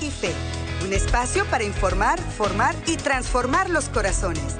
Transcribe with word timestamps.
y 0.00 0.10
Fe, 0.10 0.32
un 0.84 0.92
espacio 0.92 1.44
para 1.50 1.64
informar, 1.64 2.18
formar 2.18 2.74
y 2.86 2.96
transformar 2.96 3.70
los 3.70 3.88
corazones. 3.88 4.56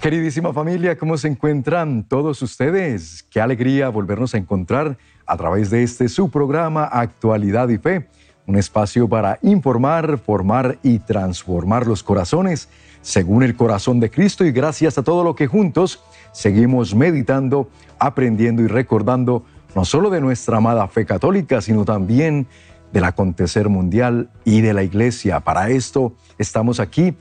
Queridísima 0.00 0.52
familia, 0.52 0.96
¿cómo 0.96 1.16
se 1.16 1.28
encuentran 1.28 2.04
todos 2.04 2.40
ustedes? 2.42 3.24
Qué 3.30 3.40
alegría 3.40 3.88
volvernos 3.88 4.34
a 4.34 4.38
encontrar 4.38 4.96
a 5.26 5.36
través 5.36 5.70
de 5.70 5.82
este 5.82 6.08
su 6.08 6.30
programa 6.30 6.84
Actualidad 6.84 7.68
y 7.68 7.78
Fe, 7.78 8.08
un 8.46 8.56
espacio 8.56 9.08
para 9.08 9.38
informar, 9.42 10.18
formar 10.18 10.78
y 10.82 11.00
transformar 11.00 11.86
los 11.86 12.02
corazones 12.02 12.68
según 13.02 13.42
el 13.42 13.56
corazón 13.56 14.00
de 14.00 14.10
Cristo 14.10 14.44
y 14.44 14.52
gracias 14.52 14.98
a 14.98 15.02
todo 15.02 15.24
lo 15.24 15.34
que 15.34 15.46
juntos 15.46 16.02
seguimos 16.32 16.94
meditando, 16.94 17.68
aprendiendo 17.98 18.62
y 18.62 18.66
recordando 18.66 19.44
no 19.74 19.84
solo 19.84 20.10
de 20.10 20.20
nuestra 20.20 20.58
amada 20.58 20.86
fe 20.88 21.04
católica, 21.04 21.60
sino 21.60 21.84
también 21.84 22.46
del 22.92 23.04
acontecer 23.04 23.68
mundial 23.68 24.30
y 24.44 24.60
de 24.60 24.72
la 24.72 24.82
iglesia. 24.82 25.40
Para 25.40 25.70
esto 25.70 26.14
estamos 26.38 26.80
aquí, 26.80 27.14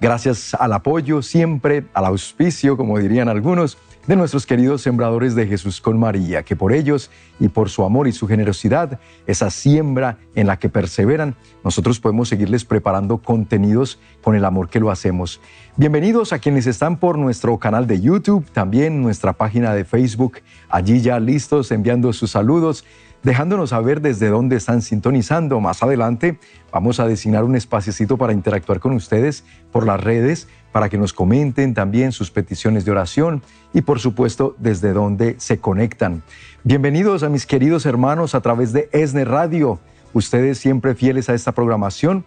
gracias 0.00 0.54
al 0.54 0.72
apoyo 0.72 1.22
siempre, 1.22 1.84
al 1.94 2.06
auspicio, 2.06 2.76
como 2.76 2.98
dirían 2.98 3.28
algunos, 3.28 3.78
de 4.06 4.16
nuestros 4.16 4.46
queridos 4.46 4.82
sembradores 4.82 5.34
de 5.34 5.46
Jesús 5.46 5.80
con 5.80 5.98
María, 5.98 6.42
que 6.42 6.56
por 6.56 6.72
ellos 6.72 7.10
y 7.38 7.48
por 7.48 7.68
su 7.68 7.84
amor 7.84 8.08
y 8.08 8.12
su 8.12 8.26
generosidad, 8.26 8.98
esa 9.26 9.50
siembra 9.50 10.18
en 10.34 10.46
la 10.46 10.58
que 10.58 10.68
perseveran, 10.68 11.36
nosotros 11.62 12.00
podemos 12.00 12.28
seguirles 12.28 12.64
preparando 12.64 13.18
contenidos 13.18 13.98
con 14.22 14.34
el 14.34 14.44
amor 14.44 14.68
que 14.68 14.80
lo 14.80 14.90
hacemos. 14.90 15.40
Bienvenidos 15.76 16.32
a 16.32 16.38
quienes 16.38 16.66
están 16.66 16.96
por 16.96 17.18
nuestro 17.18 17.58
canal 17.58 17.86
de 17.86 18.00
YouTube, 18.00 18.44
también 18.52 19.02
nuestra 19.02 19.34
página 19.34 19.74
de 19.74 19.84
Facebook, 19.84 20.38
allí 20.68 21.00
ya 21.00 21.20
listos 21.20 21.70
enviando 21.70 22.12
sus 22.12 22.30
saludos 22.30 22.84
dejándonos 23.22 23.70
saber 23.70 24.00
desde 24.00 24.28
dónde 24.28 24.56
están 24.56 24.82
sintonizando. 24.82 25.60
Más 25.60 25.82
adelante 25.82 26.38
vamos 26.72 27.00
a 27.00 27.06
designar 27.06 27.44
un 27.44 27.56
espaciocito 27.56 28.16
para 28.16 28.32
interactuar 28.32 28.80
con 28.80 28.92
ustedes 28.92 29.44
por 29.72 29.86
las 29.86 30.00
redes, 30.00 30.48
para 30.72 30.88
que 30.88 30.98
nos 30.98 31.12
comenten 31.12 31.74
también 31.74 32.12
sus 32.12 32.30
peticiones 32.30 32.84
de 32.84 32.92
oración 32.92 33.42
y 33.74 33.82
por 33.82 34.00
supuesto 34.00 34.54
desde 34.58 34.92
dónde 34.92 35.36
se 35.38 35.58
conectan. 35.58 36.22
Bienvenidos 36.64 37.22
a 37.22 37.28
mis 37.28 37.46
queridos 37.46 37.86
hermanos 37.86 38.34
a 38.34 38.40
través 38.40 38.72
de 38.72 38.88
ESNE 38.92 39.24
Radio. 39.24 39.78
Ustedes 40.12 40.58
siempre 40.58 40.94
fieles 40.94 41.28
a 41.28 41.34
esta 41.34 41.52
programación. 41.52 42.24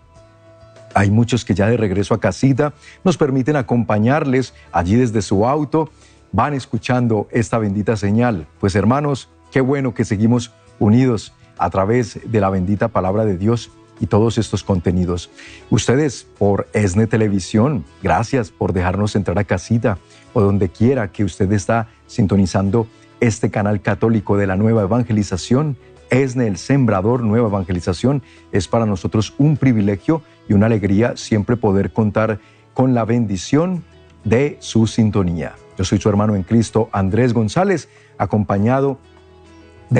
Hay 0.93 1.09
muchos 1.09 1.43
que 1.43 1.55
ya 1.55 1.67
de 1.67 1.77
regreso 1.77 2.13
a 2.13 2.19
casita 2.19 2.73
nos 3.03 3.17
permiten 3.17 3.55
acompañarles 3.55 4.53
allí 4.71 4.95
desde 4.95 5.23
su 5.23 5.47
auto, 5.47 5.89
van 6.31 6.53
escuchando 6.53 7.27
esta 7.31 7.57
bendita 7.57 7.95
señal. 7.95 8.47
Pues 8.59 8.75
hermanos, 8.75 9.29
qué 9.51 9.61
bueno 9.61 9.93
que 9.93 10.05
seguimos 10.05 10.51
unidos 10.79 11.33
a 11.57 11.69
través 11.69 12.19
de 12.25 12.39
la 12.39 12.49
bendita 12.49 12.87
palabra 12.87 13.25
de 13.25 13.37
Dios 13.37 13.71
y 13.99 14.07
todos 14.07 14.37
estos 14.37 14.63
contenidos. 14.63 15.29
Ustedes 15.69 16.27
por 16.37 16.67
ESNE 16.73 17.07
Televisión, 17.07 17.85
gracias 18.01 18.51
por 18.51 18.73
dejarnos 18.73 19.15
entrar 19.15 19.37
a 19.39 19.43
casita 19.43 19.97
o 20.33 20.41
donde 20.41 20.69
quiera 20.69 21.11
que 21.11 21.23
usted 21.23 21.51
está 21.51 21.87
sintonizando 22.07 22.87
este 23.19 23.49
canal 23.51 23.81
católico 23.81 24.35
de 24.35 24.47
la 24.47 24.55
nueva 24.55 24.81
evangelización. 24.83 25.77
ESNE, 26.09 26.47
el 26.47 26.57
Sembrador 26.57 27.23
Nueva 27.23 27.47
Evangelización, 27.47 28.21
es 28.51 28.67
para 28.67 28.85
nosotros 28.85 29.33
un 29.37 29.57
privilegio 29.57 30.21
y 30.49 30.53
una 30.53 30.65
alegría 30.65 31.15
siempre 31.15 31.55
poder 31.55 31.91
contar 31.91 32.39
con 32.73 32.93
la 32.93 33.05
bendición 33.05 33.83
de 34.23 34.57
su 34.59 34.87
sintonía. 34.87 35.55
Yo 35.77 35.85
soy 35.85 35.99
su 35.99 36.09
hermano 36.09 36.35
en 36.35 36.43
Cristo, 36.43 36.89
Andrés 36.91 37.33
González, 37.33 37.89
acompañado 38.17 38.99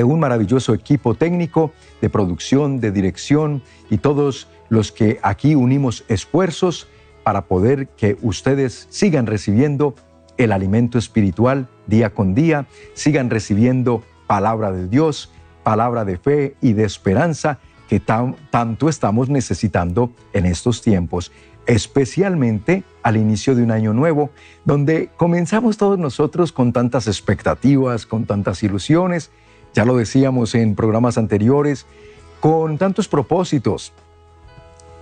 un 0.02 0.18
maravilloso 0.18 0.74
equipo 0.74 1.14
técnico, 1.14 1.72
de 2.00 2.10
producción, 2.10 2.80
de 2.80 2.90
dirección 2.90 3.62
y 3.90 3.98
todos 3.98 4.48
los 4.68 4.90
que 4.90 5.20
aquí 5.22 5.54
unimos 5.54 6.04
esfuerzos 6.08 6.88
para 7.22 7.46
poder 7.46 7.88
que 7.88 8.16
ustedes 8.22 8.86
sigan 8.90 9.26
recibiendo 9.26 9.94
el 10.36 10.52
alimento 10.52 10.98
espiritual 10.98 11.68
día 11.86 12.10
con 12.10 12.34
día, 12.34 12.66
sigan 12.94 13.30
recibiendo 13.30 14.02
palabra 14.26 14.72
de 14.72 14.88
Dios, 14.88 15.30
palabra 15.62 16.04
de 16.04 16.18
fe 16.18 16.56
y 16.60 16.72
de 16.72 16.84
esperanza 16.84 17.58
que 17.88 18.00
tanto 18.00 18.88
estamos 18.88 19.28
necesitando 19.28 20.10
en 20.32 20.46
estos 20.46 20.82
tiempos, 20.82 21.30
especialmente 21.66 22.82
al 23.02 23.16
inicio 23.16 23.54
de 23.54 23.62
un 23.62 23.70
año 23.70 23.92
nuevo, 23.92 24.30
donde 24.64 25.10
comenzamos 25.16 25.76
todos 25.76 25.98
nosotros 25.98 26.52
con 26.52 26.72
tantas 26.72 27.06
expectativas, 27.06 28.06
con 28.06 28.24
tantas 28.24 28.62
ilusiones, 28.62 29.30
ya 29.74 29.84
lo 29.84 29.96
decíamos 29.96 30.54
en 30.54 30.74
programas 30.74 31.18
anteriores, 31.18 31.86
con 32.40 32.78
tantos 32.78 33.08
propósitos, 33.08 33.92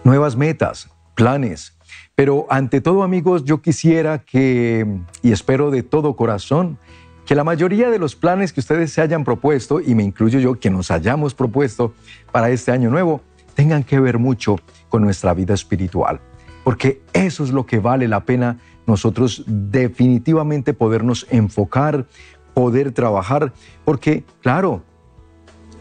nuevas 0.04 0.36
metas, 0.36 0.88
planes. 1.14 1.76
Pero 2.14 2.46
ante 2.50 2.80
todo, 2.80 3.02
amigos, 3.02 3.44
yo 3.44 3.62
quisiera 3.62 4.18
que, 4.18 4.86
y 5.22 5.32
espero 5.32 5.70
de 5.70 5.82
todo 5.82 6.16
corazón, 6.16 6.78
que 7.26 7.34
la 7.34 7.44
mayoría 7.44 7.90
de 7.90 7.98
los 7.98 8.16
planes 8.16 8.52
que 8.52 8.60
ustedes 8.60 8.92
se 8.92 9.00
hayan 9.00 9.24
propuesto, 9.24 9.80
y 9.80 9.94
me 9.94 10.02
incluyo 10.02 10.38
yo, 10.40 10.58
que 10.58 10.70
nos 10.70 10.90
hayamos 10.90 11.34
propuesto 11.34 11.94
para 12.32 12.50
este 12.50 12.72
año 12.72 12.90
nuevo, 12.90 13.20
tengan 13.54 13.84
que 13.84 14.00
ver 14.00 14.18
mucho 14.18 14.56
con 14.88 15.02
nuestra 15.02 15.34
vida 15.34 15.54
espiritual. 15.54 16.20
Porque 16.64 17.02
eso 17.12 17.44
es 17.44 17.50
lo 17.50 17.66
que 17.66 17.78
vale 17.78 18.08
la 18.08 18.24
pena 18.24 18.58
nosotros 18.86 19.44
definitivamente 19.46 20.74
podernos 20.74 21.26
enfocar, 21.30 22.06
poder 22.54 22.92
trabajar, 22.92 23.52
porque 23.84 24.24
claro, 24.40 24.82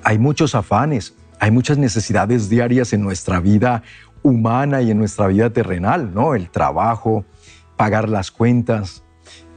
hay 0.04 0.18
muchos 0.18 0.56
afanes, 0.56 1.16
hay 1.40 1.52
muchas 1.52 1.78
necesidades 1.78 2.50
diarias 2.50 2.94
en 2.94 3.02
nuestra 3.02 3.40
vida 3.40 3.84
humana 4.24 4.82
y 4.82 4.92
en 4.92 4.98
nuestra 4.98 5.28
vida 5.28 5.50
terrenal, 5.50 6.14
¿no? 6.14 6.36
El 6.36 6.50
trabajo, 6.50 7.26
pagar 7.76 8.10
las 8.10 8.32
cuentas, 8.32 9.04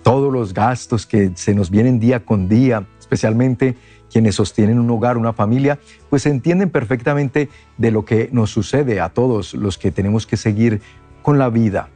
todos 0.02 0.32
los 0.32 0.54
gastos 0.54 1.06
que 1.06 1.32
se 1.34 1.54
nos 1.54 1.70
vienen 1.70 2.00
día 2.00 2.24
con 2.24 2.48
día, 2.48 2.86
especialmente 2.98 3.76
quienes 4.10 4.36
sostienen 4.36 4.78
un 4.78 4.90
hogar, 4.90 5.16
una 5.16 5.32
familia, 5.32 5.78
pues 6.08 6.24
entienden 6.26 6.70
perfectamente 6.70 7.48
de 7.78 7.90
lo 7.90 8.04
que 8.04 8.28
nos 8.32 8.50
sucede 8.50 9.00
a 9.00 9.08
todos 9.08 9.54
los 9.54 9.76
que 9.76 9.90
tenemos 9.90 10.26
que 10.26 10.36
seguir 10.36 10.80
con 11.22 11.38
la 11.38 11.48
vida. 11.48 11.88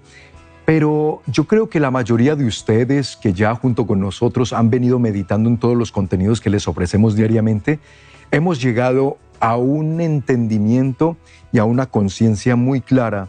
Pero 0.69 1.23
yo 1.27 1.45
creo 1.45 1.71
que 1.71 1.81
la 1.81 1.91
mayoría 1.91 2.37
de 2.37 2.45
ustedes 2.45 3.17
que 3.17 3.33
ya 3.33 3.55
junto 3.55 3.87
con 3.87 4.01
nosotros 4.01 4.53
han 4.53 4.69
venido 4.69 4.99
meditando 4.99 5.49
en 5.49 5.56
todos 5.56 5.75
los 5.75 5.91
contenidos 5.91 6.43
que 6.43 6.51
les 6.51 6.69
ofrecemos 6.69 7.17
diariamente, 7.17 7.81
hemos 8.31 8.61
llegado 8.61 9.17
a 9.41 9.57
un 9.57 9.99
entendimiento 10.03 11.17
y 11.53 11.59
a 11.59 11.65
una 11.65 11.87
conciencia 11.87 12.55
muy 12.55 12.83
clara 12.83 13.28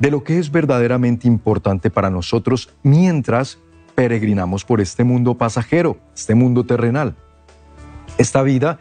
de 0.00 0.10
lo 0.10 0.24
que 0.24 0.40
es 0.40 0.50
verdaderamente 0.50 1.28
importante 1.28 1.88
para 1.88 2.10
nosotros 2.10 2.70
mientras 2.82 3.58
peregrinamos 3.94 4.64
por 4.64 4.80
este 4.80 5.04
mundo 5.04 5.38
pasajero, 5.38 5.98
este 6.16 6.34
mundo 6.34 6.66
terrenal. 6.66 7.14
Esta 8.18 8.42
vida, 8.42 8.80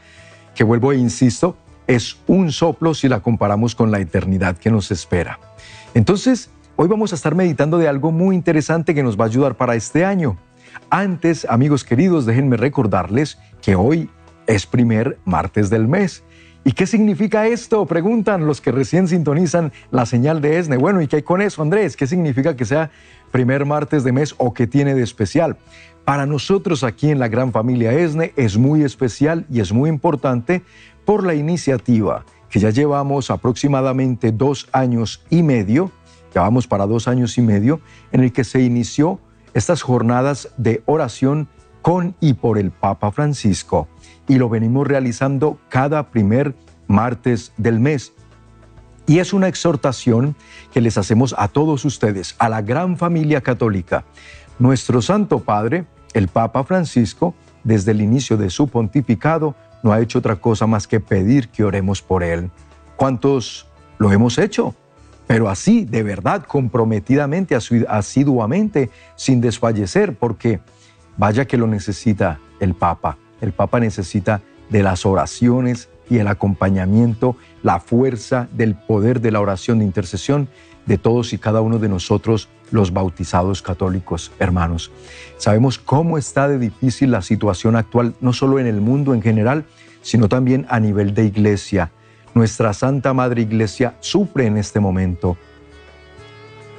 que 0.56 0.64
vuelvo 0.64 0.92
e 0.92 0.98
insisto, 0.98 1.56
es 1.86 2.18
un 2.26 2.52
soplo 2.52 2.96
si 2.96 3.08
la 3.08 3.20
comparamos 3.20 3.76
con 3.76 3.92
la 3.92 4.00
eternidad 4.00 4.58
que 4.58 4.72
nos 4.72 4.90
espera. 4.90 5.40
Entonces, 5.94 6.50
Hoy 6.84 6.88
vamos 6.88 7.12
a 7.12 7.16
estar 7.16 7.36
meditando 7.36 7.78
de 7.78 7.88
algo 7.88 8.12
muy 8.12 8.36
interesante 8.36 8.96
que 8.96 9.04
nos 9.04 9.16
va 9.16 9.26
a 9.26 9.28
ayudar 9.28 9.54
para 9.54 9.76
este 9.76 10.04
año. 10.04 10.38
Antes, 10.90 11.46
amigos 11.48 11.84
queridos, 11.84 12.26
déjenme 12.26 12.58
recordarles 12.58 13.38
que 13.62 13.76
hoy 13.76 14.10
es 14.48 14.66
primer 14.66 15.20
martes 15.24 15.70
del 15.70 15.88
mes. 15.88 16.24
¿Y 16.64 16.72
qué 16.72 16.88
significa 16.88 17.46
esto? 17.46 17.86
Preguntan 17.86 18.48
los 18.48 18.62
que 18.62 18.72
recién 18.72 19.08
sintonizan 19.08 19.72
la 19.92 20.08
señal 20.08 20.42
de 20.42 20.58
ESNE. 20.58 20.78
Bueno, 20.78 21.04
¿y 21.04 21.08
qué 21.08 21.18
hay 21.18 21.22
con 21.22 21.44
eso, 21.44 21.62
Andrés? 21.62 21.96
¿Qué 21.96 22.08
significa 22.08 22.56
que 22.56 22.66
sea 22.66 22.90
primer 23.30 23.68
martes 23.68 24.04
de 24.04 24.14
mes 24.14 24.34
o 24.40 24.52
qué 24.52 24.66
tiene 24.66 24.96
de 24.96 25.04
especial? 25.04 25.58
Para 26.04 26.26
nosotros 26.26 26.84
aquí 26.84 27.12
en 27.12 27.20
la 27.20 27.28
gran 27.28 27.52
familia 27.52 27.94
ESNE 27.94 28.34
es 28.38 28.58
muy 28.58 28.82
especial 28.82 29.46
y 29.52 29.60
es 29.60 29.72
muy 29.72 29.88
importante 29.88 30.64
por 31.06 31.24
la 31.28 31.36
iniciativa 31.36 32.26
que 32.50 32.60
ya 32.60 32.72
llevamos 32.72 33.30
aproximadamente 33.30 34.32
dos 34.32 34.68
años 34.74 35.24
y 35.30 35.44
medio 35.44 35.92
ya 36.34 36.50
para 36.68 36.86
dos 36.86 37.08
años 37.08 37.38
y 37.38 37.42
medio, 37.42 37.82
en 38.12 38.22
el 38.22 38.32
que 38.32 38.44
se 38.44 38.62
inició 38.62 39.20
estas 39.54 39.82
jornadas 39.82 40.50
de 40.58 40.82
oración 40.86 41.48
con 41.82 42.16
y 42.20 42.34
por 42.34 42.58
el 42.58 42.72
Papa 42.72 43.12
Francisco. 43.12 43.88
Y 44.28 44.36
lo 44.36 44.50
venimos 44.50 44.88
realizando 44.88 45.60
cada 45.70 46.10
primer 46.10 46.56
martes 46.88 47.54
del 47.58 47.80
mes. 47.80 48.14
Y 49.08 49.20
es 49.20 49.34
una 49.34 49.48
exhortación 49.48 50.36
que 50.72 50.82
les 50.82 50.98
hacemos 50.98 51.36
a 51.38 51.48
todos 51.48 51.84
ustedes, 51.86 52.36
a 52.38 52.50
la 52.50 52.62
gran 52.62 52.98
familia 52.98 53.42
católica. 53.42 54.06
Nuestro 54.60 55.02
Santo 55.02 55.40
Padre, 55.40 55.86
el 56.14 56.28
Papa 56.28 56.64
Francisco, 56.64 57.34
desde 57.64 57.92
el 57.92 58.02
inicio 58.02 58.38
de 58.38 58.50
su 58.50 58.68
pontificado, 58.68 59.56
no 59.84 59.92
ha 59.92 60.00
hecho 60.00 60.20
otra 60.20 60.36
cosa 60.36 60.68
más 60.68 60.88
que 60.88 61.00
pedir 61.00 61.50
que 61.50 61.64
oremos 61.64 62.02
por 62.02 62.24
él. 62.24 62.52
¿Cuántos 62.96 63.68
lo 63.98 64.12
hemos 64.12 64.38
hecho? 64.38 64.76
Pero 65.32 65.48
así, 65.48 65.86
de 65.86 66.04
verdad, 66.04 66.44
comprometidamente, 66.46 67.56
asiduamente, 67.56 68.90
sin 69.16 69.40
desfallecer, 69.40 70.18
porque 70.18 70.60
vaya 71.16 71.46
que 71.46 71.56
lo 71.56 71.68
necesita 71.68 72.42
el 72.60 72.74
Papa. 72.74 73.18
El 73.40 73.54
Papa 73.54 73.80
necesita 73.80 74.42
de 74.70 74.84
las 74.84 75.06
oraciones 75.06 75.88
y 76.10 76.18
el 76.18 76.28
acompañamiento, 76.28 77.38
la 77.64 77.80
fuerza 77.80 78.50
del 78.52 78.76
poder 78.76 79.22
de 79.22 79.32
la 79.32 79.40
oración 79.40 79.80
de 79.80 79.86
intercesión 79.86 80.50
de 80.86 80.98
todos 80.98 81.32
y 81.32 81.38
cada 81.38 81.62
uno 81.62 81.80
de 81.80 81.88
nosotros, 81.88 82.50
los 82.70 82.92
bautizados 82.92 83.62
católicos 83.62 84.34
hermanos. 84.38 84.92
Sabemos 85.38 85.78
cómo 85.78 86.18
está 86.18 86.50
de 86.50 86.60
difícil 86.60 87.10
la 87.10 87.22
situación 87.22 87.78
actual, 87.78 88.16
no 88.20 88.34
solo 88.34 88.60
en 88.60 88.68
el 88.68 88.82
mundo 88.82 89.14
en 89.14 89.22
general, 89.22 89.64
sino 90.02 90.28
también 90.28 90.66
a 90.68 90.82
nivel 90.82 91.14
de 91.14 91.24
iglesia. 91.24 91.90
Nuestra 92.34 92.74
Santa 92.74 93.14
Madre 93.14 93.42
Iglesia 93.42 93.96
sufre 94.00 94.46
en 94.46 94.58
este 94.58 94.80
momento. 94.80 95.38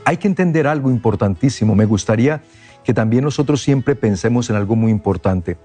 Hay 0.05 0.17
que 0.17 0.29
entender 0.29 0.67
algo 0.67 0.91
importantísimo. 0.91 1.75
Me 1.75 1.85
gustaría 1.85 2.43
que 2.85 2.95
también 2.95 3.25
nosotros 3.25 3.63
siempre 3.63 3.95
pensemos 3.95 4.51
en 4.51 4.57
algo 4.57 4.77
muy 4.77 4.91
importante. 4.91 5.59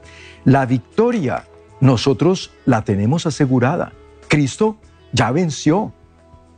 La 0.46 0.66
victoria 0.66 1.46
nosotros 1.80 2.52
la 2.66 2.84
tenemos 2.84 3.26
asegurada. 3.26 3.94
Cristo 4.28 4.78
ya 5.14 5.32
venció. 5.32 5.94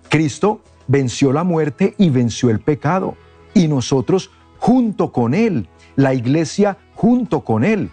Cristo 0.09 0.61
venció 0.87 1.31
la 1.31 1.43
muerte 1.43 1.93
y 1.97 2.09
venció 2.09 2.49
el 2.49 2.59
pecado. 2.59 3.15
Y 3.53 3.67
nosotros 3.67 4.31
junto 4.57 5.11
con 5.11 5.33
Él, 5.33 5.69
la 5.95 6.13
iglesia 6.13 6.77
junto 6.95 7.43
con 7.43 7.63
Él. 7.63 7.91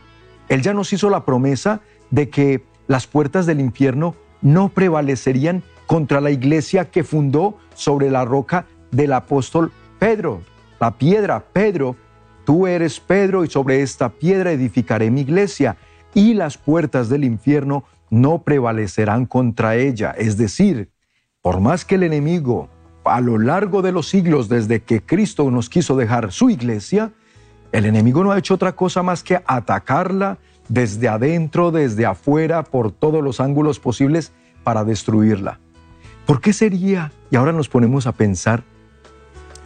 Él 0.48 0.62
ya 0.62 0.74
nos 0.74 0.92
hizo 0.92 1.10
la 1.10 1.24
promesa 1.24 1.80
de 2.10 2.30
que 2.30 2.64
las 2.88 3.06
puertas 3.06 3.46
del 3.46 3.60
infierno 3.60 4.14
no 4.46 4.69
prevalecerían 4.69 5.64
contra 5.87 6.20
la 6.20 6.31
iglesia 6.31 6.88
que 6.88 7.02
fundó 7.02 7.58
sobre 7.75 8.10
la 8.10 8.25
roca 8.25 8.66
del 8.93 9.12
apóstol 9.12 9.72
Pedro. 9.98 10.40
La 10.78 10.96
piedra, 10.96 11.44
Pedro, 11.52 11.96
tú 12.44 12.69
eres 12.69 13.00
Pedro 13.00 13.44
y 13.44 13.50
sobre 13.50 13.82
esta 13.82 14.08
piedra 14.08 14.52
edificaré 14.52 15.10
mi 15.10 15.22
iglesia 15.22 15.76
y 16.14 16.34
las 16.34 16.58
puertas 16.58 17.08
del 17.08 17.25
infierno 17.25 17.82
no 18.08 18.43
prevalecerán 18.43 19.26
contra 19.26 19.75
ella. 19.75 20.14
Es 20.16 20.37
decir, 20.37 20.90
por 21.42 21.58
más 21.58 21.84
que 21.84 21.96
el 21.96 22.04
enemigo 22.04 22.69
a 23.04 23.20
lo 23.20 23.38
largo 23.38 23.82
de 23.82 23.90
los 23.90 24.08
siglos, 24.08 24.49
desde 24.49 24.81
que 24.81 25.02
Cristo 25.02 25.50
nos 25.50 25.69
quiso 25.69 25.96
dejar 25.96 26.31
su 26.31 26.50
iglesia, 26.50 27.10
el 27.72 27.84
enemigo 27.84 28.22
no 28.22 28.31
ha 28.31 28.38
hecho 28.38 28.54
otra 28.54 28.76
cosa 28.76 29.02
más 29.02 29.25
que 29.25 29.42
atacarla 29.44 30.38
desde 30.68 31.08
adentro, 31.08 31.70
desde 31.70 32.06
afuera, 32.06 32.62
por 32.64 32.92
todos 32.92 33.22
los 33.22 33.40
ángulos 33.40 33.78
posibles 33.78 34.32
para 34.64 34.84
destruirla. 34.84 35.60
¿Por 36.26 36.40
qué 36.40 36.52
sería? 36.52 37.12
Y 37.30 37.36
ahora 37.36 37.52
nos 37.52 37.68
ponemos 37.68 38.06
a 38.06 38.12
pensar, 38.12 38.64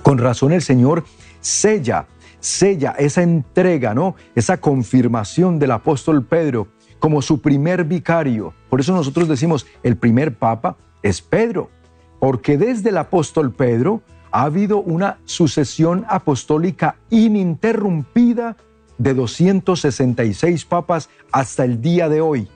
con 0.03 0.19
razón 0.19 0.53
el 0.53 0.63
Señor 0.63 1.05
sella 1.41 2.07
sella 2.41 2.95
esa 2.99 3.23
entrega, 3.23 3.95
¿no? 3.95 4.17
Esa 4.35 4.61
confirmación 4.61 5.59
del 5.59 5.71
apóstol 5.71 6.25
Pedro 6.25 6.69
como 6.99 7.23
su 7.23 7.41
primer 7.41 7.85
vicario. 7.85 8.53
Por 8.69 8.81
eso 8.81 8.95
nosotros 8.95 9.29
decimos, 9.29 9.67
el 9.83 9.97
primer 9.97 10.37
papa 10.37 10.77
es 11.03 11.23
Pedro, 11.23 11.71
porque 12.19 12.59
desde 12.59 12.91
el 12.91 12.99
apóstol 12.99 13.53
Pedro 13.53 14.03
ha 14.33 14.43
habido 14.43 14.79
una 14.79 15.19
sucesión 15.25 16.05
apostólica 16.09 16.97
ininterrumpida 17.09 18.57
de 19.01 19.15
266 19.15 20.67
papas 20.67 21.09
hasta 21.33 21.65
el 21.65 21.81
día 21.81 22.11
de 22.11 22.21
hoy. 22.21 22.49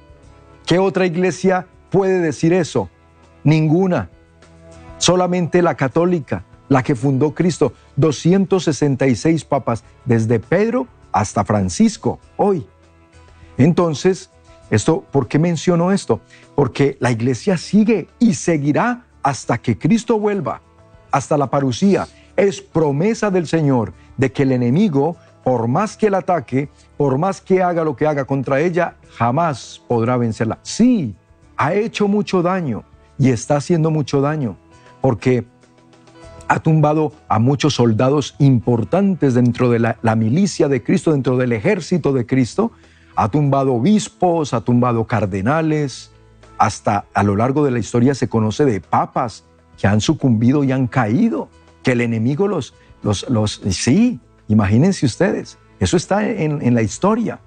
¿Qué 0.66 0.78
otra 0.78 1.06
iglesia 1.06 1.66
puede 1.90 2.20
decir 2.20 2.52
eso? 2.52 2.90
Ninguna. 3.44 4.10
Solamente 4.98 5.62
la 5.62 5.74
católica 5.74 6.44
la 6.68 6.82
que 6.82 6.94
fundó 6.94 7.34
Cristo, 7.34 7.72
266 7.96 9.44
papas, 9.44 9.84
desde 10.04 10.38
Pedro 10.38 10.86
hasta 11.12 11.44
Francisco, 11.44 12.18
hoy. 12.36 12.66
Entonces, 13.56 14.30
esto, 14.70 15.04
¿por 15.10 15.28
qué 15.28 15.38
menciono 15.38 15.92
esto? 15.92 16.20
Porque 16.54 16.96
la 17.00 17.10
iglesia 17.10 17.56
sigue 17.56 18.08
y 18.18 18.34
seguirá 18.34 19.06
hasta 19.22 19.58
que 19.58 19.78
Cristo 19.78 20.18
vuelva, 20.18 20.62
hasta 21.10 21.36
la 21.36 21.48
parucía. 21.48 22.08
Es 22.36 22.60
promesa 22.60 23.30
del 23.30 23.46
Señor 23.46 23.92
de 24.16 24.32
que 24.32 24.42
el 24.42 24.52
enemigo, 24.52 25.16
por 25.44 25.68
más 25.68 25.96
que 25.96 26.06
el 26.06 26.14
ataque, 26.14 26.70
por 26.96 27.18
más 27.18 27.40
que 27.40 27.62
haga 27.62 27.84
lo 27.84 27.94
que 27.94 28.06
haga 28.06 28.24
contra 28.24 28.60
ella, 28.60 28.96
jamás 29.16 29.80
podrá 29.86 30.16
vencerla. 30.16 30.58
Sí, 30.62 31.14
ha 31.56 31.74
hecho 31.74 32.08
mucho 32.08 32.42
daño 32.42 32.82
y 33.18 33.28
está 33.28 33.56
haciendo 33.56 33.90
mucho 33.90 34.22
daño, 34.22 34.56
porque 35.02 35.44
ha 36.48 36.60
tumbado 36.60 37.12
a 37.28 37.38
muchos 37.38 37.74
soldados 37.74 38.34
importantes 38.38 39.34
dentro 39.34 39.70
de 39.70 39.78
la, 39.78 40.16
milicia 40.16 40.68
de 40.68 40.82
Cristo, 40.82 41.12
dentro 41.12 41.36
del 41.36 41.52
ejército 41.52 42.12
de 42.12 42.26
Cristo, 42.26 42.72
ha 43.14 43.28
tumbado 43.28 43.74
obispos, 43.74 44.54
ha 44.54 44.62
tumbado 44.62 45.06
cardenales, 45.06 46.10
hasta 46.58 47.04
a 47.14 47.22
lo 47.22 47.36
largo 47.36 47.64
de 47.64 47.70
la 47.70 47.78
historia 47.78 48.14
se 48.14 48.28
conoce 48.28 48.64
de 48.64 48.80
papas 48.80 49.44
que 49.78 49.86
han 49.86 50.00
sucumbido 50.00 50.64
y 50.64 50.72
han 50.72 50.86
caído, 50.86 51.48
que 51.82 51.92
el 51.92 52.00
enemigo 52.00 52.48
los, 52.48 52.74
los, 53.02 53.28
los 53.28 53.60
sí, 53.70 54.20
imagínense 54.48 55.06
ustedes, 55.06 55.58
eso 55.80 55.96
está 55.96 56.28
en, 56.28 56.62
en 56.62 56.74
la 56.74 56.82
historia. 56.82 57.40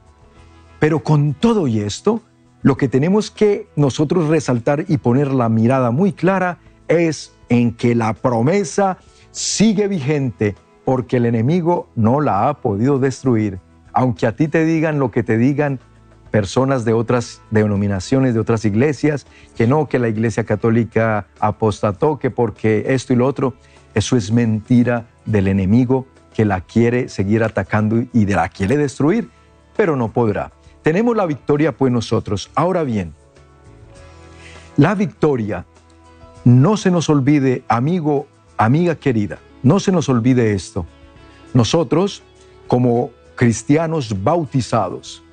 Pero 0.80 1.04
con 1.04 1.34
todo 1.34 1.68
y 1.68 1.80
esto, 1.80 2.22
lo 2.62 2.78
que 2.78 2.88
tenemos 2.88 3.32
que 3.32 3.68
nosotros 3.76 4.28
resaltar 4.28 4.86
y 4.88 4.98
poner 4.98 5.32
la 5.32 5.50
mirada 5.50 5.92
muy 5.92 6.14
clara 6.14 6.60
es 6.88 7.34
en 7.50 7.74
que 7.74 7.96
la 7.96 8.14
promesa 8.14 8.98
sigue 9.32 9.88
vigente 9.88 10.56
porque 10.86 11.18
el 11.18 11.26
enemigo 11.26 11.90
no 11.96 12.22
la 12.22 12.50
ha 12.50 12.62
podido 12.62 13.00
destruir. 13.00 13.60
Aunque 13.94 14.28
a 14.28 14.36
ti 14.36 14.48
te 14.48 14.66
digan 14.66 15.00
lo 15.00 15.12
que 15.12 15.24
te 15.24 15.38
digan 15.38 15.80
personas 16.32 16.86
de 16.86 16.94
otras 16.94 17.42
denominaciones, 17.52 18.34
de 18.34 18.40
otras 18.40 18.66
iglesias, 18.66 19.26
que 19.56 19.68
no, 19.68 19.88
que 19.88 20.00
la 20.00 20.08
iglesia 20.08 20.44
católica 20.44 21.28
apostató, 21.40 22.20
que 22.20 22.30
porque 22.30 22.86
esto 22.88 23.14
y 23.14 23.16
lo 23.16 23.26
otro, 23.26 23.56
eso 23.96 24.18
es 24.18 24.32
mentira 24.32 25.08
del 25.26 25.48
enemigo 25.48 26.06
que 26.38 26.46
la 26.46 26.62
quiere 26.62 27.10
seguir 27.10 27.44
atacando 27.44 28.04
y 28.14 28.26
de 28.26 28.36
la 28.36 28.48
quiere 28.48 28.78
destruir, 28.78 29.28
pero 29.76 29.96
no 29.96 30.14
podrá. 30.14 30.52
Tenemos 30.84 31.18
la 31.18 31.26
victoria 31.26 31.76
pues 31.76 31.92
nosotros. 31.92 32.52
Ahora 32.54 32.84
bien, 32.84 33.16
la 34.76 34.94
victoria 34.94 35.66
no 36.46 36.78
se 36.78 36.92
nos 36.92 37.10
olvide, 37.10 37.64
amigo, 37.68 38.28
amiga 38.56 38.94
querida, 38.94 39.40
no 39.64 39.80
se 39.80 39.92
nos 39.92 40.10
olvide 40.10 40.54
esto. 40.54 40.86
Nosotros, 41.56 42.22
como 42.68 43.10
cristianos 43.34 44.24
bautizados, 44.24 45.24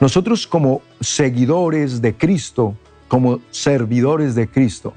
nosotros 0.00 0.48
como 0.48 0.82
seguidores 1.00 2.02
de 2.02 2.16
Cristo, 2.16 2.74
como 3.06 3.38
servidores 3.52 4.34
de 4.34 4.48
Cristo, 4.48 4.92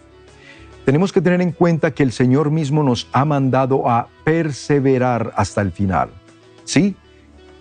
tenemos 0.90 1.14
que 1.14 1.22
tener 1.22 1.40
en 1.40 1.52
cuenta 1.52 1.92
que 1.92 2.02
el 2.02 2.12
Señor 2.12 2.50
mismo 2.50 2.82
nos 2.82 3.08
ha 3.12 3.24
mandado 3.24 3.88
a 3.88 4.08
perseverar 4.24 5.32
hasta 5.36 5.62
el 5.62 5.72
final. 5.72 6.10
¿Sí? 6.64 6.96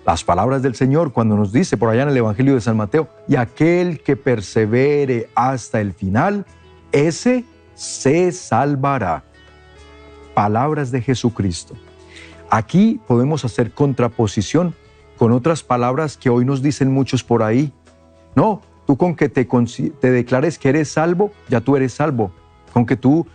Las 0.06 0.24
palabras 0.24 0.62
del 0.62 0.74
Señor 0.74 1.12
cuando 1.12 1.36
nos 1.36 1.52
dice 1.52 1.76
por 1.76 1.90
allá 1.90 2.04
en 2.04 2.08
el 2.08 2.16
Evangelio 2.16 2.54
de 2.54 2.62
San 2.62 2.78
Mateo, 2.78 3.10
y 3.28 3.36
aquel 3.36 4.00
que 4.00 4.16
persevere 4.16 5.28
hasta 5.34 5.82
el 5.82 5.92
final, 5.92 6.46
ese 6.90 7.44
se 7.74 8.32
salvará. 8.32 9.24
Palabras 10.32 10.90
de 10.90 11.02
Jesucristo. 11.02 11.74
Aquí 12.48 12.98
podemos 13.06 13.44
hacer 13.44 13.72
contraposición 13.72 14.74
con 15.18 15.32
otras 15.32 15.62
palabras 15.62 16.16
que 16.16 16.30
hoy 16.30 16.46
nos 16.46 16.62
dicen 16.62 16.90
muchos 16.90 17.22
por 17.22 17.42
ahí. 17.42 17.74
No, 18.34 18.62
tú 18.86 18.96
con 18.96 19.14
que 19.14 19.28
te, 19.28 19.44
te 19.44 20.10
declares 20.10 20.58
que 20.58 20.70
eres 20.70 20.88
salvo, 20.88 21.30
ya 21.50 21.60
tú 21.60 21.76
eres 21.76 21.92
salvo. 21.92 22.32
Con 22.84 22.96
tú 22.96 23.26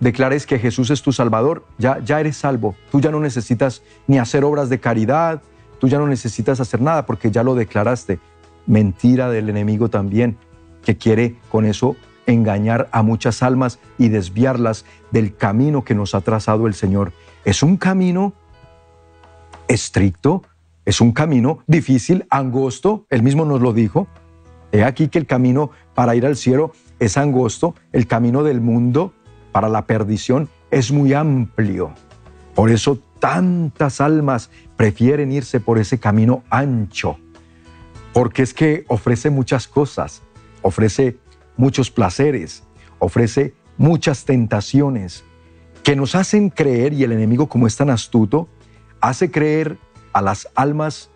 declares 0.00 0.46
que 0.46 0.58
Jesús 0.58 0.90
es 0.90 1.02
tu 1.02 1.12
Salvador, 1.12 1.64
ya, 1.78 1.98
ya 2.00 2.20
eres 2.20 2.36
salvo. 2.36 2.76
Tú 2.92 3.00
ya 3.00 3.10
no 3.10 3.20
necesitas 3.20 3.82
ni 4.06 4.18
hacer 4.18 4.44
obras 4.44 4.68
de 4.68 4.78
caridad, 4.78 5.42
tú 5.80 5.88
ya 5.88 5.98
no 5.98 6.06
necesitas 6.06 6.60
hacer 6.60 6.80
nada 6.80 7.06
porque 7.06 7.30
ya 7.30 7.42
lo 7.42 7.54
declaraste. 7.54 8.20
Mentira 8.66 9.30
del 9.30 9.50
enemigo 9.50 9.88
también, 9.88 10.36
que 10.84 10.96
quiere 10.96 11.36
con 11.50 11.64
eso 11.64 11.96
engañar 12.26 12.88
a 12.92 13.02
muchas 13.02 13.42
almas 13.42 13.78
y 13.98 14.08
desviarlas 14.08 14.84
del 15.10 15.34
camino 15.36 15.84
que 15.84 15.94
nos 15.94 16.14
ha 16.14 16.20
trazado 16.20 16.66
el 16.66 16.74
Señor. 16.74 17.12
Es 17.44 17.62
un 17.62 17.76
camino 17.76 18.32
estricto, 19.68 20.42
es 20.84 21.00
un 21.00 21.12
camino 21.12 21.58
difícil, 21.66 22.26
angosto, 22.30 23.06
él 23.10 23.22
mismo 23.22 23.44
nos 23.44 23.60
lo 23.60 23.72
dijo. 23.72 24.06
He 24.72 24.82
aquí 24.82 25.08
que 25.08 25.18
el 25.18 25.26
camino 25.26 25.70
para 25.94 26.14
ir 26.16 26.26
al 26.26 26.36
cielo 26.36 26.72
es 27.04 27.16
angosto, 27.16 27.74
el 27.92 28.06
camino 28.06 28.42
del 28.42 28.60
mundo 28.60 29.12
para 29.52 29.68
la 29.68 29.86
perdición 29.86 30.48
es 30.70 30.90
muy 30.90 31.12
amplio. 31.12 31.92
Por 32.54 32.70
eso 32.70 32.98
tantas 33.18 34.00
almas 34.00 34.50
prefieren 34.76 35.32
irse 35.32 35.60
por 35.60 35.78
ese 35.78 35.98
camino 35.98 36.44
ancho, 36.50 37.18
porque 38.12 38.42
es 38.42 38.54
que 38.54 38.84
ofrece 38.88 39.30
muchas 39.30 39.66
cosas, 39.66 40.22
ofrece 40.62 41.18
muchos 41.56 41.90
placeres, 41.90 42.64
ofrece 42.98 43.54
muchas 43.76 44.24
tentaciones 44.24 45.24
que 45.82 45.96
nos 45.96 46.14
hacen 46.14 46.50
creer, 46.50 46.92
y 46.92 47.04
el 47.04 47.12
enemigo 47.12 47.48
como 47.48 47.66
es 47.66 47.76
tan 47.76 47.90
astuto, 47.90 48.48
hace 49.00 49.30
creer 49.30 49.78
a 50.12 50.22
las 50.22 50.48
almas 50.54 51.10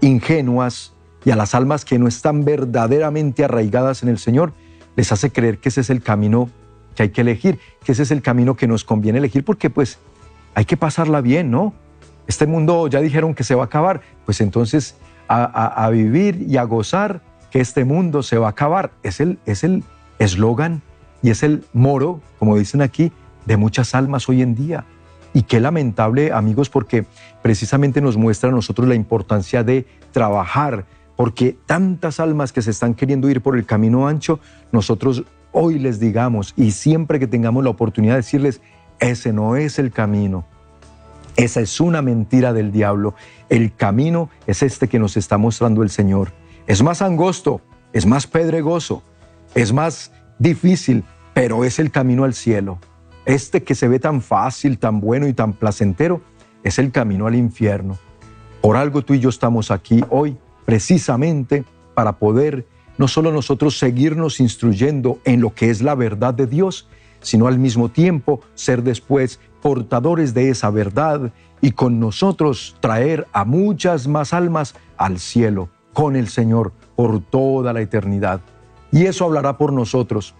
ingenuas 0.00 0.94
y 1.24 1.30
a 1.30 1.36
las 1.36 1.54
almas 1.54 1.84
que 1.84 1.98
no 1.98 2.08
están 2.08 2.44
verdaderamente 2.44 3.44
arraigadas 3.44 4.02
en 4.02 4.08
el 4.08 4.18
Señor, 4.18 4.52
les 5.00 5.12
hace 5.12 5.30
creer 5.30 5.56
que 5.56 5.70
ese 5.70 5.80
es 5.80 5.88
el 5.88 6.02
camino 6.02 6.50
que 6.94 7.04
hay 7.04 7.08
que 7.08 7.22
elegir, 7.22 7.58
que 7.82 7.92
ese 7.92 8.02
es 8.02 8.10
el 8.10 8.20
camino 8.20 8.54
que 8.54 8.66
nos 8.66 8.84
conviene 8.84 9.18
elegir 9.18 9.46
porque 9.46 9.70
pues 9.70 9.98
hay 10.54 10.66
que 10.66 10.76
pasarla 10.76 11.22
bien, 11.22 11.50
¿no? 11.50 11.72
Este 12.26 12.46
mundo 12.46 12.86
ya 12.86 13.00
dijeron 13.00 13.34
que 13.34 13.42
se 13.42 13.54
va 13.54 13.62
a 13.62 13.64
acabar, 13.64 14.02
pues 14.26 14.42
entonces 14.42 14.96
a, 15.26 15.88
vivir 15.90 16.44
y 16.46 16.58
a 16.58 16.64
gozar 16.64 17.22
que 17.50 17.60
este 17.60 17.86
mundo 17.86 18.22
se 18.22 18.36
va 18.36 18.48
a 18.48 18.50
acabar. 18.50 18.90
Es 19.02 19.20
el 19.20 19.38
es 19.46 19.64
el 19.64 19.84
eslogan 20.18 20.82
y 21.22 21.30
es 21.30 21.42
el 21.42 21.64
moro, 21.72 22.20
como 22.38 22.58
dicen 22.58 22.82
aquí, 22.82 23.10
de 23.46 23.56
muchas 23.56 23.94
almas 23.94 24.28
hoy 24.28 24.42
en 24.42 24.54
día. 24.54 24.84
Y 25.32 25.44
qué 25.44 25.60
lamentable, 25.60 26.30
amigos, 26.30 26.68
porque 26.68 27.06
precisamente 27.40 28.02
nos 28.02 28.18
muestra 28.18 28.50
a 28.50 28.52
nosotros 28.52 28.86
la 28.86 28.96
importancia 28.96 29.64
de 29.64 29.86
trabajar, 30.12 30.84
porque 31.20 31.54
tantas 31.66 32.18
almas 32.18 32.50
que 32.50 32.62
se 32.62 32.70
están 32.70 32.94
queriendo 32.94 33.28
ir 33.28 33.42
por 33.42 33.54
el 33.54 33.66
camino 33.66 34.08
ancho, 34.08 34.40
nosotros 34.72 35.24
hoy 35.52 35.78
les 35.78 36.00
digamos 36.00 36.54
y 36.56 36.70
siempre 36.70 37.18
que 37.18 37.26
tengamos 37.26 37.62
la 37.62 37.68
oportunidad 37.68 38.14
de 38.14 38.20
decirles, 38.22 38.62
ese 39.00 39.30
no 39.30 39.54
es 39.54 39.78
el 39.78 39.92
camino. 39.92 40.46
Esa 41.36 41.60
es 41.60 41.78
una 41.78 42.00
mentira 42.00 42.54
del 42.54 42.72
diablo. 42.72 43.14
El 43.50 43.74
camino 43.74 44.30
es 44.46 44.62
este 44.62 44.88
que 44.88 44.98
nos 44.98 45.18
está 45.18 45.36
mostrando 45.36 45.82
el 45.82 45.90
Señor. 45.90 46.32
Es 46.66 46.82
más 46.82 47.02
angosto, 47.02 47.60
es 47.92 48.06
más 48.06 48.26
pedregoso, 48.26 49.02
es 49.54 49.74
más 49.74 50.12
difícil, 50.38 51.04
pero 51.34 51.66
es 51.66 51.78
el 51.78 51.90
camino 51.90 52.24
al 52.24 52.32
cielo. 52.32 52.78
Este 53.26 53.62
que 53.62 53.74
se 53.74 53.88
ve 53.88 53.98
tan 53.98 54.22
fácil, 54.22 54.78
tan 54.78 55.00
bueno 55.00 55.28
y 55.28 55.34
tan 55.34 55.52
placentero, 55.52 56.22
es 56.64 56.78
el 56.78 56.90
camino 56.90 57.26
al 57.26 57.34
infierno. 57.34 57.98
Por 58.62 58.78
algo 58.78 59.02
tú 59.02 59.12
y 59.12 59.20
yo 59.20 59.28
estamos 59.28 59.70
aquí 59.70 60.02
hoy, 60.08 60.38
precisamente 60.70 61.64
para 61.94 62.12
poder 62.12 62.64
no 62.96 63.08
solo 63.08 63.32
nosotros 63.32 63.76
seguirnos 63.76 64.38
instruyendo 64.38 65.18
en 65.24 65.40
lo 65.40 65.52
que 65.52 65.68
es 65.68 65.82
la 65.82 65.96
verdad 65.96 66.32
de 66.32 66.46
Dios, 66.46 66.86
sino 67.20 67.48
al 67.48 67.58
mismo 67.58 67.88
tiempo 67.88 68.40
ser 68.54 68.84
después 68.84 69.40
portadores 69.62 70.32
de 70.32 70.48
esa 70.48 70.70
verdad 70.70 71.32
y 71.60 71.72
con 71.72 71.98
nosotros 71.98 72.76
traer 72.78 73.26
a 73.32 73.44
muchas 73.44 74.06
más 74.06 74.32
almas 74.32 74.76
al 74.96 75.18
cielo 75.18 75.70
con 75.92 76.14
el 76.14 76.28
Señor 76.28 76.70
por 76.94 77.20
toda 77.20 77.72
la 77.72 77.80
eternidad. 77.80 78.40
Y 78.92 79.06
eso 79.06 79.24
hablará 79.24 79.58
por 79.58 79.72
nosotros. 79.72 80.36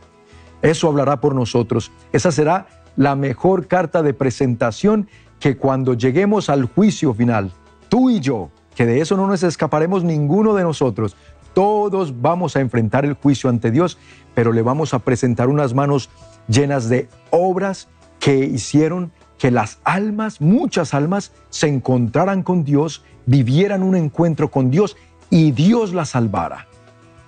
Eso 0.63 0.87
hablará 0.87 1.21
por 1.21 1.35
nosotros. 1.35 1.91
Esa 2.13 2.31
será 2.31 2.69
la 2.95 3.17
mejor 3.17 3.67
carta 3.67 4.01
de 4.01 4.15
presentación 4.15 5.09
que 5.41 5.57
cuando 5.57 5.95
lleguemos 5.95 6.49
al 6.51 6.67
juicio 6.67 7.15
final, 7.15 7.51
tú 7.89 8.11
y 8.11 8.21
yo, 8.21 8.53
que 8.75 8.87
de 8.87 9.01
eso 9.01 9.17
no 9.17 9.27
nos 9.27 9.43
escaparemos 9.43 10.05
ninguno 10.05 10.55
de 10.55 10.63
nosotros, 10.63 11.17
todos 11.55 12.21
vamos 12.21 12.57
a 12.57 12.61
enfrentar 12.61 13.05
el 13.05 13.15
juicio 13.15 13.51
ante 13.51 13.71
Dios, 13.71 13.99
pero 14.35 14.53
le 14.53 14.63
vamos 14.63 14.95
a 14.95 15.01
presentar 15.01 15.49
unas 15.49 15.75
manos 15.75 16.09
llenas 16.49 16.89
de 16.89 17.09
obras 17.31 17.89
que 18.19 18.37
hicieron 18.37 19.13
que 19.39 19.51
las 19.51 19.79
almas, 19.85 20.41
muchas 20.41 20.95
almas, 20.95 21.33
se 21.49 21.67
encontraran 21.67 22.43
con 22.43 22.63
Dios, 22.63 23.03
vivieran 23.27 23.83
un 23.83 23.97
encuentro 23.97 24.51
con 24.51 24.71
Dios 24.71 24.97
y 25.31 25.53
Dios 25.53 25.95
las 25.95 26.11
salvara. 26.11 26.67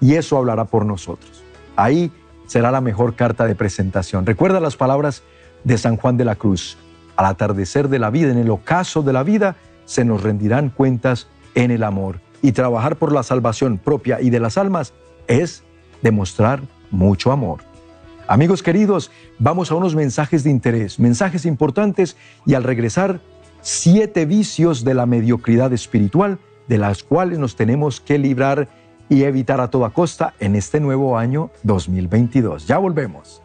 Y 0.01 0.15
eso 0.15 0.37
hablará 0.37 0.67
por 0.67 0.85
nosotros. 0.85 1.43
Ahí 1.75 2.13
será 2.47 2.71
la 2.71 2.81
mejor 2.81 3.15
carta 3.15 3.47
de 3.47 3.55
presentación. 3.55 4.27
Recuerda 4.27 4.61
las 4.61 4.77
palabras 4.77 5.23
de 5.65 5.79
San 5.79 5.97
Juan 5.97 6.17
de 6.17 6.25
la 6.25 6.37
Cruz. 6.37 6.77
Al 7.17 7.27
atardecer 7.27 7.89
de 7.89 7.99
la 7.99 8.11
vida, 8.11 8.31
en 8.31 8.39
el 8.39 8.51
ocaso 8.51 9.03
de 9.03 9.13
la 9.13 9.23
vida, 9.23 9.57
se 9.93 10.07
nos 10.07 10.23
rendirán 10.23 10.71
cuentas 10.71 11.29
en 11.55 11.71
el 11.71 11.85
amor. 11.85 12.21
Y 12.41 12.53
trabajar 12.53 12.97
por 12.97 13.13
la 13.13 13.23
salvación 13.23 13.77
propia 13.77 14.23
y 14.23 14.31
de 14.31 14.41
las 14.41 14.57
almas 14.57 14.95
es 15.29 15.63
demostrar 16.01 16.63
mucho 16.91 17.31
amor. 17.31 17.61
Amigos 18.27 18.63
queridos, 18.63 19.11
vamos 19.39 19.71
a 19.71 19.75
unos 19.75 19.95
mensajes 19.95 20.45
de 20.45 20.51
interés, 20.51 20.99
mensajes 20.99 21.45
importantes 21.45 22.17
y 22.47 22.55
al 22.55 22.65
regresar, 22.65 23.21
siete 23.61 24.25
vicios 24.25 24.83
de 24.83 24.95
la 24.95 25.05
mediocridad 25.05 25.73
espiritual 25.75 26.39
de 26.69 26.79
las 26.79 27.03
cuales 27.03 27.39
nos 27.39 27.55
tenemos 27.55 28.01
que 28.01 28.17
librar 28.17 28.69
y 29.11 29.25
evitar 29.25 29.61
a 29.61 29.69
toda 29.69 29.91
costa 29.91 30.33
en 30.41 30.57
este 30.57 30.81
nuevo 30.81 31.19
año 31.19 31.51
2022. 31.65 32.67
Ya 32.67 32.79
volvemos. 32.79 33.43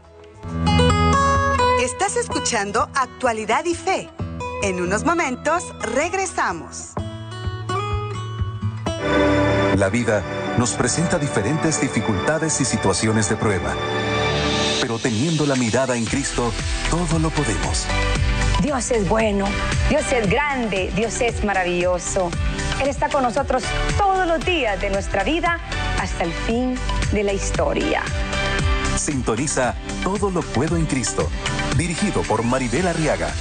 Estás 1.84 2.16
escuchando 2.16 2.88
Actualidad 2.96 3.66
y 3.66 3.76
Fe. 3.76 4.10
En 4.64 4.82
unos 4.82 5.04
momentos 5.06 5.64
regresamos. 5.82 6.94
La 9.76 9.90
vida 9.90 10.24
nos 10.58 10.74
presenta 10.74 11.20
diferentes 11.20 11.80
dificultades 11.80 12.60
y 12.60 12.66
situaciones 12.66 13.30
de 13.30 13.36
prueba. 13.36 13.76
Pero 14.82 14.98
teniendo 14.98 15.46
la 15.46 15.56
mirada 15.56 15.96
en 15.96 16.06
Cristo, 16.06 16.52
todo 16.90 17.20
lo 17.20 17.30
podemos. 17.30 17.86
Dios 18.64 18.90
es 18.90 19.08
bueno, 19.08 19.46
Dios 19.90 20.12
es 20.12 20.28
grande, 20.28 20.92
Dios 20.96 21.22
es 21.22 21.44
maravilloso. 21.44 22.32
Él 22.82 22.88
está 22.88 23.10
con 23.10 23.22
nosotros 23.22 23.64
todos 23.96 24.28
los 24.28 24.44
días 24.44 24.82
de 24.82 24.90
nuestra 24.90 25.24
vida 25.24 25.60
hasta 26.02 26.24
el 26.24 26.34
fin 26.34 26.76
de 27.12 27.24
la 27.24 27.34
historia. 27.34 28.02
Sintoniza 28.98 29.76
Todo 30.04 30.32
lo 30.32 30.42
puedo 30.42 30.76
en 30.78 30.86
Cristo, 30.86 31.30
dirigido 31.78 32.22
por 32.24 32.44
Maribel 32.44 32.88
Arriaga, 32.88 33.32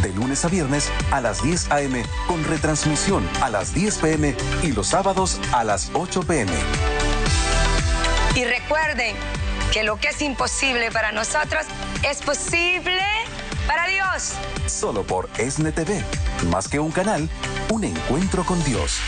de 0.00 0.12
lunes 0.12 0.44
a 0.44 0.48
viernes 0.48 0.90
a 1.10 1.20
las 1.20 1.42
10 1.42 1.70
a.m. 1.70 2.02
con 2.26 2.44
retransmisión 2.44 3.28
a 3.40 3.50
las 3.50 3.74
10 3.74 3.98
p.m. 3.98 4.34
y 4.62 4.72
los 4.72 4.88
sábados 4.88 5.40
a 5.52 5.64
las 5.64 5.90
8 5.94 6.22
p.m. 6.22 6.52
Y 8.34 8.44
recuerden 8.44 9.14
que 9.72 9.82
lo 9.82 9.96
que 9.96 10.08
es 10.08 10.22
imposible 10.22 10.90
para 10.90 11.12
nosotros 11.12 11.64
es 12.02 12.22
posible 12.22 13.02
para 13.66 13.86
Dios. 13.86 14.32
Solo 14.66 15.02
por 15.02 15.28
ESNE 15.38 15.72
TV, 15.72 16.02
más 16.50 16.68
que 16.68 16.78
un 16.78 16.90
canal, 16.90 17.28
un 17.70 17.84
encuentro 17.84 18.44
con 18.44 18.62
Dios. 18.64 18.98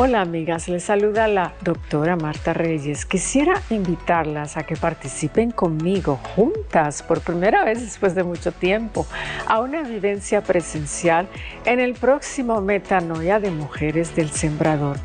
Hola 0.00 0.20
amigas, 0.20 0.68
les 0.68 0.84
saluda 0.84 1.26
la 1.26 1.54
doctora 1.60 2.14
Marta 2.14 2.52
Reyes. 2.52 3.04
Quisiera 3.04 3.60
invitarlas 3.68 4.56
a 4.56 4.62
que 4.62 4.76
participen 4.76 5.50
conmigo 5.50 6.20
juntas 6.36 7.02
por 7.02 7.20
primera 7.20 7.64
vez 7.64 7.80
después 7.80 8.14
de 8.14 8.22
mucho 8.22 8.52
tiempo 8.52 9.08
a 9.48 9.58
una 9.58 9.82
vivencia 9.82 10.40
presencial 10.40 11.26
en 11.64 11.80
el 11.80 11.94
próximo 11.94 12.60
Metanoia 12.60 13.40
de 13.40 13.50
Mujeres 13.50 14.14
del 14.14 14.30
Sembrador. 14.30 14.98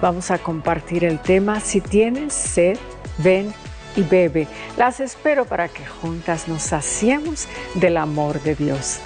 Vamos 0.00 0.30
a 0.30 0.38
compartir 0.38 1.04
el 1.04 1.18
tema 1.18 1.60
Si 1.60 1.82
tienes 1.82 2.32
sed, 2.32 2.78
ven 3.18 3.52
y 3.96 4.02
bebe. 4.02 4.48
Las 4.78 5.00
espero 5.00 5.44
para 5.44 5.68
que 5.68 5.84
juntas 5.84 6.48
nos 6.48 6.62
saciemos 6.62 7.48
del 7.74 7.98
amor 7.98 8.40
de 8.40 8.54
Dios. 8.54 9.02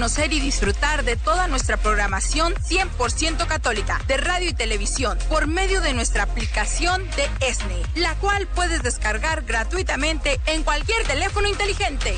Conocer 0.00 0.32
y 0.32 0.40
disfrutar 0.40 1.04
de 1.04 1.16
toda 1.16 1.46
nuestra 1.46 1.76
programación 1.76 2.54
100% 2.54 3.46
católica 3.46 4.00
de 4.08 4.16
radio 4.16 4.48
y 4.48 4.54
televisión 4.54 5.18
por 5.28 5.46
medio 5.46 5.82
de 5.82 5.92
nuestra 5.92 6.22
aplicación 6.22 7.02
de 7.16 7.46
ESNE, 7.46 7.82
la 7.96 8.14
cual 8.14 8.48
puedes 8.54 8.82
descargar 8.82 9.44
gratuitamente 9.44 10.40
en 10.46 10.62
cualquier 10.62 11.06
teléfono 11.06 11.48
inteligente. 11.48 12.14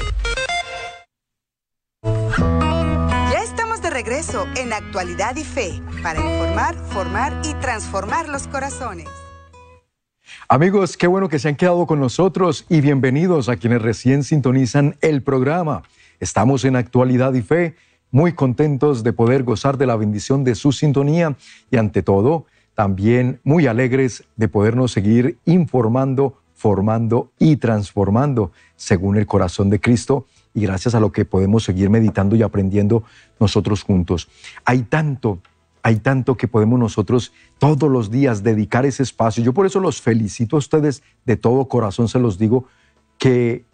Ya 2.05 3.43
estamos 3.43 3.83
de 3.83 3.91
regreso 3.91 4.47
en 4.55 4.73
Actualidad 4.73 5.35
y 5.35 5.43
Fe 5.43 5.83
para 6.05 6.21
informar, 6.21 6.77
formar 6.93 7.43
y 7.43 7.53
transformar 7.55 8.29
los 8.29 8.47
corazones. 8.47 9.09
Amigos, 10.49 10.97
qué 10.97 11.09
bueno 11.09 11.29
que 11.29 11.41
se 11.41 11.49
han 11.49 11.57
quedado 11.57 11.85
con 11.89 11.99
nosotros 11.99 12.65
y 12.69 12.81
bienvenidos 12.81 13.49
a 13.49 13.57
quienes 13.57 13.83
recién 13.83 14.23
sintonizan 14.23 14.97
el 15.01 15.25
programa. 15.25 15.83
Estamos 16.23 16.65
en 16.65 16.77
actualidad 16.77 17.35
y 17.35 17.43
fe, 17.43 17.75
muy 18.13 18.33
contentos 18.33 19.03
de 19.03 19.13
poder 19.13 19.43
gozar 19.43 19.77
de 19.77 19.87
la 19.87 19.97
bendición 19.97 20.45
de 20.45 20.55
su 20.55 20.71
sintonía 20.71 21.37
y 21.69 21.79
ante 21.79 22.05
todo, 22.05 22.47
también 22.75 23.41
muy 23.43 23.67
alegres 23.67 24.23
de 24.37 24.47
podernos 24.47 24.93
seguir 24.93 25.41
informando, 25.47 26.39
formando 26.55 27.33
y 27.41 27.57
transformando 27.57 28.53
según 28.77 29.17
el 29.17 29.27
corazón 29.27 29.69
de 29.69 29.81
Cristo 29.81 30.27
y 30.55 30.61
gracias 30.61 30.95
a 30.95 31.01
lo 31.01 31.11
que 31.11 31.25
podemos 31.25 31.65
seguir 31.65 31.91
meditando 31.91 32.37
y 32.37 32.45
aprendiendo 32.45 33.03
nosotros 33.41 33.83
juntos. 33.83 34.29
Hay 34.65 34.83
tanto, 34.83 35.41
hay 35.83 35.97
tanto 35.97 36.37
que 36.37 36.47
podemos 36.47 36.79
nosotros 36.79 37.33
todos 37.59 37.91
los 37.91 38.13
días 38.13 38.45
dedicar 38.45 38.87
ese 38.87 39.03
espacio. 39.03 39.43
Yo 39.43 39.53
por 39.53 39.67
eso 39.67 39.81
los 39.81 40.01
felicito 40.01 40.55
a 40.55 40.61
ustedes 40.61 41.03
de 41.25 41.37
todo 41.37 41.67
corazón, 41.67 42.07
se 42.07 42.21
los 42.21 42.39
digo, 42.39 42.69
que 43.19 43.65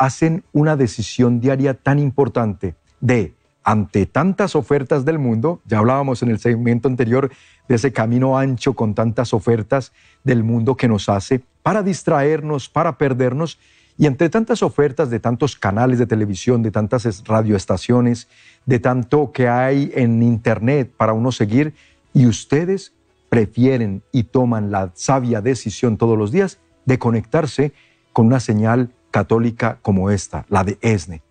hacen 0.00 0.44
una 0.52 0.76
decisión 0.76 1.40
diaria 1.40 1.74
tan 1.74 1.98
importante 1.98 2.74
de 3.02 3.34
ante 3.62 4.06
tantas 4.06 4.56
ofertas 4.56 5.04
del 5.04 5.18
mundo, 5.18 5.60
ya 5.66 5.78
hablábamos 5.78 6.22
en 6.22 6.30
el 6.30 6.38
segmento 6.38 6.88
anterior 6.88 7.30
de 7.68 7.74
ese 7.74 7.92
camino 7.92 8.38
ancho 8.38 8.72
con 8.72 8.94
tantas 8.94 9.34
ofertas 9.34 9.92
del 10.24 10.42
mundo 10.42 10.74
que 10.74 10.88
nos 10.88 11.10
hace 11.10 11.42
para 11.62 11.82
distraernos, 11.82 12.70
para 12.70 12.96
perdernos, 12.96 13.58
y 13.98 14.06
entre 14.06 14.30
tantas 14.30 14.62
ofertas 14.62 15.10
de 15.10 15.20
tantos 15.20 15.54
canales 15.54 15.98
de 15.98 16.06
televisión, 16.06 16.62
de 16.62 16.70
tantas 16.70 17.22
radioestaciones, 17.24 18.26
de 18.64 18.78
tanto 18.78 19.32
que 19.32 19.48
hay 19.48 19.92
en 19.94 20.22
Internet 20.22 20.90
para 20.96 21.12
uno 21.12 21.30
seguir, 21.30 21.74
y 22.14 22.24
ustedes 22.24 22.94
prefieren 23.28 24.02
y 24.12 24.22
toman 24.22 24.70
la 24.70 24.92
sabia 24.94 25.42
decisión 25.42 25.98
todos 25.98 26.16
los 26.16 26.32
días 26.32 26.58
de 26.86 26.98
conectarse 26.98 27.74
con 28.14 28.24
una 28.24 28.40
señal 28.40 28.94
católica 29.10 29.78
como 29.82 30.10
esta, 30.10 30.46
la 30.48 30.64
de 30.64 30.78
ESNE. 30.80 31.22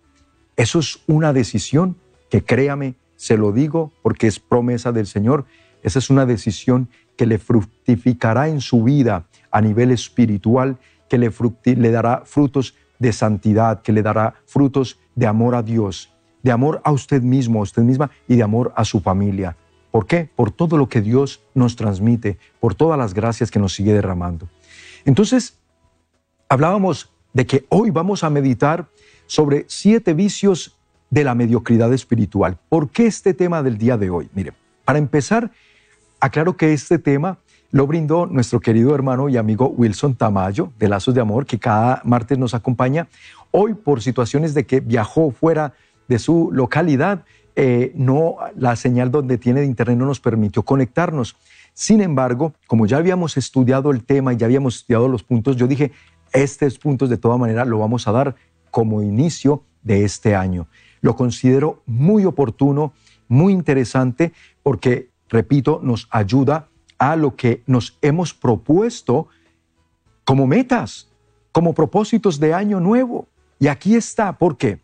Eso 0.55 0.79
es 0.79 1.01
una 1.07 1.33
decisión 1.33 1.95
que 2.29 2.43
créame, 2.43 2.95
se 3.15 3.37
lo 3.37 3.51
digo 3.51 3.91
porque 4.01 4.27
es 4.27 4.39
promesa 4.39 4.91
del 4.91 5.07
Señor, 5.07 5.45
esa 5.83 5.99
es 5.99 6.09
una 6.09 6.25
decisión 6.25 6.89
que 7.15 7.25
le 7.25 7.37
fructificará 7.37 8.49
en 8.49 8.61
su 8.61 8.83
vida 8.83 9.25
a 9.51 9.61
nivel 9.61 9.91
espiritual, 9.91 10.77
que 11.09 11.17
le, 11.17 11.31
le 11.63 11.91
dará 11.91 12.23
frutos 12.25 12.75
de 12.99 13.13
santidad, 13.13 13.81
que 13.81 13.93
le 13.93 14.01
dará 14.01 14.35
frutos 14.45 14.99
de 15.15 15.27
amor 15.27 15.55
a 15.55 15.63
Dios, 15.63 16.13
de 16.43 16.51
amor 16.51 16.81
a 16.83 16.91
usted 16.91 17.21
mismo, 17.21 17.59
a 17.59 17.63
usted 17.63 17.81
misma 17.81 18.11
y 18.27 18.35
de 18.35 18.43
amor 18.43 18.73
a 18.75 18.85
su 18.85 18.99
familia. 18.99 19.55
¿Por 19.91 20.05
qué? 20.05 20.29
Por 20.35 20.51
todo 20.51 20.77
lo 20.77 20.87
que 20.87 21.01
Dios 21.01 21.41
nos 21.53 21.75
transmite, 21.75 22.37
por 22.59 22.75
todas 22.75 22.97
las 22.97 23.13
gracias 23.13 23.49
que 23.49 23.59
nos 23.59 23.73
sigue 23.73 23.93
derramando. 23.93 24.47
Entonces, 25.05 25.57
hablábamos 26.47 27.11
de 27.33 27.45
que 27.45 27.65
hoy 27.69 27.89
vamos 27.89 28.23
a 28.23 28.29
meditar 28.29 28.87
sobre 29.27 29.65
siete 29.67 30.13
vicios 30.13 30.75
de 31.09 31.23
la 31.23 31.35
mediocridad 31.35 31.93
espiritual. 31.93 32.57
¿Por 32.69 32.89
qué 32.89 33.07
este 33.07 33.33
tema 33.33 33.63
del 33.63 33.77
día 33.77 33.97
de 33.97 34.09
hoy? 34.09 34.29
Mire, 34.33 34.53
para 34.85 34.99
empezar, 34.99 35.51
aclaro 36.19 36.57
que 36.57 36.73
este 36.73 36.99
tema 36.99 37.39
lo 37.71 37.85
brindó 37.85 38.25
nuestro 38.25 38.59
querido 38.59 38.95
hermano 38.95 39.29
y 39.29 39.37
amigo 39.37 39.67
Wilson 39.69 40.15
Tamayo 40.15 40.71
de 40.79 40.89
Lazos 40.89 41.13
de 41.13 41.21
Amor, 41.21 41.45
que 41.45 41.59
cada 41.59 42.01
martes 42.03 42.37
nos 42.37 42.53
acompaña. 42.53 43.07
Hoy, 43.51 43.75
por 43.75 44.01
situaciones 44.01 44.53
de 44.53 44.65
que 44.65 44.79
viajó 44.79 45.31
fuera 45.31 45.73
de 46.07 46.17
su 46.17 46.49
localidad, 46.51 47.23
eh, 47.55 47.91
no, 47.95 48.37
la 48.55 48.75
señal 48.75 49.11
donde 49.11 49.37
tiene 49.37 49.61
de 49.61 49.65
internet 49.65 49.97
no 49.97 50.05
nos 50.05 50.19
permitió 50.19 50.63
conectarnos. 50.63 51.35
Sin 51.73 52.01
embargo, 52.01 52.53
como 52.67 52.87
ya 52.87 52.97
habíamos 52.97 53.37
estudiado 53.37 53.91
el 53.91 54.03
tema 54.03 54.33
y 54.33 54.37
ya 54.37 54.45
habíamos 54.45 54.77
estudiado 54.77 55.07
los 55.07 55.23
puntos, 55.23 55.55
yo 55.55 55.67
dije, 55.67 55.91
estos 56.33 56.77
puntos 56.77 57.09
de 57.09 57.17
toda 57.17 57.37
manera 57.37 57.65
lo 57.65 57.79
vamos 57.79 58.07
a 58.07 58.11
dar 58.11 58.35
como 58.71 59.01
inicio 59.01 59.63
de 59.83 60.03
este 60.03 60.35
año. 60.35 60.67
Lo 61.01 61.15
considero 61.15 61.81
muy 61.85 62.25
oportuno, 62.25 62.93
muy 63.27 63.53
interesante, 63.53 64.33
porque, 64.63 65.09
repito, 65.29 65.79
nos 65.83 66.07
ayuda 66.11 66.67
a 66.97 67.15
lo 67.15 67.35
que 67.35 67.63
nos 67.65 67.97
hemos 68.01 68.33
propuesto 68.33 69.27
como 70.25 70.45
metas, 70.45 71.09
como 71.51 71.73
propósitos 71.73 72.39
de 72.39 72.53
año 72.53 72.79
nuevo. 72.79 73.27
Y 73.59 73.67
aquí 73.67 73.95
está, 73.95 74.37
¿por 74.37 74.57
qué? 74.57 74.79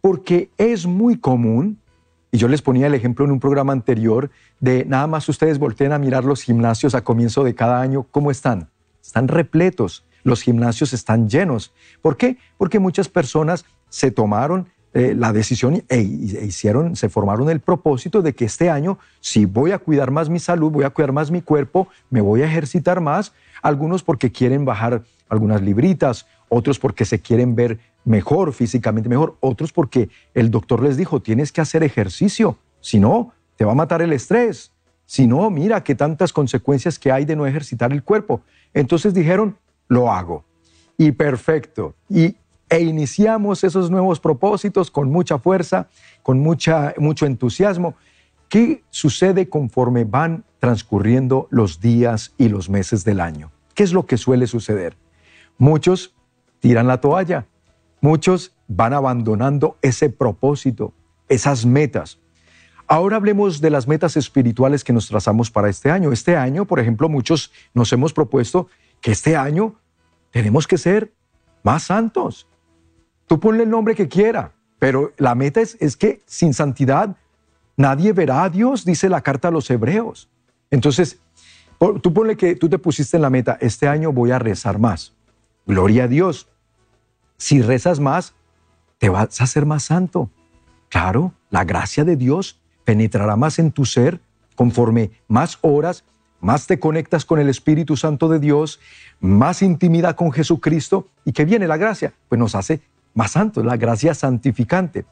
Porque 0.00 0.50
es 0.56 0.86
muy 0.86 1.18
común, 1.18 1.78
y 2.32 2.38
yo 2.38 2.48
les 2.48 2.62
ponía 2.62 2.86
el 2.86 2.94
ejemplo 2.94 3.24
en 3.24 3.32
un 3.32 3.40
programa 3.40 3.72
anterior, 3.72 4.30
de 4.60 4.84
nada 4.84 5.06
más 5.06 5.28
ustedes 5.28 5.58
volteen 5.58 5.92
a 5.92 5.98
mirar 5.98 6.24
los 6.24 6.42
gimnasios 6.42 6.94
a 6.94 7.04
comienzo 7.04 7.44
de 7.44 7.54
cada 7.54 7.80
año, 7.80 8.06
¿cómo 8.10 8.30
están? 8.30 8.70
Están 9.02 9.28
repletos, 9.28 10.04
los 10.22 10.42
gimnasios 10.42 10.92
están 10.92 11.28
llenos. 11.28 11.72
¿Por 12.02 12.16
qué? 12.16 12.38
Porque 12.58 12.78
muchas 12.78 13.08
personas 13.08 13.64
se 13.88 14.10
tomaron 14.10 14.68
eh, 14.92 15.14
la 15.16 15.32
decisión 15.32 15.76
e, 15.76 15.84
e, 15.88 16.00
hicieron, 16.00 16.96
se 16.96 17.08
formaron 17.08 17.48
el 17.48 17.60
propósito 17.60 18.22
de 18.22 18.34
que 18.34 18.44
este 18.44 18.70
año, 18.70 18.98
si 19.20 19.44
voy 19.44 19.70
a 19.70 19.78
cuidar 19.78 20.10
más 20.10 20.28
mi 20.28 20.40
salud, 20.40 20.72
voy 20.72 20.82
a 20.82 20.90
cuidar 20.90 21.12
más 21.12 21.30
mi 21.30 21.42
cuerpo, 21.42 21.86
me 22.10 22.20
voy 22.20 22.42
a 22.42 22.46
ejercitar 22.46 23.00
más, 23.00 23.32
algunos 23.62 24.02
porque 24.02 24.32
quieren 24.32 24.64
bajar 24.64 25.04
algunas 25.28 25.62
libritas, 25.62 26.26
otros 26.48 26.80
porque 26.80 27.04
se 27.04 27.20
quieren 27.20 27.54
ver 27.54 27.78
mejor, 28.04 28.52
físicamente 28.52 29.08
mejor, 29.08 29.36
otros 29.38 29.72
porque 29.72 30.08
el 30.34 30.50
doctor 30.50 30.82
les 30.82 30.96
dijo, 30.96 31.20
tienes 31.22 31.52
que 31.52 31.60
hacer 31.60 31.84
ejercicio, 31.84 32.58
si 32.80 32.98
no, 32.98 33.32
te 33.54 33.64
va 33.64 33.72
a 33.72 33.76
matar 33.76 34.02
el 34.02 34.12
estrés, 34.12 34.72
si 35.06 35.28
no, 35.28 35.50
mira 35.50 35.84
qué 35.84 35.94
tantas 35.94 36.32
consecuencias 36.32 36.98
que 36.98 37.12
hay 37.12 37.24
de 37.24 37.36
no 37.36 37.46
ejercitar 37.46 37.92
el 37.92 38.02
cuerpo. 38.02 38.42
Entonces 38.74 39.14
dijeron, 39.14 39.56
lo 39.90 40.10
hago. 40.10 40.44
Y 40.96 41.12
perfecto. 41.12 41.94
Y 42.08 42.36
e 42.70 42.80
iniciamos 42.80 43.64
esos 43.64 43.90
nuevos 43.90 44.20
propósitos 44.20 44.90
con 44.90 45.10
mucha 45.10 45.38
fuerza, 45.38 45.88
con 46.22 46.38
mucha, 46.38 46.94
mucho 46.96 47.26
entusiasmo. 47.26 47.96
¿Qué 48.48 48.84
sucede 48.90 49.48
conforme 49.48 50.04
van 50.04 50.44
transcurriendo 50.60 51.48
los 51.50 51.80
días 51.80 52.32
y 52.38 52.48
los 52.48 52.70
meses 52.70 53.04
del 53.04 53.20
año? 53.20 53.50
¿Qué 53.74 53.82
es 53.82 53.92
lo 53.92 54.06
que 54.06 54.16
suele 54.16 54.46
suceder? 54.46 54.96
Muchos 55.58 56.14
tiran 56.60 56.86
la 56.86 57.00
toalla, 57.00 57.46
muchos 58.00 58.54
van 58.68 58.92
abandonando 58.92 59.76
ese 59.82 60.08
propósito, 60.10 60.94
esas 61.28 61.66
metas. 61.66 62.20
Ahora 62.86 63.16
hablemos 63.16 63.60
de 63.60 63.70
las 63.70 63.88
metas 63.88 64.16
espirituales 64.16 64.84
que 64.84 64.92
nos 64.92 65.08
trazamos 65.08 65.50
para 65.50 65.68
este 65.68 65.90
año. 65.90 66.12
Este 66.12 66.36
año, 66.36 66.66
por 66.66 66.78
ejemplo, 66.78 67.08
muchos 67.08 67.52
nos 67.74 67.92
hemos 67.92 68.12
propuesto 68.12 68.68
que 69.00 69.12
este 69.12 69.36
año 69.36 69.76
tenemos 70.30 70.66
que 70.66 70.78
ser 70.78 71.12
más 71.62 71.84
santos, 71.84 72.46
Tú 73.30 73.38
ponle 73.38 73.62
el 73.62 73.70
nombre 73.70 73.94
que 73.94 74.08
quiera, 74.08 74.50
pero 74.80 75.12
la 75.16 75.36
meta 75.36 75.60
es, 75.60 75.76
es 75.78 75.96
que 75.96 76.20
sin 76.26 76.52
santidad 76.52 77.14
nadie 77.76 78.12
verá 78.12 78.42
a 78.42 78.50
Dios, 78.50 78.84
dice 78.84 79.08
la 79.08 79.20
carta 79.20 79.46
a 79.46 79.50
los 79.52 79.70
hebreos. 79.70 80.28
Entonces, 80.68 81.20
tú 81.78 82.12
ponle 82.12 82.36
que 82.36 82.56
tú 82.56 82.68
te 82.68 82.80
pusiste 82.80 83.18
en 83.18 83.22
la 83.22 83.30
meta, 83.30 83.56
este 83.60 83.86
año 83.86 84.10
voy 84.10 84.32
a 84.32 84.40
rezar 84.40 84.80
más. 84.80 85.12
Gloria 85.64 86.04
a 86.04 86.08
Dios. 86.08 86.48
Si 87.36 87.62
rezas 87.62 88.00
más, 88.00 88.34
te 88.98 89.08
vas 89.10 89.40
a 89.40 89.44
hacer 89.44 89.64
más 89.64 89.84
santo. 89.84 90.28
Claro, 90.88 91.32
la 91.50 91.62
gracia 91.62 92.02
de 92.02 92.16
Dios 92.16 92.58
penetrará 92.84 93.36
más 93.36 93.60
en 93.60 93.70
tu 93.70 93.84
ser 93.84 94.20
conforme 94.56 95.12
más 95.28 95.56
horas, 95.60 96.02
más 96.40 96.66
te 96.66 96.78
conectas 96.78 97.24
con 97.24 97.38
el 97.38 97.48
Espíritu 97.48 97.96
Santo 97.96 98.28
de 98.28 98.38
Dios, 98.38 98.80
más 99.20 99.62
intimidad 99.62 100.16
con 100.16 100.32
Jesucristo 100.32 101.08
y 101.24 101.32
que 101.32 101.44
viene 101.44 101.66
la 101.66 101.76
gracia, 101.76 102.14
pues 102.28 102.38
nos 102.38 102.54
hace 102.54 102.80
más 103.14 103.32
santo, 103.32 103.62
la 103.62 103.76
gracia 103.76 104.14
santificante. 104.14 105.04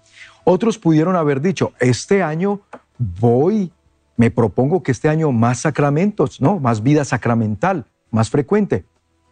Otros 0.45 0.79
pudieron 0.79 1.17
haber 1.17 1.41
dicho, 1.41 1.73
este 1.81 2.23
año 2.23 2.61
voy, 2.99 3.73
me 4.17 4.31
propongo 4.31 4.83
que 4.83 4.93
este 4.93 5.09
año 5.09 5.33
más 5.33 5.61
sacramentos, 5.61 6.41
¿no? 6.41 6.59
Más 6.59 6.83
vida 6.83 7.05
sacramental, 7.05 7.87
más 8.11 8.31
frecuente. 8.31 8.85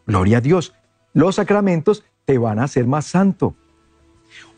Gloria 0.06 0.38
a 0.38 0.40
Dios. 0.40 0.74
Los 1.12 1.36
sacramentos 1.36 2.04
te 2.24 2.38
van 2.38 2.58
a 2.58 2.64
hacer 2.64 2.86
más 2.86 3.06
santo. 3.06 3.54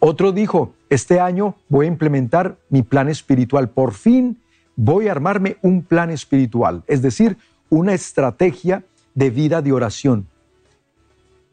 Otro 0.01 0.33
dijo, 0.33 0.75
este 0.91 1.21
año 1.21 1.55
voy 1.69 1.87
a 1.87 1.89
implementar 1.89 2.59
mi 2.69 2.83
plan 2.83 3.09
espiritual. 3.09 3.69
Por 3.71 3.93
fin 3.93 4.41
voy 4.79 5.09
a 5.09 5.13
armarme 5.13 5.57
un 5.61 5.83
plan 5.83 6.09
espiritual, 6.09 6.85
es 6.87 7.03
decir, 7.03 7.37
una 7.69 7.95
estrategia 7.95 8.85
de 9.15 9.31
vida 9.31 9.61
de 9.61 9.73
oración 9.73 10.29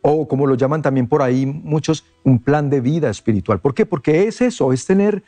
o 0.08 0.28
como 0.28 0.46
lo 0.46 0.54
llaman 0.54 0.84
también 0.84 1.08
por 1.08 1.24
ahí 1.24 1.48
muchos, 1.48 2.06
un 2.24 2.38
plan 2.38 2.70
de 2.70 2.80
vida 2.80 3.10
espiritual. 3.10 3.60
¿Por 3.60 3.74
qué? 3.74 3.88
Porque 3.88 4.28
es 4.28 4.40
eso, 4.40 4.72
es 4.72 4.86
tener 4.86 5.24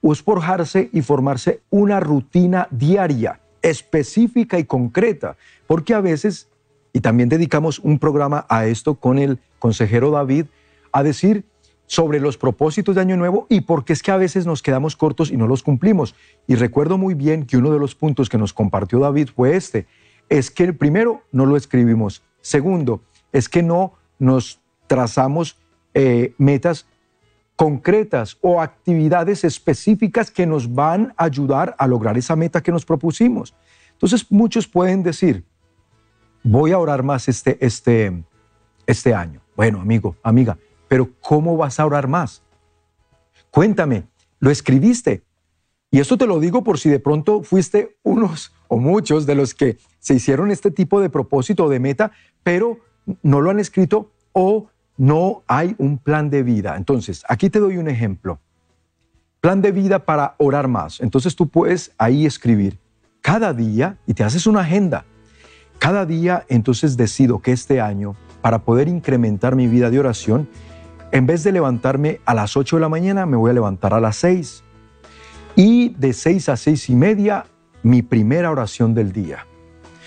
es 0.00 0.22
forjarse 0.22 0.88
y 0.94 1.02
formarse 1.02 1.60
una 1.68 2.00
rutina 2.00 2.66
diaria, 2.70 3.40
específica 3.60 4.58
y 4.58 4.64
concreta, 4.64 5.36
porque 5.66 5.92
a 5.92 6.00
veces, 6.00 6.48
y 6.94 7.00
también 7.00 7.28
dedicamos 7.28 7.78
un 7.78 7.98
programa 7.98 8.46
a 8.48 8.66
esto 8.66 8.94
con 8.94 9.18
el 9.18 9.38
consejero 9.58 10.10
David, 10.10 10.46
a 10.90 11.02
decir 11.02 11.44
sobre 11.86 12.20
los 12.20 12.36
propósitos 12.38 12.94
de 12.94 13.00
Año 13.00 13.16
Nuevo 13.16 13.46
y 13.48 13.62
porque 13.62 13.92
es 13.92 14.02
que 14.02 14.10
a 14.10 14.16
veces 14.16 14.46
nos 14.46 14.62
quedamos 14.62 14.96
cortos 14.96 15.30
y 15.30 15.36
no 15.36 15.46
los 15.46 15.62
cumplimos. 15.62 16.14
Y 16.46 16.54
recuerdo 16.54 16.98
muy 16.98 17.14
bien 17.14 17.46
que 17.46 17.56
uno 17.56 17.70
de 17.70 17.78
los 17.78 17.94
puntos 17.94 18.28
que 18.28 18.38
nos 18.38 18.52
compartió 18.52 18.98
David 18.98 19.28
fue 19.34 19.56
este, 19.56 19.86
es 20.28 20.50
que 20.50 20.72
primero 20.72 21.22
no 21.32 21.46
lo 21.46 21.56
escribimos, 21.56 22.22
segundo, 22.40 23.02
es 23.32 23.48
que 23.48 23.62
no 23.62 23.94
nos 24.18 24.60
trazamos 24.86 25.58
eh, 25.92 26.34
metas 26.38 26.86
concretas 27.56 28.36
o 28.40 28.60
actividades 28.60 29.44
específicas 29.44 30.30
que 30.30 30.46
nos 30.46 30.72
van 30.72 31.14
a 31.16 31.24
ayudar 31.24 31.74
a 31.78 31.86
lograr 31.86 32.18
esa 32.18 32.34
meta 32.34 32.62
que 32.62 32.72
nos 32.72 32.84
propusimos. 32.84 33.54
Entonces 33.92 34.30
muchos 34.30 34.66
pueden 34.66 35.02
decir, 35.02 35.44
voy 36.42 36.72
a 36.72 36.78
orar 36.78 37.02
más 37.02 37.28
este, 37.28 37.64
este, 37.64 38.24
este 38.86 39.14
año. 39.14 39.40
Bueno, 39.56 39.80
amigo, 39.80 40.16
amiga, 40.22 40.58
pero 40.88 41.10
¿cómo 41.20 41.56
vas 41.56 41.80
a 41.80 41.86
orar 41.86 42.08
más? 42.08 42.42
Cuéntame, 43.50 44.06
¿lo 44.40 44.50
escribiste? 44.50 45.22
Y 45.90 46.00
esto 46.00 46.18
te 46.18 46.26
lo 46.26 46.40
digo 46.40 46.64
por 46.64 46.78
si 46.78 46.90
de 46.90 46.98
pronto 46.98 47.42
fuiste 47.42 47.96
unos 48.02 48.52
o 48.68 48.78
muchos 48.78 49.26
de 49.26 49.36
los 49.36 49.54
que 49.54 49.78
se 50.00 50.14
hicieron 50.14 50.50
este 50.50 50.70
tipo 50.70 51.00
de 51.00 51.08
propósito 51.08 51.66
o 51.66 51.68
de 51.68 51.78
meta, 51.78 52.10
pero 52.42 52.80
no 53.22 53.40
lo 53.40 53.50
han 53.50 53.60
escrito 53.60 54.10
o 54.32 54.68
no 54.96 55.42
hay 55.46 55.74
un 55.78 55.98
plan 55.98 56.30
de 56.30 56.42
vida. 56.42 56.76
Entonces, 56.76 57.22
aquí 57.28 57.48
te 57.50 57.60
doy 57.60 57.76
un 57.76 57.88
ejemplo. 57.88 58.40
plan 59.40 59.60
de 59.60 59.72
vida 59.72 59.98
para 60.06 60.36
orar 60.38 60.68
más. 60.68 61.00
Entonces 61.00 61.36
tú 61.36 61.48
puedes 61.48 61.92
ahí 61.98 62.24
escribir 62.24 62.78
cada 63.20 63.52
día 63.52 63.98
y 64.06 64.14
te 64.14 64.24
haces 64.24 64.46
una 64.46 64.60
agenda. 64.60 65.04
Cada 65.78 66.06
día 66.06 66.46
entonces 66.48 66.96
decido 66.96 67.40
que 67.40 67.52
este 67.52 67.78
año, 67.80 68.16
para 68.40 68.60
poder 68.60 68.88
incrementar 68.88 69.54
mi 69.54 69.66
vida 69.66 69.90
de 69.90 70.00
oración, 70.00 70.48
en 71.14 71.26
vez 71.26 71.44
de 71.44 71.52
levantarme 71.52 72.20
a 72.24 72.34
las 72.34 72.56
8 72.56 72.74
de 72.74 72.80
la 72.80 72.88
mañana, 72.88 73.24
me 73.24 73.36
voy 73.36 73.52
a 73.52 73.54
levantar 73.54 73.94
a 73.94 74.00
las 74.00 74.16
6. 74.16 74.64
Y 75.54 75.90
de 75.90 76.12
6 76.12 76.48
a 76.48 76.56
6 76.56 76.90
y 76.90 76.96
media, 76.96 77.46
mi 77.84 78.02
primera 78.02 78.50
oración 78.50 78.94
del 78.94 79.12
día. 79.12 79.46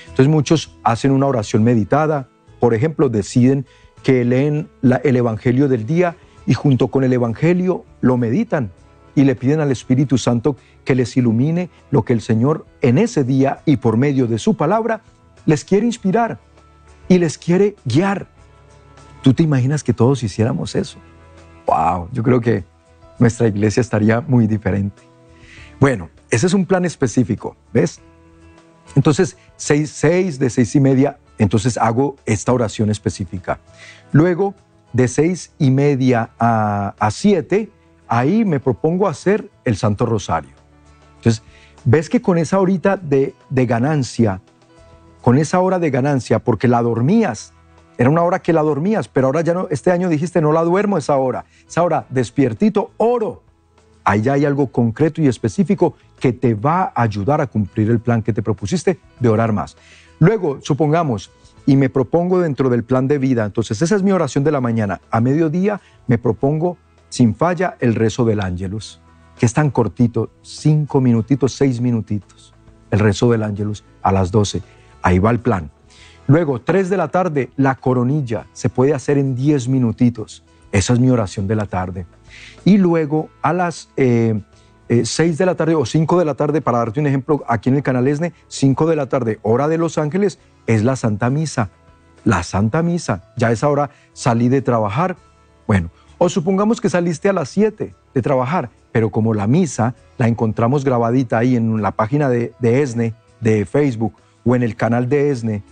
Entonces 0.01 0.27
muchos 0.27 0.77
hacen 0.83 1.11
una 1.11 1.27
oración 1.27 1.63
meditada, 1.63 2.27
por 2.59 2.73
ejemplo, 2.73 3.07
deciden 3.07 3.65
que 4.03 4.25
leen 4.25 4.67
el 5.05 5.15
Evangelio 5.15 5.69
del 5.69 5.85
día 5.85 6.17
y 6.45 6.55
junto 6.55 6.89
con 6.89 7.05
el 7.05 7.13
Evangelio 7.13 7.85
lo 8.01 8.17
meditan 8.17 8.73
y 9.15 9.23
le 9.23 9.35
piden 9.35 9.61
al 9.61 9.71
Espíritu 9.71 10.17
Santo 10.17 10.57
que 10.83 10.93
les 10.93 11.15
ilumine 11.15 11.69
lo 11.89 12.03
que 12.03 12.11
el 12.11 12.19
Señor 12.19 12.65
en 12.81 12.97
ese 12.97 13.23
día 13.23 13.61
y 13.65 13.77
por 13.77 13.95
medio 13.95 14.27
de 14.27 14.39
su 14.39 14.57
palabra 14.57 15.03
les 15.45 15.63
quiere 15.63 15.85
inspirar 15.85 16.37
y 17.07 17.17
les 17.17 17.37
quiere 17.37 17.77
guiar. 17.85 18.27
¿Tú 19.21 19.33
te 19.33 19.43
imaginas 19.43 19.83
que 19.83 19.93
todos 19.93 20.23
hiciéramos 20.23 20.75
eso? 20.75 20.99
¡Wow! 21.65 22.09
Yo 22.11 22.23
creo 22.23 22.39
que 22.39 22.63
nuestra 23.19 23.47
iglesia 23.47 23.81
estaría 23.81 24.21
muy 24.21 24.47
diferente. 24.47 25.01
Bueno, 25.79 26.09
ese 26.29 26.47
es 26.47 26.53
un 26.53 26.65
plan 26.65 26.85
específico, 26.85 27.55
¿ves? 27.73 27.99
Entonces, 28.95 29.37
seis, 29.57 29.89
seis 29.91 30.39
de 30.39 30.49
seis 30.49 30.75
y 30.75 30.79
media, 30.79 31.17
entonces 31.37 31.77
hago 31.77 32.15
esta 32.25 32.53
oración 32.53 32.89
específica. 32.89 33.59
Luego, 34.11 34.55
de 34.93 35.07
seis 35.07 35.51
y 35.59 35.71
media 35.71 36.29
a, 36.39 36.95
a 36.97 37.11
siete, 37.11 37.69
ahí 38.07 38.45
me 38.45 38.59
propongo 38.59 39.07
hacer 39.07 39.49
el 39.65 39.75
Santo 39.75 40.05
Rosario. 40.05 40.51
Entonces, 41.17 41.43
ves 41.83 42.09
que 42.09 42.21
con 42.21 42.37
esa 42.37 42.59
horita 42.59 42.97
de, 42.97 43.35
de 43.49 43.65
ganancia, 43.65 44.41
con 45.21 45.37
esa 45.37 45.59
hora 45.59 45.79
de 45.79 45.89
ganancia, 45.89 46.39
porque 46.39 46.67
la 46.67 46.81
dormías, 46.81 47.53
era 47.97 48.09
una 48.09 48.23
hora 48.23 48.39
que 48.39 48.53
la 48.53 48.61
dormías, 48.61 49.07
pero 49.07 49.27
ahora 49.27 49.41
ya 49.41 49.53
no, 49.53 49.67
este 49.71 49.91
año 49.91 50.09
dijiste, 50.09 50.41
no 50.41 50.51
la 50.51 50.63
duermo 50.63 50.97
esa 50.97 51.17
hora. 51.17 51.45
Esa 51.67 51.83
hora, 51.83 52.05
despiertito, 52.09 52.91
oro. 52.97 53.43
Ya 54.21 54.33
hay 54.33 54.45
algo 54.45 54.67
concreto 54.67 55.21
y 55.21 55.27
específico 55.27 55.95
que 56.19 56.31
te 56.31 56.53
va 56.53 56.93
a 56.95 57.01
ayudar 57.01 57.41
a 57.41 57.47
cumplir 57.47 57.89
el 57.89 57.99
plan 57.99 58.21
que 58.21 58.31
te 58.31 58.41
propusiste 58.41 58.99
de 59.19 59.29
orar 59.29 59.51
más. 59.51 59.75
Luego, 60.19 60.59
supongamos, 60.61 61.29
y 61.65 61.75
me 61.75 61.89
propongo 61.89 62.39
dentro 62.39 62.69
del 62.69 62.83
plan 62.83 63.07
de 63.07 63.17
vida, 63.17 63.43
entonces 63.43 63.81
esa 63.81 63.95
es 63.95 64.03
mi 64.03 64.11
oración 64.13 64.45
de 64.45 64.51
la 64.51 64.61
mañana. 64.61 65.01
A 65.11 65.19
mediodía 65.19 65.81
me 66.07 66.17
propongo 66.17 66.77
sin 67.09 67.35
falla 67.35 67.75
el 67.81 67.95
rezo 67.95 68.23
del 68.23 68.39
ángelus, 68.39 69.01
que 69.37 69.45
es 69.45 69.53
tan 69.53 69.69
cortito, 69.71 70.29
cinco 70.41 71.01
minutitos, 71.01 71.53
seis 71.53 71.81
minutitos. 71.81 72.53
El 72.89 72.99
rezo 72.99 73.29
del 73.29 73.43
ángelus 73.43 73.83
a 74.01 74.13
las 74.13 74.31
doce. 74.31 74.61
Ahí 75.01 75.19
va 75.19 75.31
el 75.31 75.39
plan. 75.39 75.69
Luego, 76.27 76.59
tres 76.59 76.89
de 76.89 76.97
la 76.97 77.07
tarde, 77.07 77.49
la 77.55 77.75
coronilla. 77.75 78.45
Se 78.53 78.69
puede 78.69 78.93
hacer 78.93 79.17
en 79.17 79.35
diez 79.35 79.67
minutitos. 79.67 80.43
Esa 80.71 80.93
es 80.93 80.99
mi 80.99 81.09
oración 81.09 81.47
de 81.47 81.55
la 81.55 81.65
tarde. 81.65 82.05
Y 82.65 82.77
luego 82.77 83.29
a 83.41 83.53
las 83.53 83.89
eh, 83.95 84.41
eh, 84.89 85.05
seis 85.05 85.37
de 85.37 85.45
la 85.45 85.55
tarde 85.55 85.75
o 85.75 85.85
cinco 85.85 86.19
de 86.19 86.25
la 86.25 86.35
tarde, 86.35 86.61
para 86.61 86.79
darte 86.79 86.99
un 86.99 87.07
ejemplo, 87.07 87.43
aquí 87.47 87.69
en 87.69 87.77
el 87.77 87.83
canal 87.83 88.07
ESNE, 88.07 88.33
cinco 88.47 88.85
de 88.87 88.95
la 88.95 89.07
tarde, 89.07 89.39
hora 89.41 89.67
de 89.67 89.77
Los 89.77 89.97
Ángeles, 89.97 90.39
es 90.65 90.83
la 90.83 90.95
Santa 90.95 91.29
Misa. 91.29 91.69
La 92.25 92.43
Santa 92.43 92.83
Misa. 92.83 93.23
Ya 93.37 93.47
a 93.47 93.51
esa 93.51 93.69
hora 93.69 93.89
salí 94.13 94.49
de 94.49 94.61
trabajar. 94.61 95.15
Bueno, 95.65 95.89
o 96.17 96.29
supongamos 96.29 96.81
que 96.81 96.89
saliste 96.89 97.29
a 97.29 97.33
las 97.33 97.49
7 97.49 97.93
de 98.13 98.21
trabajar, 98.21 98.69
pero 98.91 99.11
como 99.11 99.33
la 99.33 99.45
misa 99.45 99.93
la 100.17 100.27
encontramos 100.27 100.83
grabadita 100.83 101.37
ahí 101.37 101.55
en 101.55 101.81
la 101.81 101.91
página 101.91 102.27
de, 102.29 102.53
ESNE, 102.61 103.13
de 103.39 103.65
Facebook, 103.65 104.13
o 104.43 104.55
en 104.55 104.63
el 104.63 104.75
canal 104.75 105.09
de 105.09 105.29
ESNE, 105.29 105.63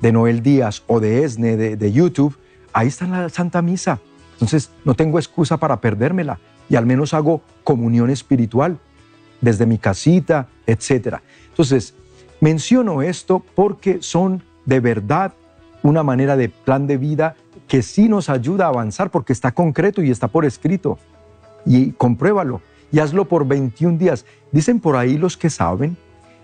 de 0.00 0.12
Noel 0.12 0.42
Díaz, 0.42 0.82
o 0.86 1.00
de 1.00 1.24
ESNE, 1.24 1.56
de, 1.56 1.76
de 1.76 1.92
YouTube, 1.92 2.36
ahí 2.72 2.88
está 2.88 3.06
la 3.06 3.28
Santa 3.28 3.62
Misa. 3.62 4.00
Entonces 4.34 4.70
no 4.84 4.94
tengo 4.94 5.18
excusa 5.18 5.56
para 5.56 5.80
perdérmela 5.80 6.38
y 6.68 6.76
al 6.76 6.86
menos 6.86 7.14
hago 7.14 7.42
comunión 7.64 8.10
espiritual 8.10 8.78
desde 9.40 9.66
mi 9.66 9.78
casita, 9.78 10.48
etc. 10.66 11.16
Entonces, 11.48 11.94
menciono 12.40 13.02
esto 13.02 13.42
porque 13.54 13.98
son 14.00 14.42
de 14.64 14.80
verdad 14.80 15.32
una 15.82 16.02
manera 16.02 16.36
de 16.36 16.48
plan 16.48 16.86
de 16.86 16.96
vida 16.96 17.36
que 17.66 17.82
sí 17.82 18.08
nos 18.08 18.28
ayuda 18.28 18.66
a 18.66 18.68
avanzar 18.68 19.10
porque 19.10 19.32
está 19.32 19.52
concreto 19.52 20.02
y 20.02 20.10
está 20.10 20.28
por 20.28 20.44
escrito. 20.44 20.98
Y 21.64 21.92
compruébalo 21.92 22.62
y 22.90 23.00
hazlo 23.00 23.26
por 23.26 23.46
21 23.46 23.98
días. 23.98 24.24
Dicen 24.52 24.80
por 24.80 24.96
ahí 24.96 25.18
los 25.18 25.36
que 25.36 25.50
saben, 25.50 25.96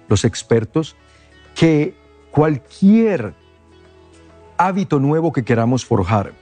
los 0.08 0.24
expertos, 0.24 0.96
que 1.54 1.94
cualquier 2.30 3.34
hábito 4.56 5.00
nuevo 5.00 5.32
que 5.32 5.44
queramos 5.44 5.84
forjar, 5.84 6.32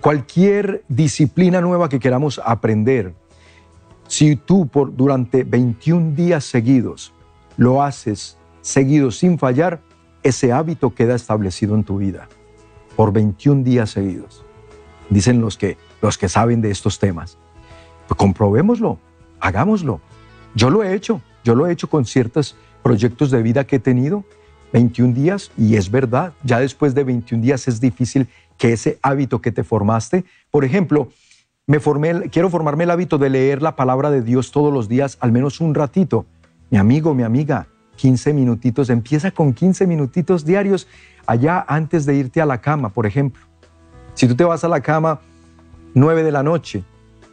cualquier 0.00 0.84
disciplina 0.88 1.60
nueva 1.60 1.88
que 1.88 2.00
queramos 2.00 2.40
aprender, 2.44 3.14
si 4.08 4.36
tú 4.36 4.66
por 4.66 4.96
durante 4.96 5.44
21 5.44 6.16
días 6.16 6.44
seguidos 6.44 7.12
lo 7.56 7.82
haces 7.82 8.38
seguido 8.60 9.10
sin 9.10 9.38
fallar, 9.38 9.80
ese 10.22 10.52
hábito 10.52 10.94
queda 10.94 11.14
establecido 11.14 11.74
en 11.74 11.84
tu 11.84 11.98
vida 11.98 12.28
por 12.96 13.12
21 13.12 13.62
días 13.62 13.90
seguidos. 13.90 14.44
Dicen 15.08 15.40
los 15.40 15.56
que, 15.56 15.78
los 16.02 16.18
que 16.18 16.28
saben 16.28 16.60
de 16.60 16.70
estos 16.70 16.98
temas. 16.98 17.38
Pues 18.06 18.18
comprobémoslo, 18.18 18.98
hagámoslo. 19.40 20.00
Yo 20.54 20.70
lo 20.70 20.82
he 20.82 20.94
hecho, 20.94 21.22
yo 21.44 21.54
lo 21.54 21.66
he 21.66 21.72
hecho 21.72 21.88
con 21.88 22.04
ciertos 22.04 22.56
proyectos 22.82 23.30
de 23.30 23.42
vida 23.42 23.66
que 23.66 23.76
he 23.76 23.80
tenido, 23.80 24.24
21 24.72 25.14
días, 25.14 25.50
y 25.56 25.76
es 25.76 25.90
verdad, 25.90 26.32
ya 26.42 26.60
después 26.60 26.94
de 26.94 27.04
21 27.04 27.42
días 27.42 27.68
es 27.68 27.80
difícil 27.80 28.28
que 28.56 28.72
ese 28.72 28.98
hábito 29.02 29.40
que 29.40 29.52
te 29.52 29.64
formaste, 29.64 30.24
por 30.50 30.64
ejemplo, 30.64 31.08
me 31.66 31.80
formé, 31.80 32.28
quiero 32.30 32.50
formarme 32.50 32.84
el 32.84 32.90
hábito 32.90 33.18
de 33.18 33.30
leer 33.30 33.62
la 33.62 33.76
palabra 33.76 34.10
de 34.10 34.22
Dios 34.22 34.50
todos 34.50 34.72
los 34.72 34.88
días, 34.88 35.16
al 35.20 35.32
menos 35.32 35.60
un 35.60 35.74
ratito. 35.74 36.26
Mi 36.68 36.78
amigo, 36.78 37.14
mi 37.14 37.22
amiga, 37.22 37.68
15 37.96 38.32
minutitos, 38.32 38.90
empieza 38.90 39.30
con 39.30 39.52
15 39.52 39.86
minutitos 39.86 40.44
diarios 40.44 40.88
allá 41.26 41.64
antes 41.68 42.06
de 42.06 42.16
irte 42.16 42.40
a 42.40 42.46
la 42.46 42.60
cama, 42.60 42.88
por 42.88 43.06
ejemplo. 43.06 43.42
Si 44.14 44.26
tú 44.26 44.34
te 44.34 44.44
vas 44.44 44.64
a 44.64 44.68
la 44.68 44.80
cama 44.80 45.20
9 45.94 46.22
de 46.22 46.32
la 46.32 46.42
noche, 46.42 46.84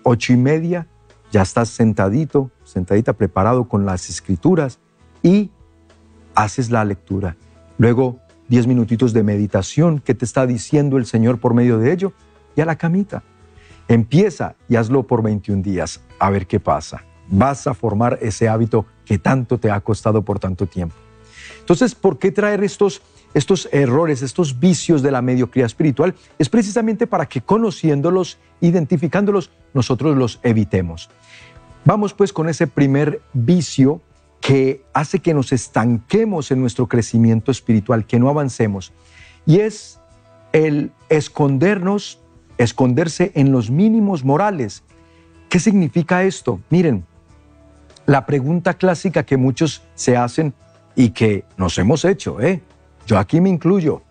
ocho 0.03 0.33
y 0.33 0.37
media, 0.37 0.87
ya 1.31 1.41
estás 1.41 1.69
sentadito, 1.69 2.51
sentadita, 2.63 3.13
preparado 3.13 3.67
con 3.67 3.85
las 3.85 4.09
escrituras 4.09 4.79
y 5.23 5.51
haces 6.37 6.69
la 6.69 6.85
lectura. 6.85 7.35
Luego, 7.77 8.19
10 8.49 8.67
minutitos 8.67 9.11
de 9.11 9.23
meditación, 9.23 9.99
¿qué 9.99 10.13
te 10.13 10.23
está 10.23 10.45
diciendo 10.45 10.97
el 10.97 11.05
Señor 11.05 11.39
por 11.39 11.53
medio 11.53 11.79
de 11.79 11.91
ello? 11.91 12.13
Y 12.55 12.61
a 12.61 12.65
la 12.65 12.77
camita. 12.77 13.23
Empieza 13.87 14.55
y 14.69 14.75
hazlo 14.75 15.03
por 15.03 15.23
21 15.23 15.63
días, 15.63 16.01
a 16.19 16.29
ver 16.29 16.45
qué 16.45 16.59
pasa. 16.59 17.03
Vas 17.27 17.67
a 17.67 17.73
formar 17.73 18.19
ese 18.21 18.47
hábito 18.47 18.85
que 19.03 19.17
tanto 19.17 19.57
te 19.57 19.71
ha 19.71 19.81
costado 19.81 20.21
por 20.21 20.39
tanto 20.39 20.67
tiempo. 20.67 20.95
Entonces, 21.59 21.95
¿por 21.95 22.19
qué 22.19 22.31
traer 22.31 22.63
estos 22.63 23.01
estos 23.33 23.69
errores, 23.71 24.21
estos 24.21 24.59
vicios 24.59 25.01
de 25.01 25.11
la 25.11 25.21
mediocridad 25.21 25.67
espiritual, 25.67 26.15
es 26.39 26.49
precisamente 26.49 27.05
para 27.07 27.27
que 27.27 27.41
conociéndolos, 27.41 28.39
identificándolos, 28.61 29.51
nosotros 29.73 30.17
los 30.17 30.39
evitemos. 30.43 31.09
Vamos 31.85 32.13
pues 32.13 32.33
con 32.33 32.49
ese 32.49 32.67
primer 32.67 33.21
vicio 33.33 34.01
que 34.47 34.81
hace 34.93 35.19
que 35.19 35.33
nos 35.33 35.51
estanquemos 35.51 36.51
en 36.51 36.61
nuestro 36.61 36.87
crecimiento 36.87 37.51
espiritual, 37.51 38.05
que 38.05 38.17
no 38.17 38.29
avancemos. 38.29 38.93
Y 39.45 39.59
es 39.59 39.99
el 40.53 40.93
escondernos, 41.09 42.21
esconderse 42.57 43.33
en 43.35 43.51
los 43.51 43.69
mínimos 43.69 44.23
morales. 44.23 44.83
¿Qué 45.49 45.59
significa 45.59 46.23
esto? 46.23 46.61
Miren, 46.69 47.05
la 48.05 48.25
pregunta 48.25 48.75
clásica 48.75 49.25
que 49.25 49.35
muchos 49.35 49.83
se 49.95 50.15
hacen 50.15 50.53
y 50.95 51.09
que 51.09 51.43
nos 51.57 51.77
hemos 51.77 52.05
hecho, 52.05 52.39
¿eh? 52.39 52.61
Yo 53.05 53.19
aquí 53.19 53.41
me 53.41 53.49
incluyo. 53.49 54.01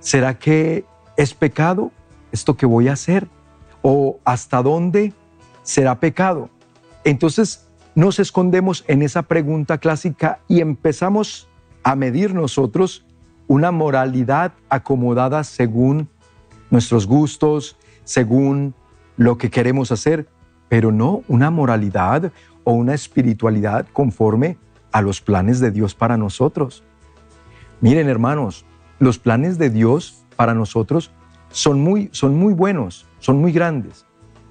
¿Será 0.00 0.38
que 0.38 0.86
es 1.18 1.34
pecado 1.34 1.92
esto 2.32 2.56
que 2.56 2.64
voy 2.64 2.88
a 2.88 2.94
hacer? 2.94 3.28
¿O 3.82 4.18
hasta 4.24 4.62
dónde 4.62 5.12
será 5.62 6.00
pecado? 6.00 6.48
Entonces 7.04 7.67
nos 7.98 8.20
escondemos 8.20 8.84
en 8.86 9.02
esa 9.02 9.22
pregunta 9.22 9.78
clásica 9.78 10.38
y 10.46 10.60
empezamos 10.60 11.48
a 11.82 11.96
medir 11.96 12.32
nosotros 12.32 13.04
una 13.48 13.72
moralidad 13.72 14.52
acomodada 14.68 15.42
según 15.42 16.08
nuestros 16.70 17.08
gustos, 17.08 17.76
según 18.04 18.72
lo 19.16 19.36
que 19.36 19.50
queremos 19.50 19.90
hacer, 19.90 20.28
pero 20.68 20.92
no 20.92 21.24
una 21.26 21.50
moralidad 21.50 22.30
o 22.62 22.70
una 22.70 22.94
espiritualidad 22.94 23.84
conforme 23.92 24.58
a 24.92 25.02
los 25.02 25.20
planes 25.20 25.58
de 25.58 25.72
Dios 25.72 25.96
para 25.96 26.16
nosotros. 26.16 26.84
Miren, 27.80 28.08
hermanos, 28.08 28.64
los 29.00 29.18
planes 29.18 29.58
de 29.58 29.70
Dios 29.70 30.24
para 30.36 30.54
nosotros 30.54 31.10
son 31.50 31.80
muy, 31.80 32.10
son 32.12 32.36
muy 32.36 32.54
buenos, 32.54 33.06
son 33.18 33.40
muy 33.40 33.50
grandes, 33.50 34.06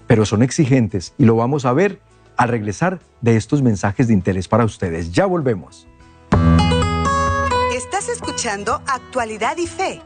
pero 0.05 0.25
son 0.25 0.43
exigentes 0.43 1.13
y 1.17 1.23
lo 1.23 1.37
vamos 1.37 1.63
a 1.63 1.71
ver 1.71 2.01
al 2.37 2.49
regresar 2.49 2.99
de 3.21 3.35
estos 3.35 3.61
mensajes 3.61 4.07
de 4.07 4.13
interés 4.13 4.47
para 4.47 4.63
ustedes. 4.63 5.11
Ya 5.11 5.25
volvemos. 5.25 5.87
Estás 7.75 8.09
escuchando 8.09 8.81
Actualidad 8.87 9.57
y 9.57 9.67
Fe. 9.67 10.01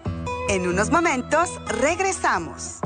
En 0.50 0.68
unos 0.68 0.90
momentos 0.90 1.50
regresamos. 1.68 2.80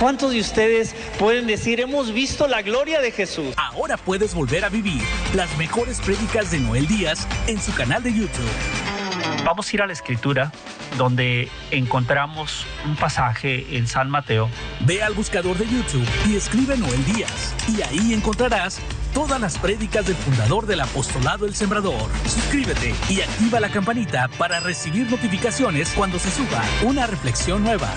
¿Cuántos 0.00 0.32
de 0.32 0.40
ustedes 0.40 0.94
pueden 1.18 1.46
decir, 1.46 1.80
hemos 1.80 2.12
visto 2.12 2.46
la 2.46 2.60
gloria 2.60 3.00
de 3.00 3.12
Jesús? 3.12 3.54
Ahora 3.56 3.96
puedes 3.96 4.34
volver 4.34 4.62
a 4.66 4.68
vivir 4.68 5.00
las 5.34 5.56
mejores 5.56 6.00
prédicas 6.02 6.50
de 6.50 6.60
Noel 6.60 6.86
Díaz 6.86 7.26
en 7.46 7.58
su 7.58 7.74
canal 7.74 8.02
de 8.02 8.12
YouTube. 8.12 9.05
Vamos 9.46 9.68
a 9.68 9.76
ir 9.76 9.82
a 9.82 9.86
la 9.86 9.92
escritura 9.92 10.50
donde 10.98 11.48
encontramos 11.70 12.66
un 12.84 12.96
pasaje 12.96 13.76
en 13.76 13.86
San 13.86 14.10
Mateo. 14.10 14.50
Ve 14.80 15.04
al 15.04 15.14
buscador 15.14 15.56
de 15.56 15.66
YouTube 15.66 16.04
y 16.28 16.34
escribe 16.34 16.76
Noel 16.76 17.04
Díaz 17.04 17.54
y 17.68 17.80
ahí 17.80 18.12
encontrarás 18.12 18.80
todas 19.14 19.40
las 19.40 19.56
prédicas 19.56 20.04
del 20.04 20.16
fundador 20.16 20.66
del 20.66 20.80
apostolado 20.80 21.46
El 21.46 21.54
Sembrador. 21.54 22.10
Suscríbete 22.24 22.92
y 23.08 23.20
activa 23.20 23.60
la 23.60 23.68
campanita 23.68 24.26
para 24.36 24.58
recibir 24.58 25.08
notificaciones 25.08 25.90
cuando 25.90 26.18
se 26.18 26.32
suba 26.32 26.64
una 26.82 27.06
reflexión 27.06 27.62
nueva. 27.62 27.92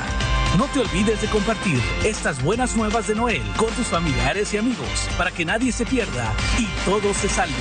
No 0.56 0.66
te 0.66 0.82
olvides 0.82 1.20
de 1.20 1.30
compartir 1.30 1.82
estas 2.06 2.44
buenas 2.44 2.76
nuevas 2.76 3.08
de 3.08 3.16
Noel 3.16 3.42
con 3.58 3.74
tus 3.74 3.88
familiares 3.88 4.54
y 4.54 4.58
amigos 4.58 5.10
para 5.18 5.32
que 5.32 5.46
nadie 5.46 5.72
se 5.72 5.88
pierda 5.88 6.32
y 6.60 6.68
todo 6.86 7.12
se 7.16 7.28
salve. 7.28 7.56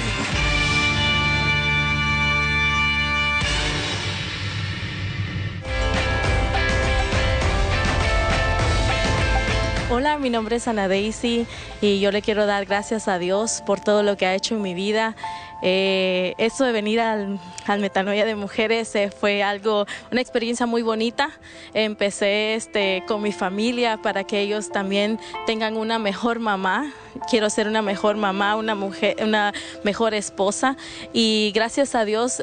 Hola, 9.98 10.16
mi 10.16 10.30
nombre 10.30 10.54
es 10.54 10.68
Ana 10.68 10.86
Daisy 10.86 11.44
y 11.80 11.98
yo 11.98 12.12
le 12.12 12.22
quiero 12.22 12.46
dar 12.46 12.66
gracias 12.66 13.08
a 13.08 13.18
Dios 13.18 13.64
por 13.66 13.80
todo 13.80 14.04
lo 14.04 14.16
que 14.16 14.26
ha 14.26 14.34
hecho 14.36 14.54
en 14.54 14.62
mi 14.62 14.72
vida. 14.72 15.16
Eh, 15.60 16.36
eso 16.38 16.64
de 16.64 16.70
venir 16.70 17.00
al, 17.00 17.40
Metanoia 17.80 18.24
de 18.24 18.36
Mujeres 18.36 18.94
eh, 18.94 19.10
fue 19.10 19.42
algo, 19.42 19.86
una 20.12 20.20
experiencia 20.20 20.66
muy 20.66 20.82
bonita. 20.82 21.30
Empecé 21.74 22.54
este, 22.54 23.02
con 23.08 23.22
mi 23.22 23.32
familia 23.32 23.96
para 23.96 24.22
que 24.22 24.38
ellos 24.38 24.70
también 24.70 25.18
tengan 25.46 25.76
una 25.76 25.98
mejor 25.98 26.38
mamá. 26.38 26.92
Quiero 27.28 27.50
ser 27.50 27.66
una 27.66 27.82
mejor 27.82 28.16
mamá, 28.16 28.54
una 28.54 28.76
mujer, 28.76 29.16
una 29.20 29.52
mejor 29.82 30.14
esposa. 30.14 30.76
Y 31.12 31.50
gracias 31.56 31.96
a 31.96 32.04
Dios 32.04 32.40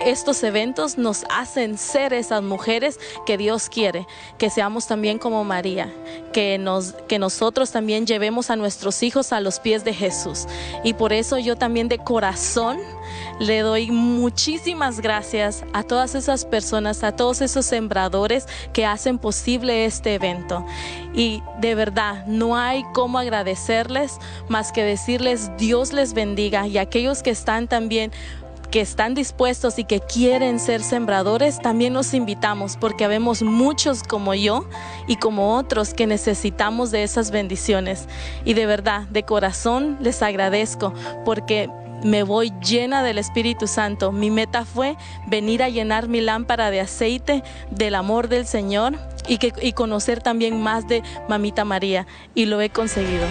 estos 0.00 0.42
eventos 0.42 0.98
nos 0.98 1.24
hacen 1.30 1.78
ser 1.78 2.12
esas 2.12 2.42
mujeres 2.42 2.98
que 3.24 3.38
Dios 3.38 3.68
quiere, 3.68 4.06
que 4.38 4.50
seamos 4.50 4.86
también 4.86 5.18
como 5.18 5.44
María, 5.44 5.92
que, 6.32 6.58
nos, 6.58 6.92
que 7.08 7.18
nosotros 7.18 7.70
también 7.70 8.06
llevemos 8.06 8.50
a 8.50 8.56
nuestros 8.56 9.02
hijos 9.02 9.32
a 9.32 9.40
los 9.40 9.60
pies 9.60 9.84
de 9.84 9.94
Jesús. 9.94 10.46
Y 10.84 10.94
por 10.94 11.12
eso 11.12 11.38
yo 11.38 11.56
también 11.56 11.88
de 11.88 11.98
corazón 11.98 12.78
le 13.38 13.60
doy 13.60 13.90
muchísimas 13.90 15.00
gracias 15.00 15.64
a 15.72 15.82
todas 15.82 16.14
esas 16.14 16.44
personas, 16.44 17.02
a 17.02 17.12
todos 17.12 17.40
esos 17.40 17.66
sembradores 17.66 18.46
que 18.72 18.86
hacen 18.86 19.18
posible 19.18 19.84
este 19.84 20.14
evento. 20.14 20.64
Y 21.14 21.42
de 21.60 21.74
verdad, 21.74 22.26
no 22.26 22.56
hay 22.56 22.84
cómo 22.92 23.18
agradecerles 23.18 24.18
más 24.48 24.72
que 24.72 24.84
decirles 24.84 25.50
Dios 25.58 25.92
les 25.92 26.12
bendiga 26.14 26.66
y 26.66 26.78
aquellos 26.78 27.22
que 27.22 27.30
están 27.30 27.68
también 27.68 28.12
que 28.70 28.80
están 28.80 29.14
dispuestos 29.14 29.78
y 29.78 29.84
que 29.84 30.00
quieren 30.00 30.58
ser 30.58 30.82
sembradores, 30.82 31.60
también 31.60 31.92
nos 31.92 32.14
invitamos 32.14 32.76
porque 32.76 33.08
vemos 33.08 33.42
muchos 33.42 34.02
como 34.02 34.34
yo 34.34 34.68
y 35.06 35.16
como 35.16 35.56
otros 35.56 35.94
que 35.94 36.06
necesitamos 36.06 36.90
de 36.90 37.02
esas 37.02 37.30
bendiciones. 37.30 38.08
Y 38.44 38.54
de 38.54 38.66
verdad, 38.66 39.02
de 39.08 39.22
corazón 39.22 39.98
les 40.00 40.22
agradezco 40.22 40.92
porque 41.24 41.70
me 42.02 42.22
voy 42.22 42.52
llena 42.60 43.02
del 43.02 43.18
Espíritu 43.18 43.66
Santo. 43.66 44.12
Mi 44.12 44.30
meta 44.30 44.64
fue 44.64 44.96
venir 45.26 45.62
a 45.62 45.68
llenar 45.68 46.08
mi 46.08 46.20
lámpara 46.20 46.70
de 46.70 46.80
aceite 46.80 47.42
del 47.70 47.94
amor 47.94 48.28
del 48.28 48.46
Señor 48.46 48.94
y, 49.28 49.38
que, 49.38 49.52
y 49.60 49.72
conocer 49.72 50.22
también 50.22 50.62
más 50.62 50.86
de 50.86 51.02
Mamita 51.28 51.64
María. 51.64 52.06
Y 52.34 52.46
lo 52.46 52.60
he 52.60 52.70
conseguido. 52.70 53.26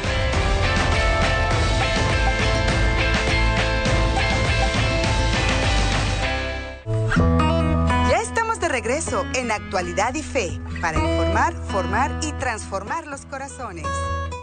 Regreso 8.76 9.24
en 9.36 9.52
Actualidad 9.52 10.14
y 10.16 10.22
Fe 10.22 10.60
para 10.82 11.00
informar, 11.00 11.54
formar 11.70 12.20
y 12.22 12.34
transformar 12.34 13.08
los 13.08 13.26
corazones. 13.26 13.86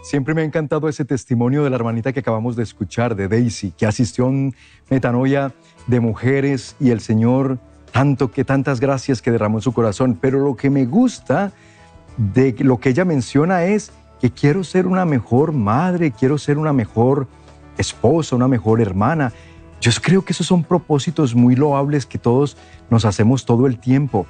Siempre 0.04 0.32
me 0.32 0.40
ha 0.40 0.44
encantado 0.46 0.88
ese 0.88 1.04
testimonio 1.04 1.62
de 1.64 1.68
la 1.68 1.76
hermanita 1.76 2.14
que 2.14 2.20
acabamos 2.20 2.56
de 2.56 2.62
escuchar, 2.62 3.14
de 3.14 3.28
Daisy, 3.28 3.72
que 3.72 3.84
asistió 3.84 4.24
a 4.24 4.28
un 4.28 4.54
metanoia 4.88 5.52
de 5.86 6.00
mujeres 6.00 6.76
y 6.80 6.92
el 6.92 7.02
Señor, 7.02 7.58
tanto 7.92 8.30
que 8.30 8.42
tantas 8.42 8.80
gracias 8.80 9.20
que 9.20 9.30
derramó 9.30 9.58
en 9.58 9.62
su 9.62 9.74
corazón. 9.74 10.16
Pero 10.18 10.38
lo 10.38 10.56
que 10.56 10.70
me 10.70 10.86
gusta 10.86 11.52
de 12.16 12.56
lo 12.60 12.80
que 12.80 12.88
ella 12.88 13.04
menciona 13.04 13.64
es 13.64 13.92
que 14.18 14.30
quiero 14.30 14.64
ser 14.64 14.86
una 14.86 15.04
mejor 15.04 15.52
madre, 15.52 16.10
quiero 16.10 16.38
ser 16.38 16.56
una 16.56 16.72
mejor 16.72 17.28
esposa, 17.76 18.34
una 18.34 18.48
mejor 18.48 18.80
hermana. 18.80 19.30
Yo 19.82 19.90
creo 20.00 20.24
que 20.24 20.32
esos 20.32 20.46
son 20.46 20.62
propósitos 20.62 21.34
muy 21.34 21.56
loables 21.56 22.06
que 22.06 22.16
todos 22.16 22.56
nos 22.88 23.04
hacemos 23.04 23.44
todo 23.44 23.66
el 23.66 23.80
tiempo 23.80 24.26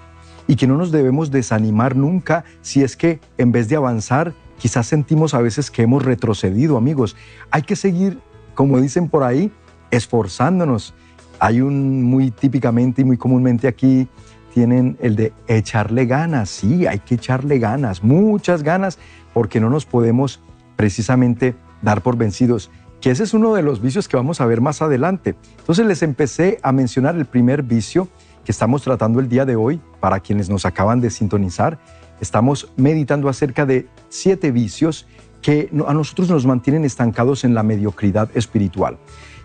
y 0.48 0.56
que 0.56 0.66
no 0.66 0.78
nos 0.78 0.90
debemos 0.90 1.30
desanimar 1.30 1.94
nunca 1.94 2.44
si 2.62 2.82
es 2.82 2.96
que 2.96 3.20
en 3.36 3.52
vez 3.52 3.68
de 3.68 3.76
avanzar, 3.76 4.32
quizás 4.56 4.86
sentimos 4.86 5.34
a 5.34 5.42
veces 5.42 5.70
que 5.70 5.82
hemos 5.82 6.06
retrocedido, 6.06 6.78
amigos. 6.78 7.16
Hay 7.50 7.62
que 7.62 7.76
seguir, 7.76 8.18
como 8.54 8.80
dicen 8.80 9.10
por 9.10 9.24
ahí, 9.24 9.52
esforzándonos. 9.90 10.94
Hay 11.38 11.60
un 11.60 12.02
muy 12.02 12.30
típicamente 12.30 13.02
y 13.02 13.04
muy 13.04 13.18
comúnmente 13.18 13.68
aquí 13.68 14.08
tienen 14.54 14.96
el 15.02 15.16
de 15.16 15.34
echarle 15.48 16.06
ganas. 16.06 16.48
Sí, 16.48 16.86
hay 16.86 17.00
que 17.00 17.16
echarle 17.16 17.58
ganas, 17.58 18.02
muchas 18.02 18.62
ganas, 18.62 18.98
porque 19.34 19.60
no 19.60 19.68
nos 19.68 19.84
podemos 19.84 20.40
precisamente 20.76 21.54
dar 21.82 22.00
por 22.00 22.16
vencidos 22.16 22.70
que 23.02 23.10
ese 23.10 23.24
es 23.24 23.34
uno 23.34 23.52
de 23.52 23.62
los 23.62 23.82
vicios 23.82 24.06
que 24.06 24.16
vamos 24.16 24.40
a 24.40 24.46
ver 24.46 24.60
más 24.60 24.80
adelante. 24.80 25.34
Entonces 25.58 25.84
les 25.84 26.02
empecé 26.02 26.58
a 26.62 26.70
mencionar 26.70 27.16
el 27.16 27.26
primer 27.26 27.64
vicio 27.64 28.08
que 28.44 28.52
estamos 28.52 28.82
tratando 28.82 29.18
el 29.18 29.28
día 29.28 29.44
de 29.44 29.56
hoy 29.56 29.80
para 29.98 30.20
quienes 30.20 30.48
nos 30.48 30.64
acaban 30.64 31.00
de 31.00 31.10
sintonizar. 31.10 31.80
Estamos 32.20 32.72
meditando 32.76 33.28
acerca 33.28 33.66
de 33.66 33.88
siete 34.08 34.52
vicios 34.52 35.08
que 35.42 35.68
a 35.86 35.92
nosotros 35.92 36.30
nos 36.30 36.46
mantienen 36.46 36.84
estancados 36.84 37.42
en 37.42 37.54
la 37.54 37.64
mediocridad 37.64 38.30
espiritual. 38.34 38.98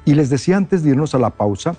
Y 0.05 0.13
les 0.13 0.29
decía 0.29 0.55
antes 0.55 0.83
de 0.83 0.91
irnos 0.91 1.15
a 1.15 1.19
la 1.19 1.31
pausa 1.31 1.75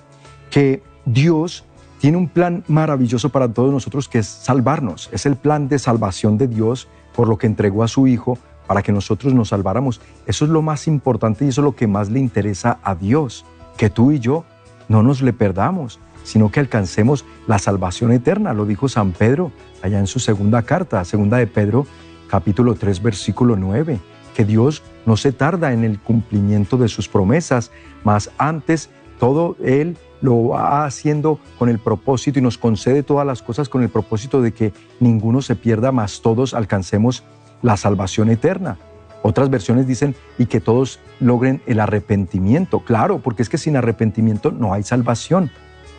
que 0.51 0.83
Dios 1.05 1.63
tiene 1.99 2.17
un 2.17 2.27
plan 2.27 2.65
maravilloso 2.67 3.29
para 3.29 3.53
todos 3.53 3.71
nosotros 3.71 4.09
que 4.09 4.19
es 4.19 4.27
salvarnos. 4.27 5.09
Es 5.13 5.25
el 5.25 5.37
plan 5.37 5.69
de 5.69 5.79
salvación 5.79 6.37
de 6.37 6.49
Dios 6.49 6.89
por 7.15 7.29
lo 7.29 7.37
que 7.37 7.47
entregó 7.47 7.83
a 7.83 7.87
su 7.87 8.05
Hijo 8.05 8.37
para 8.69 8.83
que 8.83 8.91
nosotros 8.91 9.33
nos 9.33 9.49
salváramos. 9.49 9.99
Eso 10.27 10.45
es 10.45 10.51
lo 10.51 10.61
más 10.61 10.87
importante 10.87 11.43
y 11.43 11.47
eso 11.47 11.61
es 11.61 11.65
lo 11.65 11.75
que 11.75 11.87
más 11.87 12.11
le 12.11 12.19
interesa 12.19 12.77
a 12.83 12.93
Dios, 12.93 13.43
que 13.77 13.89
tú 13.89 14.11
y 14.11 14.19
yo 14.19 14.45
no 14.87 15.01
nos 15.01 15.23
le 15.23 15.33
perdamos, 15.33 15.99
sino 16.23 16.51
que 16.51 16.59
alcancemos 16.59 17.25
la 17.47 17.57
salvación 17.57 18.11
eterna. 18.11 18.53
Lo 18.53 18.67
dijo 18.67 18.87
San 18.87 19.11
Pedro 19.11 19.51
allá 19.81 19.97
en 19.97 20.05
su 20.05 20.19
segunda 20.19 20.61
carta, 20.61 21.03
segunda 21.03 21.37
de 21.37 21.47
Pedro, 21.47 21.87
capítulo 22.29 22.75
3, 22.75 23.01
versículo 23.01 23.55
9, 23.55 23.99
que 24.35 24.45
Dios 24.45 24.83
no 25.07 25.17
se 25.17 25.31
tarda 25.31 25.73
en 25.73 25.83
el 25.83 25.99
cumplimiento 25.99 26.77
de 26.77 26.89
sus 26.89 27.09
promesas, 27.09 27.71
mas 28.03 28.29
antes 28.37 28.91
todo 29.19 29.55
Él 29.63 29.97
lo 30.21 30.49
va 30.49 30.85
haciendo 30.85 31.39
con 31.57 31.69
el 31.69 31.79
propósito 31.79 32.37
y 32.37 32.43
nos 32.43 32.59
concede 32.59 33.01
todas 33.01 33.25
las 33.25 33.41
cosas 33.41 33.67
con 33.67 33.81
el 33.81 33.89
propósito 33.89 34.43
de 34.43 34.51
que 34.51 34.73
ninguno 34.99 35.41
se 35.41 35.55
pierda, 35.55 35.91
mas 35.91 36.21
todos 36.21 36.53
alcancemos 36.53 37.23
la 37.61 37.77
salvación 37.77 38.29
eterna. 38.29 38.77
Otras 39.21 39.49
versiones 39.49 39.85
dicen 39.85 40.15
y 40.37 40.45
que 40.45 40.61
todos 40.61 40.99
logren 41.19 41.61
el 41.65 41.79
arrepentimiento. 41.79 42.79
Claro, 42.79 43.19
porque 43.19 43.41
es 43.41 43.49
que 43.49 43.57
sin 43.57 43.75
arrepentimiento 43.75 44.51
no 44.51 44.73
hay 44.73 44.83
salvación. 44.83 45.51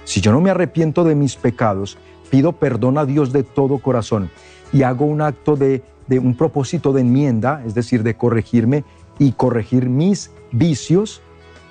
Si 0.05 0.21
yo 0.21 0.33
no 0.33 0.41
me 0.41 0.51
arrepiento 0.51 1.05
de 1.05 1.15
mis 1.15 1.37
pecados, 1.37 1.99
pido 2.31 2.53
perdón 2.53 2.97
a 2.97 3.05
Dios 3.05 3.33
de 3.33 3.43
todo 3.43 3.79
corazón 3.79 4.31
y 4.73 4.83
hago 4.83 5.05
un 5.05 5.21
acto 5.21 5.57
de, 5.57 5.83
de 6.07 6.19
un 6.19 6.35
propósito 6.35 6.93
de 6.93 7.03
enmienda, 7.03 7.63
es 7.67 7.75
decir, 7.75 8.03
de 8.03 8.17
corregirme 8.17 8.85
y 9.19 9.33
corregir 9.33 9.91
mis 9.91 10.31
vicios, 10.51 11.21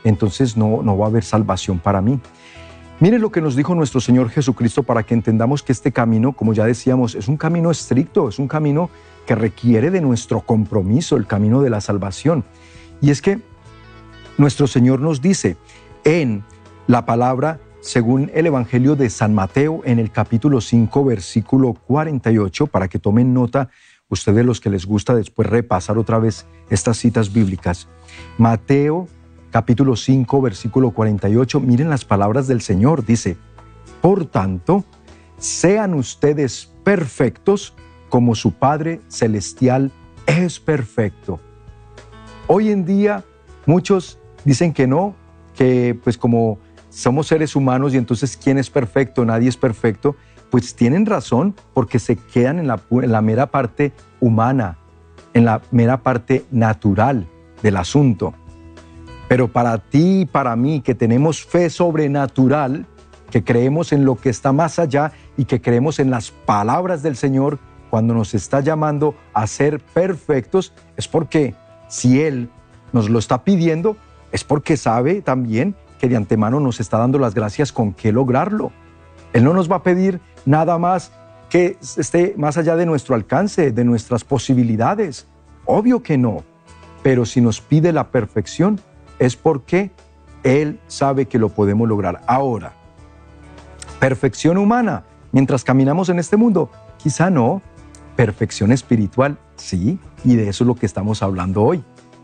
entonces 0.04 0.56
no, 0.56 0.84
no 0.84 0.97
va 0.97 1.06
a 1.06 1.10
haber 1.10 1.23
salvación 1.23 1.80
para 1.80 2.02
mí. 2.02 2.19
Mire 3.01 3.17
lo 3.17 3.31
que 3.31 3.39
nos 3.39 3.55
dijo 3.55 3.73
nuestro 3.75 4.01
Señor 4.01 4.29
Jesucristo 4.29 4.83
para 4.83 5.03
que 5.03 5.13
entendamos 5.13 5.63
que 5.63 5.71
este 5.71 5.93
camino, 5.93 6.33
como 6.33 6.53
ya 6.53 6.65
decíamos, 6.65 7.15
es 7.15 7.29
un 7.29 7.38
camino 7.38 7.71
estricto, 7.71 8.27
es 8.27 8.39
un 8.39 8.49
camino 8.49 8.89
que 9.25 9.35
requiere 9.35 9.89
de 9.89 10.01
nuestro 10.01 10.41
compromiso, 10.41 11.15
el 11.15 11.25
camino 11.25 11.62
de 11.62 11.69
la 11.69 11.79
salvación. 11.79 12.43
Y 12.99 13.12
es 13.12 13.21
que 13.21 13.39
nuestro 14.38 14.67
Señor 14.67 14.99
nos 14.99 15.21
dice 15.21 15.55
en 16.03 16.43
la 16.88 17.05
palabra, 17.05 17.62
según 17.79 18.31
el 18.33 18.47
Evangelio 18.47 18.97
de 18.97 19.09
San 19.09 19.33
Mateo, 19.33 19.81
en 19.85 19.99
el 19.99 20.12
capítulo 20.12 20.59
5, 20.59 21.05
versículo 21.05 21.75
48, 21.88 22.67
para 22.67 22.89
que 22.89 22.99
tomen 22.99 23.33
nota, 23.33 23.69
ustedes 24.09 24.45
los 24.45 24.59
que 24.59 24.69
les 24.69 24.85
gusta 24.85 25.15
después 25.15 25.47
repasar 25.47 25.97
otra 25.97 26.19
vez 26.19 26.47
estas 26.69 26.97
citas 26.97 27.31
bíblicas. 27.31 27.88
Mateo 28.38 29.07
capítulo 29.51 29.95
5, 29.95 30.41
versículo 30.41 30.91
48, 30.91 31.59
miren 31.59 31.89
las 31.89 32.05
palabras 32.05 32.47
del 32.47 32.62
Señor, 32.62 33.05
dice, 33.05 33.38
por 34.01 34.25
tanto, 34.25 34.83
sean 35.38 35.93
ustedes 35.93 36.71
perfectos 36.83 37.73
como 38.09 38.35
su 38.35 38.53
Padre 38.53 39.01
Celestial 39.07 39.91
es 40.25 40.59
perfecto. 40.59 41.39
Hoy 42.47 42.71
en 42.71 42.85
día 42.85 43.23
muchos 43.65 44.19
dicen 44.43 44.73
que 44.73 44.88
no, 44.88 45.15
que 45.55 45.97
pues 46.03 46.17
como 46.17 46.59
somos 46.89 47.27
seres 47.27 47.55
humanos 47.55 47.93
y 47.93 47.97
entonces 47.97 48.35
¿quién 48.38 48.57
es 48.57 48.69
perfecto? 48.69 49.25
Nadie 49.25 49.49
es 49.49 49.57
perfecto. 49.57 50.15
Pues 50.49 50.75
tienen 50.75 51.05
razón 51.05 51.55
porque 51.73 51.99
se 51.99 52.15
quedan 52.15 52.57
en 52.57 52.67
la, 52.67 52.79
en 52.89 53.12
la 53.12 53.21
mera 53.21 53.47
parte 53.47 53.93
humana, 54.19 54.79
en 55.33 55.45
la 55.45 55.62
mera 55.71 56.01
parte 56.01 56.45
natural 56.49 57.27
del 57.62 57.77
asunto. 57.77 58.33
Pero 59.30 59.48
para 59.48 59.78
ti 59.78 60.22
y 60.22 60.26
para 60.26 60.58
mí 60.58 60.82
que 60.82 60.96
tenemos 60.96 61.46
fe 61.46 61.70
sobrenatural, 61.70 62.86
que 63.32 63.44
creemos 63.44 63.94
en 63.94 64.04
lo 64.04 64.15
que 64.15 64.30
está 64.30 64.52
más 64.52 64.80
allá 64.80 65.13
y 65.38 65.46
que 65.46 65.62
creemos 65.62 66.00
en 66.00 66.10
las 66.10 66.32
palabras 66.32 67.04
del 67.04 67.15
Señor, 67.15 67.60
cuando 67.92 68.13
nos 68.13 68.34
está 68.34 68.60
llamando 68.60 69.15
a 69.34 69.48
ser 69.48 69.80
perfectos, 69.80 70.74
es 70.98 71.08
porque 71.08 71.56
si 71.88 72.22
Él 72.22 72.50
nos 72.92 73.10
lo 73.10 73.20
está 73.20 73.44
pidiendo, 73.44 73.96
es 74.32 74.44
porque 74.44 74.78
sabe 74.78 75.22
también 75.22 75.76
que 76.00 76.10
de 76.10 76.15
antemano 76.15 76.60
nos 76.60 76.80
está 76.80 76.98
dando 76.98 77.20
las 77.20 77.36
gracias 77.36 77.72
con 77.72 77.94
qué 77.94 78.12
lograrlo. 78.12 78.72
Él 79.34 79.44
no 79.44 79.54
nos 79.54 79.72
va 79.72 79.78
a 79.78 79.84
pedir 79.84 80.20
nada 80.46 80.80
más 80.80 81.12
que 81.50 81.78
esté 81.82 82.34
más 82.36 82.58
allá 82.58 82.76
de 82.76 82.88
nuestro 82.88 83.13
alcance, 83.13 83.72
de 83.72 83.84
nuestras 83.84 84.24
posibilidades. 84.24 85.28
Obvio 85.65 86.02
que 86.02 86.18
no. 86.18 86.44
Pero 87.04 87.26
si 87.26 87.42
nos 87.42 87.62
pide 87.62 87.92
la 87.94 88.10
perfección, 88.10 88.80
es 89.19 89.36
porque 89.36 89.91
Él 90.43 90.79
sabe 90.88 91.27
que 91.27 91.38
lo 91.38 91.49
podemos 91.49 91.88
lograr. 91.88 92.21
Ahora, 92.25 92.73
perfección 93.99 94.58
humana, 94.58 95.03
mientras 95.32 95.63
caminamos 95.63 96.10
en 96.10 96.19
este 96.19 96.38
mundo, 96.38 96.69
quizá 96.97 97.29
no. 97.29 97.62
Perfección 98.15 98.73
espiritual, 98.73 99.38
sí, 99.55 99.97
y 100.25 100.36
de 100.36 100.49
eso 100.49 100.63
es 100.63 100.67
lo 100.67 100.75
que 100.75 100.86
estamos 100.86 101.23
hablando 101.23 101.63
hoy. 101.63 101.84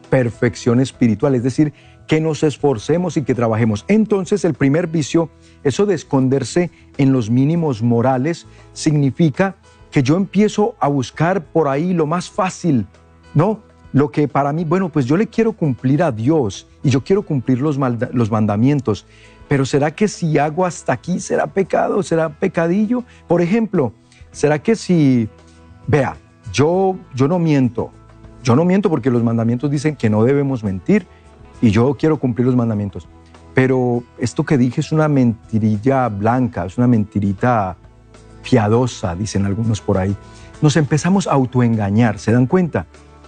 Perfección 0.10 0.82
espiritual, 0.82 1.36
es 1.36 1.44
decir, 1.44 1.74
que 2.08 2.22
nos 2.22 2.44
esforcemos 2.44 3.18
y 3.18 3.24
que 3.24 3.34
trabajemos. 3.34 3.86
Entonces, 3.88 4.46
el 4.46 4.54
primer 4.54 4.88
vicio, 4.88 5.30
eso 5.64 5.86
de 5.86 5.96
esconderse 5.96 6.70
en 6.98 7.14
los 7.14 7.30
mínimos 7.30 7.82
morales, 7.82 8.46
significa 8.74 9.56
que 9.92 10.04
yo 10.04 10.18
empiezo 10.18 10.76
a 10.80 10.90
buscar 10.90 11.46
por 11.46 11.70
ahí 11.70 11.94
lo 11.94 12.06
más 12.06 12.30
fácil, 12.30 12.88
¿no? 13.34 13.62
Lo 13.96 14.12
que 14.12 14.28
para 14.28 14.52
mí, 14.52 14.66
bueno, 14.66 14.90
pues 14.90 15.06
yo 15.06 15.16
le 15.16 15.26
quiero 15.26 15.54
cumplir 15.54 16.04
a 16.04 16.12
Dios 16.12 16.68
y 16.84 16.90
yo 16.90 17.02
quiero 17.02 17.22
cumplir 17.22 17.62
los, 17.62 17.80
los 18.12 18.30
mandamientos, 18.30 19.06
pero 19.48 19.66
¿será 19.66 19.92
que 19.92 20.10
si 20.10 20.38
hago 20.38 20.66
hasta 20.66 20.92
aquí 20.92 21.22
será 21.22 21.48
pecado, 21.48 22.04
será 22.04 22.28
pecadillo? 22.28 23.06
Por 23.26 23.42
ejemplo, 23.42 23.94
¿será 24.34 24.62
que 24.62 24.76
si, 24.76 25.30
vea, 25.88 26.18
yo, 26.52 26.98
yo 27.14 27.30
no 27.30 27.40
miento, 27.40 27.92
yo 28.44 28.58
no 28.58 28.66
miento 28.66 28.90
porque 28.90 29.10
los 29.10 29.24
mandamientos 29.24 29.72
dicen 29.72 29.96
que 29.96 30.10
no 30.10 30.26
debemos 30.26 30.62
mentir 30.62 31.08
y 31.62 31.72
yo 31.72 31.96
quiero 31.98 32.20
cumplir 32.20 32.48
los 32.48 32.56
mandamientos, 32.58 33.08
pero 33.54 34.04
esto 34.18 34.44
que 34.44 34.58
dije 34.58 34.82
es 34.82 34.92
una 34.92 35.08
mentirilla 35.08 36.10
blanca, 36.10 36.66
es 36.66 36.78
una 36.78 36.88
mentirita 36.88 37.78
piadosa, 38.44 39.16
dicen 39.16 39.46
algunos 39.46 39.80
por 39.80 39.98
ahí. 39.98 40.14
Nos 40.62 40.76
empezamos 40.76 41.28
a 41.28 41.32
autoengañar, 41.32 42.20
¿se 42.20 42.34
dan 42.34 42.46
cuenta? 42.46 42.88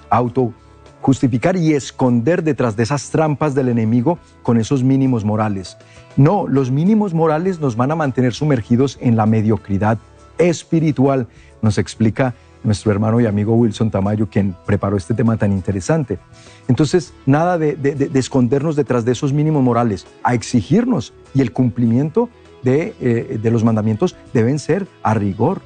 Auto 0.09 0.53
justificar 1.01 1.55
y 1.55 1.73
esconder 1.73 2.43
detrás 2.43 2.75
de 2.75 2.83
esas 2.83 3.09
trampas 3.09 3.55
del 3.55 3.69
enemigo 3.69 4.19
con 4.43 4.57
esos 4.57 4.83
mínimos 4.83 5.23
morales. 5.23 5.77
No, 6.15 6.47
los 6.47 6.71
mínimos 6.71 7.13
morales 7.13 7.59
nos 7.59 7.75
van 7.75 7.91
a 7.91 7.95
mantener 7.95 8.33
sumergidos 8.33 8.97
en 9.01 9.15
la 9.15 9.25
mediocridad 9.25 9.97
espiritual, 10.37 11.27
nos 11.61 11.77
explica 11.77 12.35
nuestro 12.63 12.91
hermano 12.91 13.21
y 13.21 13.25
amigo 13.25 13.55
Wilson 13.55 13.91
Tamayo, 13.91 14.27
quien 14.29 14.55
preparó 14.65 14.97
este 14.97 15.13
tema 15.13 15.37
tan 15.37 15.53
interesante. 15.53 16.19
Entonces, 16.67 17.13
nada 17.25 17.57
de, 17.57 18.09
escondernos 18.15 18.75
detrás 18.75 19.05
de 19.05 19.13
esos 19.13 19.31
mínimos 19.31 19.63
morales, 19.63 20.05
a 20.23 20.33
exigirnos 20.33 21.13
y 21.33 21.41
el 21.41 21.53
cumplimiento 21.53 22.29
de, 22.63 22.95
eh, 22.99 23.39
de 23.41 23.51
los 23.51 23.63
mandamientos 23.63 24.15
deben 24.33 24.59
ser 24.59 24.87
a 25.03 25.13
rigor. 25.13 25.61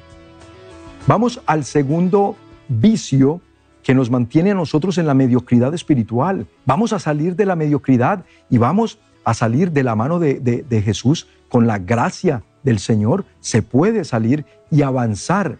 Vamos 1.06 1.40
al 1.46 1.64
segundo 1.64 2.36
vicio 2.68 3.40
que 3.82 3.94
nos 3.94 4.10
mantiene 4.10 4.52
a 4.52 4.54
nosotros 4.54 4.98
en 4.98 5.06
la 5.06 5.14
mediocridad 5.14 5.74
espiritual. 5.74 6.46
Vamos 6.64 6.92
a 6.92 6.98
salir 6.98 7.36
de 7.36 7.46
la 7.46 7.56
mediocridad 7.56 8.24
y 8.48 8.58
vamos 8.58 8.98
a 9.24 9.34
salir 9.34 9.72
de 9.72 9.82
la 9.82 9.94
mano 9.94 10.18
de, 10.18 10.82
Jesús 10.84 11.26
con 11.48 11.66
la 11.66 11.78
gracia 11.78 12.42
del 12.62 12.78
Señor. 12.78 13.24
Se 13.40 13.62
puede 13.62 14.04
salir 14.04 14.44
y 14.70 14.82
avanzar 14.82 15.58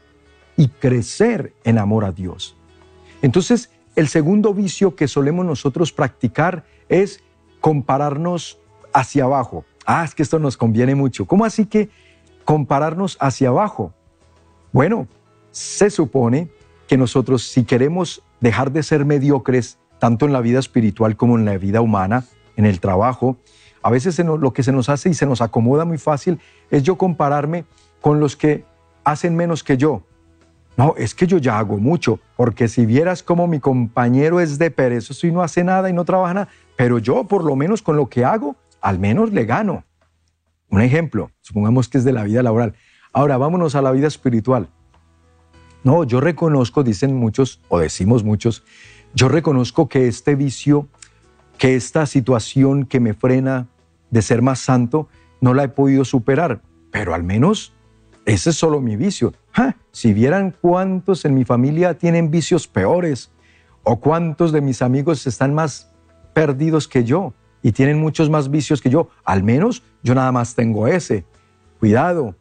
y 0.57 0.69
crecer 0.69 1.53
en 1.65 1.79
amor 1.79 2.05
a 2.05 2.13
Dios. 2.13 2.57
Entonces, 3.23 3.71
el 3.97 4.09
segundo 4.09 4.55
vicio 4.55 4.97
que 4.97 5.09
solemos 5.09 5.45
nosotros 5.45 5.93
practicar 5.93 6.65
es 6.89 7.23
compararnos 7.61 8.59
hacia 8.93 9.25
abajo. 9.25 9.65
Ah, 9.85 10.05
es 10.05 10.15
que 10.15 10.23
esto 10.23 10.39
nos 10.39 10.57
conviene 10.57 10.95
mucho. 10.95 11.27
¿Cómo 11.27 11.45
así 11.45 11.67
que 11.67 11.91
compararnos 12.45 13.17
hacia 13.21 13.49
abajo? 13.49 13.93
Bueno, 14.73 15.07
se 15.51 15.91
supone 15.91 16.49
que 16.93 16.99
nosotros, 16.99 17.45
si 17.45 17.65
queremos 17.65 18.23
dejar 18.43 18.71
de 18.71 18.83
ser 18.83 19.07
mediocres, 19.07 19.79
tanto 19.99 20.27
en 20.27 20.33
la 20.35 20.43
vida 20.43 20.59
espiritual 20.59 21.17
como 21.17 21.39
en 21.39 21.47
la 21.47 21.57
vida 21.57 21.81
humana, 21.81 22.27
en 22.55 22.67
el 22.67 22.81
trabajo, 22.81 23.39
a 23.83 23.89
veces 23.89 24.19
lo 24.19 24.53
que 24.53 24.63
se 24.63 24.73
nos 24.73 24.91
hace 24.91 25.09
y 25.09 25.15
se 25.15 25.25
nos 25.25 25.41
acomoda 25.41 25.87
muy 25.87 25.97
fácil 25.97 26.39
es 26.71 26.83
yo 26.83 26.99
compararme 26.99 27.65
con 28.03 28.21
los 28.21 28.37
que 28.37 28.67
hacen 29.05 29.37
menos 29.37 29.65
que 29.65 29.79
yo. 29.79 30.03
No, 30.77 30.93
es 30.99 31.15
que 31.15 31.27
yo 31.27 31.39
ya 31.39 31.59
hago 31.59 31.79
mucho, 31.79 32.21
porque 32.37 32.69
si 32.69 32.85
vieras 32.85 33.23
como 33.23 33.47
mi 33.47 33.59
compañero 33.59 34.39
es 34.39 34.59
de 34.59 34.71
perezoso 34.71 35.27
y 35.27 35.33
no 35.33 35.43
hace 35.43 35.65
nada 35.65 35.89
y 35.89 35.95
no 35.95 36.05
trabaja 36.05 36.35
nada, 36.35 36.49
pero 36.77 36.99
yo 36.99 37.25
por 37.25 37.43
lo 37.43 37.57
menos 37.57 37.81
con 37.81 37.97
lo 37.97 38.11
que 38.11 38.27
hago, 38.27 38.55
al 38.83 38.99
menos 38.99 39.33
le 39.33 39.47
gano. 39.47 39.85
Un 40.69 40.83
ejemplo, 40.83 41.31
supongamos 41.41 41.89
que 41.89 41.97
es 41.97 42.05
de 42.05 42.13
la 42.13 42.25
vida 42.25 42.43
laboral. 42.43 42.75
Ahora 43.15 43.39
vámonos 43.39 43.77
a 43.77 43.81
la 43.81 43.93
vida 43.93 44.09
espiritual. 44.09 44.69
No, 45.85 46.05
yo 46.05 46.21
reconozco, 46.21 46.83
dicen 46.83 47.15
muchos, 47.17 47.61
o 47.69 47.79
decimos 47.79 48.25
muchos, 48.25 48.65
yo 49.15 49.29
reconozco 49.29 49.89
que 49.89 50.09
este 50.09 50.35
vicio, 50.35 50.89
que 51.59 51.75
esta 51.75 52.07
situación 52.07 52.87
que 52.87 53.01
me 53.01 53.15
frena 53.15 53.69
de 54.11 54.23
ser 54.23 54.43
más 54.43 54.61
santo, 54.61 55.09
no 55.41 55.55
la 55.55 55.65
he 55.65 55.69
podido 55.69 56.05
superar, 56.05 56.61
pero 56.91 57.15
al 57.15 57.25
menos 57.25 57.73
ese 58.25 58.51
es 58.51 58.57
solo 58.57 58.81
mi 58.81 58.97
vicio. 58.97 59.35
Si 59.91 60.15
vieran 60.15 60.55
cuántos 60.59 61.25
en 61.25 61.35
mi 61.35 61.45
familia 61.45 61.99
tienen 61.99 62.31
vicios 62.31 62.67
peores, 62.67 63.31
o 63.85 63.99
cuántos 63.99 64.53
de 64.53 64.61
mis 64.61 64.81
amigos 64.83 65.27
están 65.27 65.55
más 65.55 65.91
perdidos 66.33 66.89
que 66.89 67.05
yo 67.05 67.35
y 67.63 67.73
tienen 67.73 68.01
muchos 68.01 68.31
más 68.31 68.51
vicios 68.51 68.81
que 68.81 68.91
yo, 68.91 69.09
al 69.25 69.43
menos 69.43 69.83
yo 70.03 70.15
nada 70.15 70.33
más 70.33 70.55
tengo 70.55 70.87
ese. 70.87 71.25
Cuidado, 71.79 72.35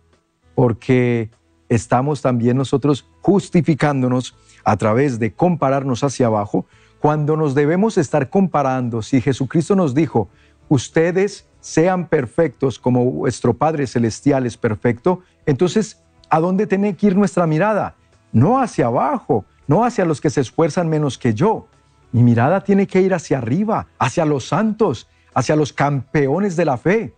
porque 0.55 1.31
estamos 1.67 2.21
también 2.21 2.57
nosotros 2.57 3.07
justificándonos 3.21 4.35
a 4.63 4.77
través 4.77 5.19
de 5.19 5.33
compararnos 5.33 6.03
hacia 6.03 6.27
abajo, 6.27 6.65
cuando 6.99 7.35
nos 7.35 7.55
debemos 7.55 7.97
estar 7.97 8.29
comparando, 8.29 9.01
si 9.01 9.21
Jesucristo 9.21 9.75
nos 9.75 9.95
dijo, 9.95 10.29
ustedes 10.69 11.47
sean 11.59 12.07
perfectos 12.07 12.77
como 12.77 13.05
vuestro 13.05 13.55
Padre 13.55 13.87
Celestial 13.87 14.45
es 14.45 14.57
perfecto, 14.57 15.21
entonces, 15.45 16.03
¿a 16.29 16.39
dónde 16.39 16.67
tiene 16.67 16.95
que 16.95 17.07
ir 17.07 17.15
nuestra 17.15 17.47
mirada? 17.47 17.95
No 18.31 18.59
hacia 18.59 18.85
abajo, 18.85 19.45
no 19.67 19.83
hacia 19.83 20.05
los 20.05 20.21
que 20.21 20.29
se 20.29 20.41
esfuerzan 20.41 20.89
menos 20.89 21.17
que 21.17 21.33
yo. 21.33 21.67
Mi 22.11 22.23
mirada 22.23 22.63
tiene 22.63 22.87
que 22.87 23.01
ir 23.01 23.13
hacia 23.13 23.37
arriba, 23.37 23.87
hacia 23.97 24.25
los 24.25 24.47
santos, 24.47 25.07
hacia 25.33 25.55
los 25.55 25.73
campeones 25.73 26.55
de 26.55 26.65
la 26.65 26.77
fe, 26.77 27.13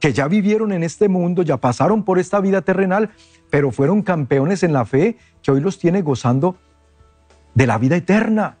que 0.00 0.12
ya 0.12 0.28
vivieron 0.28 0.72
en 0.72 0.82
este 0.82 1.08
mundo, 1.08 1.42
ya 1.42 1.56
pasaron 1.56 2.04
por 2.04 2.18
esta 2.18 2.40
vida 2.40 2.62
terrenal 2.62 3.10
pero 3.50 3.70
fueron 3.70 4.02
campeones 4.02 4.62
en 4.62 4.72
la 4.72 4.84
fe 4.84 5.16
que 5.42 5.50
hoy 5.50 5.60
los 5.60 5.78
tiene 5.78 6.02
gozando 6.02 6.56
de 7.54 7.66
la 7.66 7.78
vida 7.78 7.96
eterna. 7.96 8.56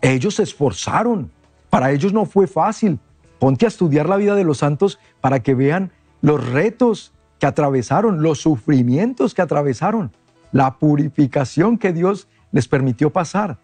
Ellos 0.00 0.36
se 0.36 0.42
esforzaron, 0.42 1.30
para 1.70 1.92
ellos 1.92 2.12
no 2.12 2.26
fue 2.26 2.46
fácil. 2.46 2.98
Ponte 3.38 3.64
a 3.64 3.68
estudiar 3.68 4.08
la 4.08 4.16
vida 4.16 4.34
de 4.34 4.44
los 4.44 4.58
santos 4.58 4.98
para 5.20 5.40
que 5.40 5.54
vean 5.54 5.92
los 6.20 6.44
retos 6.50 7.12
que 7.38 7.46
atravesaron, 7.46 8.22
los 8.22 8.40
sufrimientos 8.40 9.34
que 9.34 9.42
atravesaron, 9.42 10.12
la 10.52 10.78
purificación 10.78 11.78
que 11.78 11.92
Dios 11.92 12.28
les 12.52 12.68
permitió 12.68 13.10
pasar, 13.10 13.58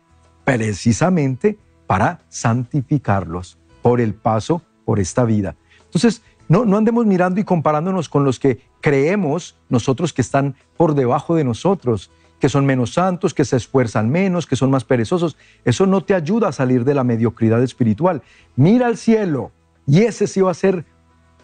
precisamente 0.44 1.58
para 1.86 2.20
santificarlos 2.28 3.58
por 3.82 4.00
el 4.00 4.14
paso 4.14 4.62
por 4.84 4.98
esta 4.98 5.24
vida. 5.24 5.56
Entonces, 5.84 6.22
no, 6.48 6.76
andemos 6.76 7.04
mirando 7.06 7.40
y 7.40 7.44
comparándonos 7.44 8.08
con 8.08 8.24
los 8.24 8.38
que 8.38 8.60
creemos 8.80 9.56
nosotros 9.68 10.12
que 10.12 10.22
están 10.22 10.56
por 10.76 10.94
debajo 10.94 11.34
de 11.34 11.44
nosotros 11.44 12.10
que 12.38 12.48
son 12.48 12.66
menos 12.66 12.94
santos, 12.94 13.34
que 13.34 13.44
se 13.44 13.56
esfuerzan 13.56 14.10
menos, 14.10 14.46
que 14.46 14.56
son 14.56 14.70
más 14.70 14.84
perezosos. 14.84 15.36
Eso 15.64 15.86
no 15.86 16.02
te 16.04 16.14
ayuda 16.14 16.48
a 16.48 16.52
salir 16.52 16.84
de 16.84 16.94
la 16.94 17.04
mediocridad 17.04 17.62
espiritual. 17.62 18.22
Mira 18.56 18.86
al 18.86 18.96
cielo 18.96 19.50
y 19.86 20.02
ese 20.02 20.26
sí 20.26 20.40
va 20.40 20.52
a 20.52 20.54
ser, 20.54 20.84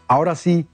ahora 0.07 0.37
sí, 0.37 0.67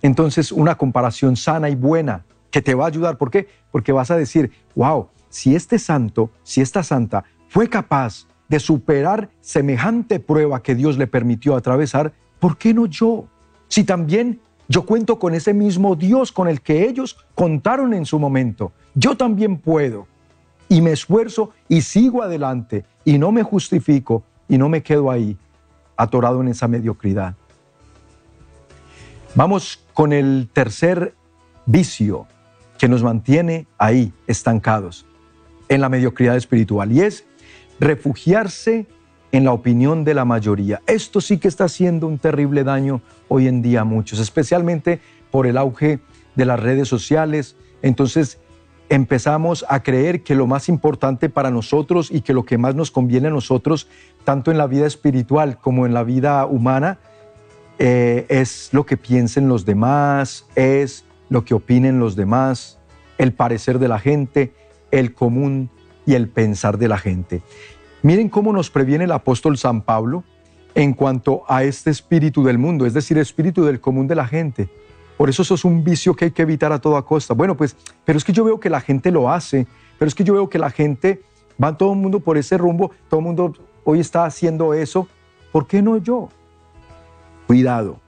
entonces 0.00 0.52
una 0.52 0.76
comparación 0.76 1.36
sana 1.36 1.68
y 1.68 1.74
buena 1.74 2.24
que 2.50 2.62
te 2.62 2.74
va 2.74 2.84
a 2.84 2.88
ayudar. 2.88 3.18
¿Por 3.18 3.30
qué? 3.30 3.48
Porque 3.70 3.92
vas 3.92 4.10
a 4.10 4.16
decir, 4.16 4.52
wow, 4.74 5.08
si 5.28 5.54
este 5.54 5.78
santo, 5.78 6.30
si 6.42 6.60
esta 6.60 6.82
santa 6.82 7.24
fue 7.48 7.68
capaz 7.68 8.26
de 8.48 8.60
superar 8.60 9.28
semejante 9.40 10.20
prueba 10.20 10.62
que 10.62 10.74
Dios 10.74 10.96
le 10.96 11.06
permitió 11.06 11.56
atravesar, 11.56 12.14
¿por 12.38 12.56
qué 12.56 12.72
no 12.72 12.86
yo? 12.86 13.26
Si 13.68 13.84
también 13.84 14.40
yo 14.68 14.84
cuento 14.84 15.18
con 15.18 15.34
ese 15.34 15.54
mismo 15.54 15.96
Dios 15.96 16.32
con 16.32 16.48
el 16.48 16.60
que 16.60 16.88
ellos 16.88 17.16
contaron 17.34 17.94
en 17.94 18.04
su 18.04 18.18
momento, 18.18 18.72
yo 18.94 19.16
también 19.16 19.58
puedo. 19.58 20.06
Y 20.68 20.82
me 20.82 20.92
esfuerzo 20.92 21.50
y 21.68 21.80
sigo 21.80 22.22
adelante 22.22 22.84
y 23.04 23.18
no 23.18 23.32
me 23.32 23.42
justifico 23.42 24.22
y 24.48 24.58
no 24.58 24.68
me 24.68 24.82
quedo 24.82 25.10
ahí 25.10 25.36
atorado 25.96 26.42
en 26.42 26.48
esa 26.48 26.68
mediocridad. 26.68 27.34
Vamos 29.34 29.84
con 29.94 30.12
el 30.12 30.48
tercer 30.52 31.14
vicio 31.64 32.26
que 32.78 32.88
nos 32.88 33.02
mantiene 33.02 33.66
ahí 33.78 34.12
estancados 34.26 35.06
en 35.68 35.80
la 35.80 35.88
mediocridad 35.88 36.36
espiritual 36.36 36.92
y 36.92 37.00
es 37.00 37.24
refugiarse 37.80 38.86
en 39.32 39.44
la 39.44 39.52
opinión 39.52 40.04
de 40.04 40.14
la 40.14 40.24
mayoría. 40.24 40.80
Esto 40.86 41.20
sí 41.20 41.38
que 41.38 41.48
está 41.48 41.64
haciendo 41.64 42.06
un 42.06 42.18
terrible 42.18 42.64
daño 42.64 43.02
hoy 43.28 43.46
en 43.46 43.62
día 43.62 43.82
a 43.82 43.84
muchos, 43.84 44.18
especialmente 44.18 45.00
por 45.30 45.46
el 45.46 45.58
auge 45.58 46.00
de 46.34 46.44
las 46.44 46.60
redes 46.60 46.88
sociales. 46.88 47.56
Entonces 47.82 48.38
empezamos 48.88 49.66
a 49.68 49.82
creer 49.82 50.22
que 50.22 50.34
lo 50.34 50.46
más 50.46 50.68
importante 50.68 51.28
para 51.28 51.50
nosotros 51.50 52.10
y 52.10 52.22
que 52.22 52.32
lo 52.32 52.44
que 52.44 52.58
más 52.58 52.74
nos 52.74 52.90
conviene 52.90 53.28
a 53.28 53.32
nosotros, 53.32 53.88
tanto 54.24 54.50
en 54.50 54.58
la 54.58 54.66
vida 54.66 54.86
espiritual 54.86 55.58
como 55.58 55.84
en 55.84 55.92
la 55.92 56.04
vida 56.04 56.46
humana, 56.46 56.98
eh, 57.78 58.26
es 58.28 58.70
lo 58.72 58.86
que 58.86 58.96
piensen 58.96 59.48
los 59.48 59.64
demás, 59.64 60.46
es 60.54 61.04
lo 61.28 61.44
que 61.44 61.54
opinen 61.54 62.00
los 62.00 62.16
demás, 62.16 62.78
el 63.18 63.32
parecer 63.32 63.78
de 63.78 63.88
la 63.88 63.98
gente, 63.98 64.52
el 64.90 65.12
común 65.12 65.70
y 66.06 66.14
el 66.14 66.28
pensar 66.28 66.78
de 66.78 66.88
la 66.88 66.98
gente. 66.98 67.42
Miren 68.02 68.28
cómo 68.28 68.52
nos 68.52 68.70
previene 68.70 69.04
el 69.04 69.12
apóstol 69.12 69.58
San 69.58 69.82
Pablo 69.82 70.24
en 70.74 70.92
cuanto 70.92 71.42
a 71.48 71.64
este 71.64 71.90
espíritu 71.90 72.44
del 72.44 72.58
mundo, 72.58 72.86
es 72.86 72.94
decir, 72.94 73.18
espíritu 73.18 73.64
del 73.64 73.80
común 73.80 74.06
de 74.06 74.14
la 74.14 74.26
gente. 74.26 74.68
Por 75.16 75.28
eso 75.28 75.42
eso 75.42 75.54
es 75.54 75.64
un 75.64 75.82
vicio 75.82 76.14
que 76.14 76.26
hay 76.26 76.30
que 76.30 76.42
evitar 76.42 76.72
a 76.72 76.78
toda 76.78 77.02
costa. 77.02 77.34
Bueno, 77.34 77.56
pues, 77.56 77.76
pero 78.04 78.16
es 78.16 78.24
que 78.24 78.32
yo 78.32 78.44
veo 78.44 78.60
que 78.60 78.70
la 78.70 78.80
gente 78.80 79.10
lo 79.10 79.30
hace, 79.30 79.66
pero 79.98 80.08
es 80.08 80.14
que 80.14 80.22
yo 80.22 80.34
veo 80.34 80.48
que 80.48 80.60
la 80.60 80.70
gente 80.70 81.22
va 81.62 81.76
todo 81.76 81.92
el 81.92 81.98
mundo 81.98 82.20
por 82.20 82.38
ese 82.38 82.56
rumbo, 82.56 82.92
todo 83.08 83.18
el 83.18 83.26
mundo 83.26 83.52
hoy 83.82 83.98
está 83.98 84.24
haciendo 84.24 84.74
eso, 84.74 85.08
¿por 85.50 85.66
qué 85.66 85.82
no 85.82 85.96
yo? 85.96 86.28
Cuidado, 87.48 87.98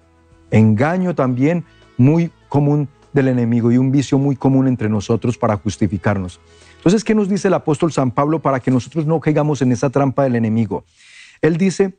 engaño 0.53 1.17
también 1.17 1.65
muy 1.99 2.31
común 2.49 2.89
del 3.13 3.27
enemigo 3.27 3.73
y 3.73 3.79
un 3.79 3.91
vicio 3.91 4.19
muy 4.19 4.37
común 4.37 4.69
entre 4.69 4.89
nosotros 4.89 5.37
para 5.37 5.57
justificarnos. 5.57 6.41
Entonces, 6.81 7.05
¿qué 7.05 7.15
nos 7.15 7.29
dice 7.29 7.49
el 7.49 7.55
apóstol 7.55 7.93
San 7.93 8.11
Pablo 8.11 8.41
para 8.41 8.59
que 8.59 8.71
nosotros 8.71 9.05
no 9.05 9.21
caigamos 9.21 9.61
en 9.61 9.71
esa 9.71 9.91
trampa 9.91 10.23
del 10.23 10.35
enemigo? 10.37 10.85
Él 11.43 11.59
dice 11.59 11.99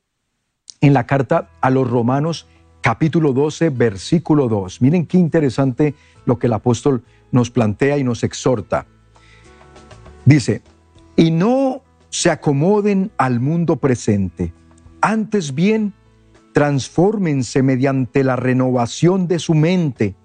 en 0.82 0.94
la 0.94 1.06
carta 1.06 1.52
a 1.62 1.70
los 1.70 1.88
romanos 1.88 2.48
capítulo 2.82 3.32
12, 3.32 3.70
versículo 3.70 4.48
2. 4.48 4.82
Miren 4.82 5.06
qué 5.06 5.20
interesante 5.20 5.94
lo 6.26 6.40
que 6.40 6.48
el 6.48 6.54
apóstol 6.54 7.04
nos 7.32 7.52
plantea 7.52 8.00
y 8.00 8.04
nos 8.04 8.24
exhorta. 8.24 8.88
Dice, 10.26 10.64
y 11.16 11.30
no 11.30 11.84
se 12.10 12.32
acomoden 12.32 13.12
al 13.18 13.40
mundo 13.40 13.76
presente, 13.76 14.52
antes 15.00 15.54
bien, 15.54 15.94
transfórmense 16.54 17.62
mediante 17.62 18.24
la 18.24 18.36
renovación 18.36 19.28
de 19.28 19.38
su 19.38 19.54
mente, 19.54 20.16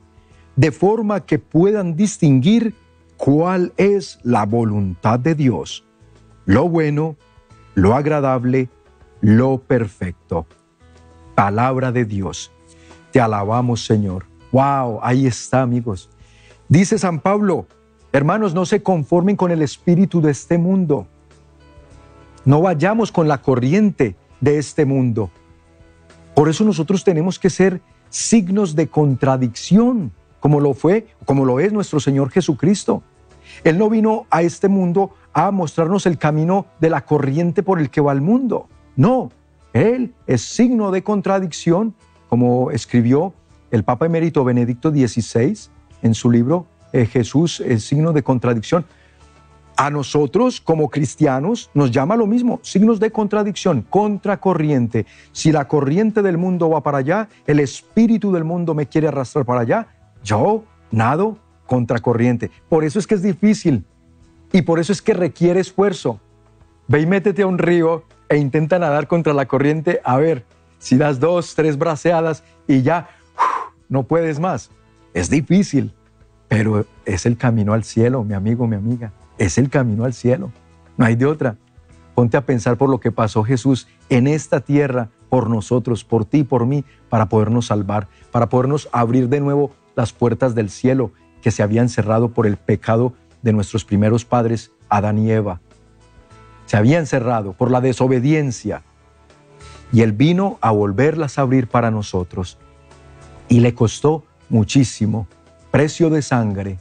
de 0.57 0.73
forma 0.73 1.27
que 1.27 1.39
puedan 1.39 1.95
distinguir 1.95 2.75
cuál 3.17 3.73
es 3.77 4.19
la 4.23 4.45
voluntad 4.47 5.19
de 5.19 5.35
Dios, 5.35 5.85
lo 6.45 6.69
bueno, 6.69 7.17
lo 7.75 7.95
agradable, 7.95 8.69
lo 9.21 9.59
perfecto. 9.59 10.47
Palabra 11.35 11.93
de 11.93 12.05
Dios. 12.05 12.53
Te 13.13 13.21
alabamos, 13.21 13.85
Señor. 13.85 14.27
Wow, 14.53 15.01
ahí 15.03 15.27
está, 15.27 15.63
amigos. 15.63 16.09
Dice 16.69 16.99
San 16.99 17.21
Pablo, 17.21 17.67
hermanos, 18.13 18.55
no 18.55 18.65
se 18.65 18.83
conformen 18.83 19.37
con 19.37 19.51
el 19.51 19.63
espíritu 19.63 20.21
de 20.21 20.31
este 20.31 20.59
mundo. 20.59 21.07
No 22.45 22.63
vayamos 22.63 23.13
con 23.13 23.29
la 23.29 23.43
corriente 23.43 24.17
de 24.41 24.59
este 24.59 24.85
mundo. 24.85 25.31
Por 26.35 26.49
eso 26.49 26.65
nosotros 26.65 27.03
tenemos 27.03 27.39
que 27.39 27.51
ser 27.51 27.81
signos 28.09 28.77
de 28.77 28.87
contradicción 28.89 30.13
como 30.47 30.61
lo 30.61 30.75
fue, 30.75 31.09
como 31.25 31.45
lo 31.45 31.59
es 31.59 31.73
nuestro 31.73 31.99
Señor 31.99 32.31
Jesucristo. 32.31 33.03
Él 33.65 33.79
no 33.79 33.91
vino 33.91 34.27
a 34.31 34.43
este 34.43 34.69
mundo 34.69 35.11
a 35.33 35.51
mostrarnos 35.51 36.07
el 36.07 36.19
camino 36.19 36.67
de 36.79 36.89
la 36.89 37.05
corriente 37.05 37.65
por 37.65 37.81
el 37.81 37.91
que 37.91 38.01
va 38.01 38.13
el 38.13 38.21
mundo. 38.21 38.69
No, 38.95 39.33
Él 39.73 40.15
es 40.29 40.43
signo 40.43 40.93
de 40.93 41.03
contradicción, 41.03 41.97
como 42.29 42.71
escribió 42.71 43.35
el 43.73 43.83
Papa 43.83 44.07
Emérito 44.07 44.45
Benedicto 44.45 44.93
XVI 44.93 45.59
en 46.03 46.15
su 46.15 46.31
libro 46.31 46.69
eh, 46.93 47.07
Jesús 47.07 47.59
es 47.59 47.83
signo 47.83 48.13
de 48.13 48.23
contradicción. 48.23 48.87
A 49.77 49.91
nosotros 49.91 50.61
como 50.61 50.91
cristianos 50.91 51.71
nos 51.75 51.91
llama 51.91 52.15
lo 52.15 52.29
mismo, 52.29 52.61
signos 52.63 53.01
de 53.01 53.11
contradicción, 53.11 53.83
contracorriente. 53.83 55.07
Si 55.33 55.51
la 55.51 55.67
corriente 55.67 56.23
del 56.23 56.39
mundo 56.39 56.71
va 56.71 56.85
para 56.85 56.99
allá, 56.99 57.29
el 57.49 57.59
espíritu 57.59 58.31
del 58.31 58.45
mundo 58.45 58.75
me 58.75 58.87
quiere 58.87 59.09
arrastrar 59.09 59.45
para 59.45 59.63
allá, 59.63 59.89
yo 60.27 60.65
nado 60.91 61.39
contracorriente. 61.67 62.51
Por 62.69 62.85
eso 62.85 62.99
es 62.99 63.07
que 63.07 63.15
es 63.15 63.23
difícil 63.23 63.85
y 64.53 64.63
por 64.63 64.79
eso 64.79 64.93
es 64.93 65.01
que 65.01 65.15
requiere 65.15 65.61
esfuerzo. 65.61 66.21
Ve 66.89 67.01
y 67.01 67.07
métete 67.07 67.43
a 67.43 67.47
un 67.47 67.59
río 67.59 68.05
e 68.29 68.37
intenta 68.37 68.79
nadar 68.79 69.07
contra 69.07 69.33
la 69.33 69.47
corriente 69.47 70.01
a 70.05 70.17
ver 70.19 70.45
si 70.79 70.97
das 70.97 71.21
dos, 71.21 71.55
tres 71.55 71.79
braceadas 71.79 72.45
y 72.67 72.83
ya 72.83 73.09
no 73.89 74.03
puedes 74.03 74.39
más. 74.41 74.71
Es 75.15 75.31
difícil, 75.31 75.95
pero 76.49 76.85
es 77.05 77.25
el 77.25 77.37
camino 77.37 77.73
al 77.73 77.85
cielo, 77.85 78.25
mi 78.25 78.35
amigo, 78.35 78.67
mi 78.67 78.77
amiga. 78.77 79.13
Es 79.39 79.59
el 79.59 79.71
camino 79.71 80.05
al 80.05 80.13
cielo. 80.13 80.51
No 80.97 81.05
hay 81.05 81.15
de 81.15 81.27
otra. 81.27 81.57
Ponte 82.15 82.37
a 82.37 82.47
pensar 82.47 82.77
por 82.77 82.89
lo 82.89 82.99
que 82.99 83.13
pasó 83.13 83.45
Jesús 83.45 83.89
en 84.09 84.27
esta 84.27 84.61
tierra 84.61 85.11
por 85.29 85.51
nosotros, 85.51 86.05
por 86.05 86.25
ti, 86.25 86.45
por 86.45 86.67
mí, 86.67 86.85
para 87.09 87.27
podernos 87.27 87.67
salvar, 87.67 88.09
para 88.33 88.49
podernos 88.49 88.89
abrir 88.93 89.29
de 89.29 89.41
nuevo 89.41 89.73
las 89.97 90.13
puertas 90.13 90.55
del 90.55 90.71
cielo 90.71 91.11
que 91.43 91.51
se 91.51 91.63
habían 91.63 91.89
cerrado 91.89 92.31
por 92.31 92.47
el 92.47 92.57
pecado 92.57 93.15
de 93.43 93.53
nuestros 93.53 93.85
primeros 93.85 94.25
padres, 94.25 94.71
Adán 94.89 95.19
y 95.19 95.31
Eva. 95.31 95.61
Se 96.67 96.77
habían 96.77 97.07
cerrado 97.07 97.53
por 97.53 97.71
la 97.71 97.81
desobediencia. 97.81 98.83
Y 99.93 100.03
Él 100.03 100.13
vino 100.13 100.59
a 100.61 100.71
volverlas 100.71 101.39
a 101.39 101.43
abrir 101.43 101.69
para 101.69 101.91
nosotros. 101.91 102.59
Y 103.49 103.61
le 103.61 103.75
costó 103.75 104.25
muchísimo. 104.49 105.29
Precio 105.71 106.11
de 106.11 106.23
sangre. 106.23 106.79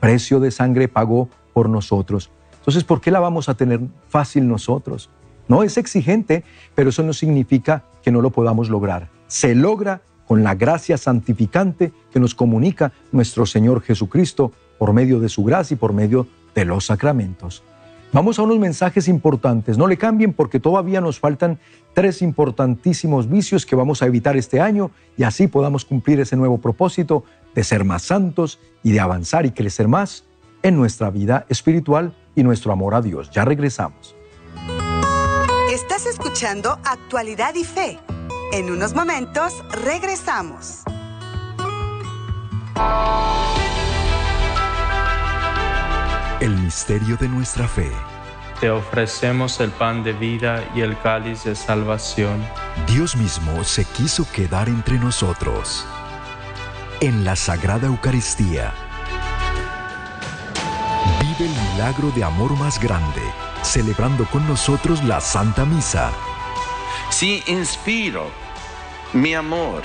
Precio 0.00 0.38
de 0.40 0.50
sangre 0.50 0.88
pagó 0.88 1.28
por 1.52 1.68
nosotros. 1.68 2.30
Entonces, 2.58 2.84
¿por 2.84 3.00
qué 3.00 3.10
la 3.10 3.20
vamos 3.20 3.48
a 3.48 3.54
tener 3.54 3.80
fácil 4.08 4.46
nosotros? 4.46 5.10
No 5.48 5.62
es 5.62 5.78
exigente, 5.78 6.44
pero 6.74 6.90
eso 6.90 7.02
no 7.02 7.14
significa 7.14 7.84
que 8.02 8.12
no 8.12 8.20
lo 8.20 8.30
podamos 8.30 8.68
lograr. 8.68 9.08
Se 9.26 9.54
logra 9.54 10.02
con 10.28 10.44
la 10.44 10.54
gracia 10.54 10.98
santificante 10.98 11.90
que 12.12 12.20
nos 12.20 12.34
comunica 12.34 12.92
nuestro 13.12 13.46
Señor 13.46 13.80
Jesucristo 13.80 14.52
por 14.78 14.92
medio 14.92 15.20
de 15.20 15.30
su 15.30 15.42
gracia 15.42 15.74
y 15.74 15.78
por 15.78 15.94
medio 15.94 16.26
de 16.54 16.66
los 16.66 16.84
sacramentos. 16.84 17.62
Vamos 18.12 18.38
a 18.38 18.42
unos 18.42 18.58
mensajes 18.58 19.08
importantes. 19.08 19.78
No 19.78 19.86
le 19.86 19.96
cambien 19.96 20.34
porque 20.34 20.60
todavía 20.60 21.00
nos 21.00 21.18
faltan 21.18 21.58
tres 21.94 22.20
importantísimos 22.20 23.28
vicios 23.28 23.64
que 23.64 23.74
vamos 23.74 24.02
a 24.02 24.06
evitar 24.06 24.36
este 24.36 24.60
año 24.60 24.90
y 25.16 25.22
así 25.22 25.46
podamos 25.46 25.86
cumplir 25.86 26.20
ese 26.20 26.36
nuevo 26.36 26.58
propósito 26.58 27.24
de 27.54 27.64
ser 27.64 27.84
más 27.84 28.02
santos 28.02 28.60
y 28.82 28.92
de 28.92 29.00
avanzar 29.00 29.46
y 29.46 29.52
crecer 29.52 29.88
más 29.88 30.24
en 30.62 30.76
nuestra 30.76 31.08
vida 31.08 31.46
espiritual 31.48 32.14
y 32.36 32.42
nuestro 32.42 32.70
amor 32.70 32.94
a 32.94 33.00
Dios. 33.00 33.30
Ya 33.30 33.46
regresamos. 33.46 34.14
Estás 35.72 36.04
escuchando 36.04 36.78
Actualidad 36.84 37.54
y 37.54 37.64
Fe 37.64 37.98
en 38.52 38.70
unos 38.70 38.94
momentos 38.94 39.62
regresamos. 39.84 40.82
El 46.40 46.56
misterio 46.56 47.16
de 47.16 47.28
nuestra 47.28 47.66
fe. 47.66 47.90
Te 48.60 48.70
ofrecemos 48.70 49.60
el 49.60 49.70
pan 49.70 50.02
de 50.02 50.12
vida 50.12 50.64
y 50.74 50.80
el 50.80 50.98
cáliz 51.00 51.44
de 51.44 51.54
salvación. 51.54 52.44
Dios 52.86 53.16
mismo 53.16 53.62
se 53.64 53.84
quiso 53.84 54.26
quedar 54.32 54.68
entre 54.68 54.98
nosotros. 54.98 55.86
En 57.00 57.24
la 57.24 57.36
Sagrada 57.36 57.86
Eucaristía 57.86 58.72
Vive 61.20 61.50
el 61.50 61.72
milagro 61.72 62.10
de 62.12 62.24
amor 62.24 62.56
más 62.56 62.80
grande, 62.80 63.22
celebrando 63.62 64.24
con 64.26 64.46
nosotros 64.48 65.02
la 65.04 65.20
Santa 65.20 65.64
Misa. 65.64 66.10
Si 67.10 67.42
inspiro 67.46 68.30
mi 69.12 69.34
amor 69.34 69.82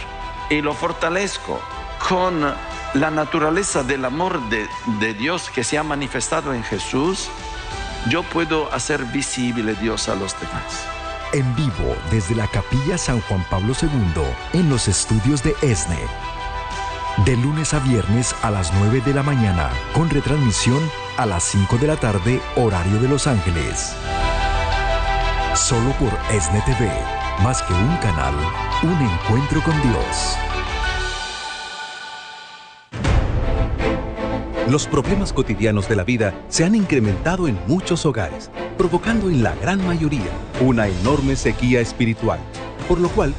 y 0.49 0.61
lo 0.61 0.74
fortalezco 0.74 1.59
con 2.07 2.53
la 2.93 3.09
naturaleza 3.09 3.84
del 3.84 4.05
amor 4.05 4.39
de, 4.49 5.13
Dios 5.13 5.49
que 5.49 5.63
se 5.63 5.78
ha 5.78 5.84
manifestado 5.84 6.53
en 6.53 6.63
Jesús, 6.63 7.30
yo 8.09 8.24
puedo 8.24 8.71
hacer 8.74 9.03
visible 9.05 9.74
Dios 9.76 10.09
a 10.09 10.15
los 10.15 10.39
demás. 10.39 10.86
En 11.32 11.55
vivo 11.55 11.95
desde 12.11 12.36
la 12.36 12.47
Capilla 12.47 12.97
San 12.97 13.21
Juan 13.21 13.43
Pablo 13.49 13.74
II 13.82 14.24
en 14.53 14.69
los 14.69 14.88
estudios 14.88 15.41
de 15.41 15.55
ESNE. 15.61 15.99
De 17.26 17.38
lunes 17.38 17.74
a 17.74 17.80
viernes 17.80 18.36
a 18.41 18.51
las 18.51 18.74
9 18.74 19.01
de 19.01 19.13
la 19.13 19.24
mañana, 19.24 19.69
con 19.93 20.09
retransmisión 20.09 20.91
a 21.17 21.26
las 21.26 21.43
5 21.43 21.78
de 21.78 21.88
la 21.88 21.95
tarde, 21.95 22.41
horario 22.55 22.99
de 22.99 23.07
Los 23.07 23.28
Ángeles. 23.28 23.95
Solo 25.55 25.91
por 25.93 26.11
ESNE 26.32 26.61
TV, 26.61 26.91
más 27.42 27.62
que 27.64 27.74
un 27.74 27.98
canal, 27.98 28.34
un 28.84 29.02
encuentro 29.02 29.62
con 29.64 29.74
Dios. 29.82 30.38
Los 34.70 34.88
problemas 34.88 35.34
cotidianos 35.34 35.90
de 35.90 35.96
la 35.96 36.04
vida 36.04 36.34
se 36.48 36.64
han 36.64 36.74
incrementado 36.76 37.48
en 37.48 37.60
muchos 37.68 38.06
hogares, 38.06 38.50
provocando 38.78 39.30
en 39.30 39.44
la 39.44 39.56
gran 39.56 39.86
mayoría 39.86 40.32
una 40.62 40.88
enorme 40.88 41.36
sequía 41.36 41.82
espiritual, 41.82 42.40
por 42.88 43.00
lo 43.00 43.10
cual 43.10 43.34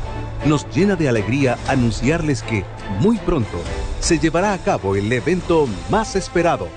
nos 0.44 0.68
llena 0.74 0.96
de 0.96 1.08
alegría 1.08 1.56
anunciarles 1.68 2.42
que 2.42 2.64
muy 3.00 3.16
pronto 3.18 3.58
se 4.00 4.18
llevará 4.18 4.52
a 4.52 4.58
cabo 4.58 4.96
el 4.96 5.10
evento 5.10 5.66
más 5.88 6.14
esperado. 6.14 6.68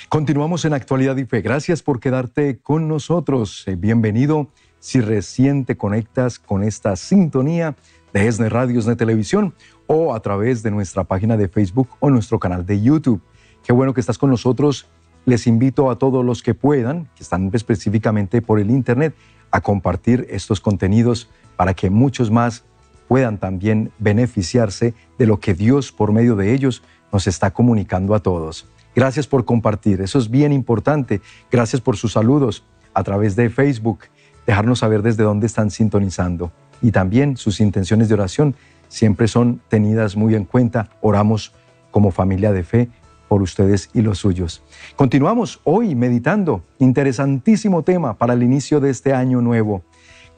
Continuamos 0.08 0.64
en 0.66 0.74
Actualidad 0.74 1.16
y 1.16 1.24
Fe. 1.24 1.40
Gracias 1.40 1.82
por 1.82 1.98
quedarte 1.98 2.58
con 2.58 2.88
nosotros. 2.88 3.64
Eh, 3.66 3.76
bienvenido 3.76 4.48
si 4.80 5.00
recién 5.00 5.64
te 5.64 5.76
conectas 5.76 6.38
con 6.38 6.62
esta 6.62 6.94
sintonía 6.96 7.74
de 8.12 8.28
ESNE 8.28 8.50
Radio, 8.50 8.78
ESNE 8.78 8.96
Televisión 8.96 9.54
o 9.86 10.14
a 10.14 10.20
través 10.20 10.62
de 10.62 10.70
nuestra 10.70 11.04
página 11.04 11.38
de 11.38 11.48
Facebook 11.48 11.88
o 12.00 12.10
nuestro 12.10 12.38
canal 12.38 12.66
de 12.66 12.82
YouTube. 12.82 13.22
Qué 13.64 13.72
bueno 13.72 13.94
que 13.94 14.00
estás 14.00 14.18
con 14.18 14.28
nosotros. 14.28 14.88
Les 15.24 15.46
invito 15.46 15.90
a 15.90 15.98
todos 15.98 16.24
los 16.24 16.42
que 16.42 16.54
puedan, 16.54 17.08
que 17.16 17.22
están 17.22 17.50
específicamente 17.54 18.42
por 18.42 18.60
el 18.60 18.70
Internet, 18.70 19.14
a 19.50 19.62
compartir 19.62 20.26
estos 20.28 20.60
contenidos 20.60 21.30
para 21.56 21.72
que 21.72 21.88
muchos 21.88 22.30
más 22.30 22.64
puedan 23.09 23.38
también 23.38 23.92
beneficiarse 23.98 24.94
de 25.18 25.26
lo 25.26 25.40
que 25.40 25.54
Dios 25.54 25.92
por 25.92 26.12
medio 26.12 26.36
de 26.36 26.52
ellos 26.52 26.82
nos 27.12 27.26
está 27.26 27.52
comunicando 27.52 28.14
a 28.14 28.20
todos. 28.20 28.66
Gracias 28.94 29.26
por 29.26 29.44
compartir, 29.44 30.00
eso 30.00 30.18
es 30.18 30.30
bien 30.30 30.52
importante. 30.52 31.20
Gracias 31.50 31.80
por 31.80 31.96
sus 31.96 32.12
saludos 32.12 32.64
a 32.94 33.04
través 33.04 33.36
de 33.36 33.50
Facebook, 33.50 34.00
dejarnos 34.46 34.78
saber 34.78 35.02
desde 35.02 35.22
dónde 35.22 35.46
están 35.46 35.70
sintonizando. 35.70 36.50
Y 36.80 36.92
también 36.92 37.36
sus 37.36 37.61
intenciones 37.61 38.09
de 38.09 38.14
oración 38.14 38.54
siempre 38.88 39.28
son 39.28 39.61
tenidas 39.68 40.16
muy 40.16 40.34
en 40.34 40.44
cuenta. 40.44 40.88
Oramos 41.00 41.52
como 41.90 42.11
familia 42.11 42.52
de 42.52 42.64
fe 42.64 42.88
por 43.28 43.42
ustedes 43.42 43.90
y 43.92 44.02
los 44.02 44.18
suyos. 44.18 44.62
Continuamos 44.94 45.61
hoy 45.64 45.94
meditando, 45.94 46.62
interesantísimo 46.78 47.82
tema 47.82 48.14
para 48.14 48.34
el 48.34 48.42
inicio 48.42 48.80
de 48.80 48.90
este 48.90 49.12
año 49.12 49.40
nuevo. 49.40 49.82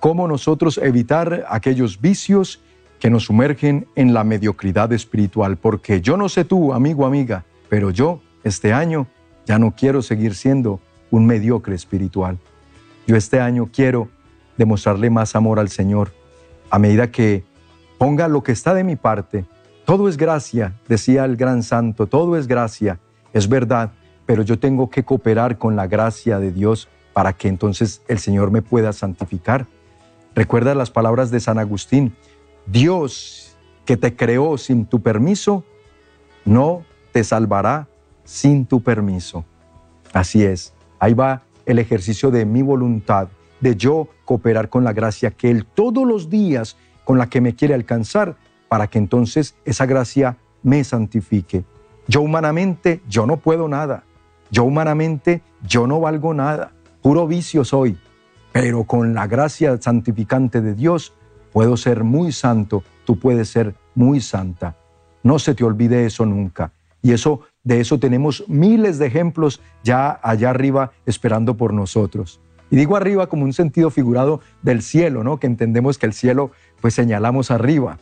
Cómo 0.01 0.29
nosotros 0.29 0.79
evitar 0.79 1.45
aquellos 1.49 2.01
vicios 2.01 2.61
que 2.99 3.11
nos 3.11 3.25
sumergen 3.25 3.87
en 3.95 4.13
la 4.13 4.25
mediocridad 4.25 4.93
espiritual. 4.93 5.57
Porque 5.57 6.01
yo 6.01 6.17
no 6.17 6.29
sé 6.29 6.45
tú, 6.45 6.73
amigo, 6.73 7.07
amiga, 7.07 7.45
pero 7.69 7.91
yo 7.91 8.21
este 8.45 8.73
año 8.73 9.07
ya 9.47 9.59
no 9.59 9.75
quiero 9.77 10.03
seguir 10.03 10.35
siendo 10.35 10.81
un 11.11 11.27
mediocre 11.27 11.75
espiritual. 11.75 12.39
Yo 13.07 13.17
este 13.17 13.41
año 13.41 13.71
quiero 13.73 14.09
demostrarle 14.57 15.11
más 15.11 15.35
amor 15.37 15.59
al 15.59 15.69
Señor 15.69 16.13
a 16.71 16.79
medida 16.79 17.11
que 17.11 17.45
ponga 17.97 18.29
lo 18.29 18.43
que 18.43 18.53
está 18.53 18.75
de 18.75 18.85
mi 18.85 18.97
parte. 18.97 19.47
Todo 19.85 20.09
es 20.09 20.17
gracia, 20.17 20.75
decía 20.87 21.25
el 21.25 21.37
gran 21.37 21.63
santo, 21.63 22.07
todo 22.07 22.37
es 22.37 22.47
gracia, 22.47 22.99
es 23.33 23.49
verdad, 23.49 23.93
pero 24.27 24.43
yo 24.43 24.59
tengo 24.59 24.91
que 24.91 25.05
cooperar 25.05 25.57
con 25.57 25.77
la 25.77 25.87
gracia 25.87 26.39
de 26.39 26.53
Dios 26.53 26.89
para 27.15 27.33
que 27.33 27.49
entonces 27.49 28.03
el 28.07 28.19
Señor 28.19 28.51
me 28.51 28.61
pueda 28.61 28.93
santificar. 28.93 29.67
Recuerda 30.39 30.77
las 30.77 30.93
palabras 30.93 31.33
de 31.33 31.41
San 31.41 31.59
Agustín, 31.59 32.15
Dios 32.65 33.57
que 33.85 33.97
te 33.97 34.15
creó 34.15 34.57
sin 34.57 34.87
tu 34.87 35.03
permiso, 35.03 35.65
no 36.45 36.85
te 37.11 37.25
salvará 37.25 37.89
sin 38.23 38.65
tu 38.65 38.81
permiso. 38.81 39.45
Así 40.13 40.45
es, 40.45 40.75
ahí 41.01 41.13
va 41.13 41.43
el 41.67 41.81
ejercicio 41.81 42.31
de 42.31 42.45
mi 42.45 42.63
voluntad, 42.63 43.27
de 43.59 43.75
yo 43.75 44.07
cooperar 44.25 44.69
con 44.69 44.85
la 44.85 44.93
gracia 44.93 45.33
que 45.33 45.51
Él 45.51 45.67
todos 45.67 46.07
los 46.07 46.31
días 46.31 46.77
con 47.05 47.19
la 47.19 47.29
que 47.29 47.41
me 47.41 47.57
quiere 47.57 47.75
alcanzar, 47.75 48.37
para 48.69 48.87
que 48.87 48.99
entonces 48.99 49.57
esa 49.65 49.87
gracia 49.87 50.37
me 50.63 50.85
santifique. 50.85 51.65
Yo 52.07 52.21
humanamente, 52.21 53.03
yo 53.09 53.27
no 53.27 53.39
puedo 53.39 53.67
nada. 53.67 54.05
Yo 54.53 54.63
humanamente, 54.63 55.43
yo 55.67 55.89
no 55.89 55.99
valgo 55.99 56.33
nada. 56.33 56.71
Puro 57.03 57.27
vicio 57.27 57.65
soy. 57.65 57.99
Pero 58.53 58.85
con 58.85 59.15
la 59.15 59.27
gracia 59.27 59.81
santificante 59.81 60.61
de 60.61 60.75
Dios, 60.75 61.13
puedo 61.53 61.77
ser 61.77 62.05
muy 62.05 62.33
santo, 62.33 62.83
tú 63.05 63.19
puedes 63.19 63.49
ser 63.49 63.75
muy 63.95 64.21
santa. 64.21 64.77
No 65.23 65.39
se 65.39 65.55
te 65.55 65.65
olvide 65.65 66.07
eso 66.07 66.25
nunca. 66.25 66.73
Y 67.03 67.13
eso 67.13 67.43
de 67.63 67.81
eso 67.81 67.99
tenemos 67.99 68.45
miles 68.49 68.99
de 68.99 69.07
ejemplos 69.07 69.61
ya 69.85 70.19
allá 70.23 70.51
arriba 70.51 70.93
esperando 71.07 71.57
por 71.57 71.73
nosotros. 71.73 72.41
Y 72.71 72.77
digo 72.77 72.97
arriba 72.97 73.29
como 73.29 73.45
un 73.45 73.53
sentido 73.53 73.91
figurado 73.91 74.41
del 74.63 74.83
cielo, 74.83 75.25
¿no? 75.25 75.39
Que 75.39 75.47
entendemos 75.47 75.99
que 75.99 76.07
el 76.07 76.13
cielo 76.13 76.51
pues 76.81 76.95
señalamos 76.95 77.51
arriba, 77.51 77.99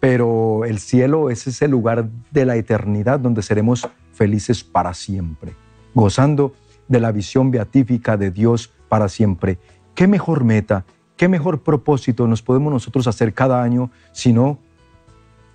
pero 0.00 0.64
el 0.64 0.78
cielo 0.78 1.30
es 1.30 1.46
ese 1.46 1.68
lugar 1.68 2.08
de 2.30 2.44
la 2.44 2.56
eternidad 2.56 3.20
donde 3.20 3.42
seremos 3.42 3.88
felices 4.12 4.64
para 4.64 4.94
siempre, 4.94 5.54
gozando 5.94 6.54
de 6.88 7.00
la 7.00 7.12
visión 7.12 7.50
beatífica 7.50 8.16
de 8.16 8.30
Dios 8.30 8.72
para 8.88 9.08
siempre. 9.08 9.58
¿Qué 9.98 10.06
mejor 10.06 10.44
meta, 10.44 10.84
qué 11.16 11.26
mejor 11.26 11.64
propósito 11.64 12.28
nos 12.28 12.40
podemos 12.40 12.72
nosotros 12.72 13.08
hacer 13.08 13.34
cada 13.34 13.64
año 13.64 13.90
sino 14.12 14.60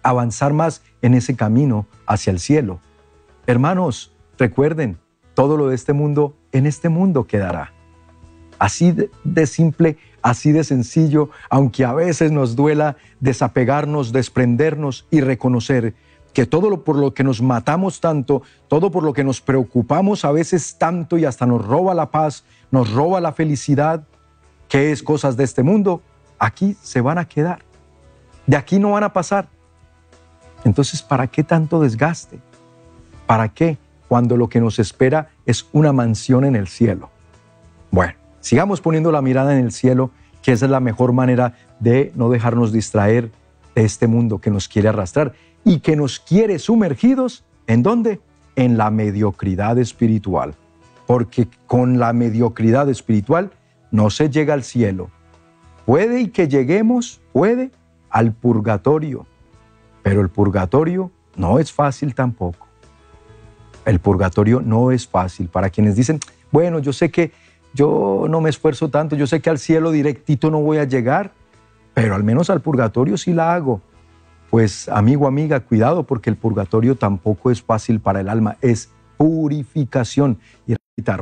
avanzar 0.02 0.52
más 0.52 0.82
en 1.02 1.14
ese 1.14 1.38
camino 1.38 1.88
hacia 2.06 2.32
el 2.32 2.42
cielo? 2.42 2.82
Hermanos, 3.48 4.12
recuerden, 4.38 4.98
todo 5.34 5.56
lo 5.56 5.70
de 5.70 5.76
este 5.76 5.94
mundo 5.94 6.36
en 6.52 6.66
este 6.66 6.90
mundo 6.90 7.26
quedará. 7.26 7.72
Así 8.60 8.94
de, 9.24 9.48
simple, 9.48 9.96
así 10.22 10.52
de 10.52 10.66
sencillo, 10.66 11.30
aunque 11.50 11.86
a 11.86 11.94
veces 11.94 12.34
nos 12.34 12.58
duela 12.58 12.98
desapegarnos, 13.22 14.12
desprendernos 14.12 15.08
y 15.10 15.22
reconocer 15.22 15.94
que 16.34 16.46
todo 16.46 16.70
lo 16.70 16.84
por 16.84 16.98
lo 16.98 17.14
que 17.14 17.24
nos 17.24 17.42
matamos 17.42 18.02
tanto, 18.02 18.42
todo 18.68 18.92
por 18.92 19.04
lo 19.04 19.14
que 19.14 19.24
nos 19.24 19.40
preocupamos 19.40 20.26
a 20.26 20.34
veces 20.34 20.78
tanto 20.78 21.18
y 21.18 21.24
hasta 21.24 21.46
nos 21.46 21.66
roba 21.66 21.94
la 21.94 22.12
paz, 22.12 22.44
nos 22.72 22.92
roba 22.92 23.22
la 23.22 23.32
felicidad, 23.32 24.06
que 24.74 24.92
es 24.92 25.04
cosas 25.04 25.38
de 25.38 25.44
este 25.44 25.62
mundo, 25.62 26.02
aquí 26.40 26.76
se 26.82 27.00
van 27.00 27.20
a 27.20 27.26
quedar. 27.26 27.60
De 28.48 28.58
aquí 28.58 28.80
no 28.80 28.94
van 28.94 29.04
a 29.04 29.14
pasar. 29.14 29.48
Entonces, 30.66 31.04
¿para 31.04 31.28
qué 31.28 31.44
tanto 31.44 31.80
desgaste? 31.80 32.40
¿Para 33.28 33.50
qué? 33.50 33.78
Cuando 34.08 34.36
lo 34.36 34.50
que 34.50 34.60
nos 34.60 34.80
espera 34.80 35.30
es 35.46 35.68
una 35.74 35.94
mansión 35.94 36.44
en 36.44 36.56
el 36.56 36.68
cielo. 36.68 37.12
Bueno, 37.92 38.14
sigamos 38.40 38.82
poniendo 38.82 39.12
la 39.12 39.22
mirada 39.22 39.56
en 39.56 39.64
el 39.64 39.72
cielo, 39.72 40.10
que 40.42 40.54
esa 40.54 40.66
es 40.66 40.72
la 40.72 40.80
mejor 40.80 41.14
manera 41.14 41.54
de 41.80 42.12
no 42.16 42.30
dejarnos 42.30 42.72
distraer 42.72 43.30
de 43.76 43.86
este 43.86 44.08
mundo 44.08 44.42
que 44.42 44.50
nos 44.50 44.68
quiere 44.68 44.90
arrastrar 44.90 45.34
y 45.64 45.82
que 45.82 45.96
nos 45.96 46.20
quiere 46.20 46.58
sumergidos. 46.58 47.44
¿En 47.68 47.84
dónde? 47.84 48.22
En 48.56 48.80
la 48.80 48.90
mediocridad 48.90 49.78
espiritual. 49.78 50.56
Porque 51.06 51.48
con 51.68 52.00
la 52.00 52.12
mediocridad 52.12 52.90
espiritual 52.90 53.52
no 53.94 54.10
se 54.10 54.30
llega 54.30 54.56
al 54.56 54.64
cielo. 54.64 55.12
Puede 55.86 56.22
y 56.22 56.28
que 56.30 56.48
lleguemos, 56.48 57.22
puede, 57.32 57.72
al 58.10 58.34
purgatorio, 58.34 59.28
pero 60.02 60.22
el 60.22 60.30
purgatorio 60.30 61.12
no 61.36 61.60
es 61.60 61.72
fácil 61.72 62.16
tampoco. 62.16 62.68
El 63.86 64.00
purgatorio 64.00 64.62
no 64.62 64.92
es 64.92 65.08
fácil. 65.08 65.48
Para 65.48 65.70
quienes 65.70 65.96
dicen, 65.96 66.20
bueno, 66.52 66.80
yo 66.80 66.92
sé 66.92 67.12
que 67.12 67.32
yo 67.76 68.26
no 68.28 68.42
me 68.42 68.50
esfuerzo 68.50 68.90
tanto, 68.90 69.16
yo 69.16 69.28
sé 69.28 69.42
que 69.42 69.52
al 69.52 69.60
cielo 69.60 69.92
directito 69.92 70.50
no 70.50 70.60
voy 70.60 70.80
a 70.80 70.86
llegar, 70.86 71.32
pero 71.94 72.16
al 72.16 72.24
menos 72.24 72.50
al 72.50 72.62
purgatorio 72.62 73.16
sí 73.16 73.32
la 73.32 73.54
hago. 73.54 73.82
Pues 74.50 74.90
amigo, 74.90 75.28
amiga, 75.28 75.60
cuidado 75.60 76.04
porque 76.04 76.32
el 76.32 76.36
purgatorio 76.36 76.96
tampoco 76.96 77.52
es 77.52 77.62
fácil 77.62 78.00
para 78.00 78.22
el 78.22 78.30
alma, 78.30 78.58
es 78.62 78.90
purificación 79.18 80.40
y 80.66 80.74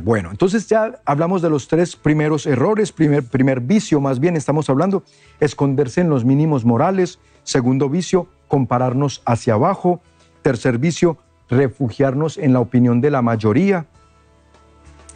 bueno, 0.02 0.30
entonces 0.30 0.68
ya 0.68 1.00
hablamos 1.06 1.40
de 1.40 1.48
los 1.48 1.66
tres 1.66 1.96
primeros 1.96 2.46
errores, 2.46 2.92
primer, 2.92 3.24
primer 3.24 3.60
vicio 3.60 4.00
más 4.00 4.20
bien 4.20 4.36
estamos 4.36 4.68
hablando, 4.68 5.02
esconderse 5.40 6.02
en 6.02 6.10
los 6.10 6.26
mínimos 6.26 6.66
morales, 6.66 7.18
segundo 7.42 7.88
vicio, 7.88 8.28
compararnos 8.48 9.22
hacia 9.24 9.54
abajo, 9.54 10.02
tercer 10.42 10.76
vicio, 10.76 11.16
refugiarnos 11.48 12.36
en 12.36 12.52
la 12.52 12.60
opinión 12.60 13.00
de 13.00 13.10
la 13.10 13.22
mayoría, 13.22 13.86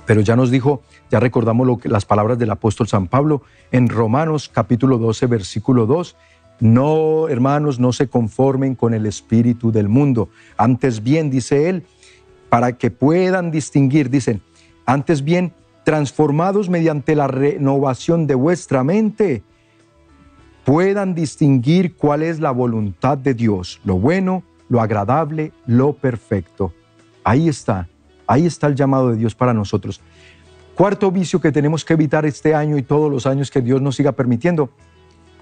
pero 0.06 0.22
ya 0.22 0.36
nos 0.36 0.50
dijo, 0.50 0.82
ya 1.10 1.20
recordamos 1.20 1.66
lo 1.66 1.76
que, 1.76 1.90
las 1.90 2.06
palabras 2.06 2.38
del 2.38 2.50
apóstol 2.50 2.88
San 2.88 3.08
Pablo 3.08 3.42
en 3.72 3.90
Romanos 3.90 4.48
capítulo 4.52 4.96
12, 4.96 5.26
versículo 5.26 5.84
2. 5.84 6.16
No, 6.60 7.28
hermanos, 7.28 7.78
no 7.78 7.92
se 7.92 8.08
conformen 8.08 8.74
con 8.76 8.94
el 8.94 9.04
espíritu 9.04 9.70
del 9.70 9.90
mundo. 9.90 10.30
Antes 10.56 11.02
bien, 11.02 11.28
dice 11.28 11.68
él, 11.68 11.84
para 12.48 12.72
que 12.72 12.90
puedan 12.90 13.50
distinguir, 13.50 14.10
dicen, 14.10 14.42
antes 14.84 15.22
bien, 15.22 15.52
transformados 15.84 16.68
mediante 16.68 17.14
la 17.14 17.28
renovación 17.28 18.26
de 18.26 18.34
vuestra 18.34 18.82
mente, 18.84 19.42
puedan 20.64 21.14
distinguir 21.14 21.94
cuál 21.94 22.22
es 22.22 22.40
la 22.40 22.50
voluntad 22.50 23.16
de 23.18 23.34
Dios, 23.34 23.80
lo 23.84 23.98
bueno, 23.98 24.42
lo 24.68 24.80
agradable, 24.80 25.52
lo 25.66 25.92
perfecto. 25.92 26.72
Ahí 27.22 27.48
está, 27.48 27.88
ahí 28.26 28.46
está 28.46 28.66
el 28.66 28.74
llamado 28.74 29.10
de 29.10 29.16
Dios 29.16 29.34
para 29.34 29.54
nosotros. 29.54 30.00
Cuarto 30.74 31.10
vicio 31.10 31.40
que 31.40 31.52
tenemos 31.52 31.84
que 31.84 31.94
evitar 31.94 32.26
este 32.26 32.54
año 32.54 32.76
y 32.76 32.82
todos 32.82 33.10
los 33.10 33.26
años 33.26 33.50
que 33.50 33.62
Dios 33.62 33.80
nos 33.80 33.96
siga 33.96 34.12
permitiendo 34.12 34.70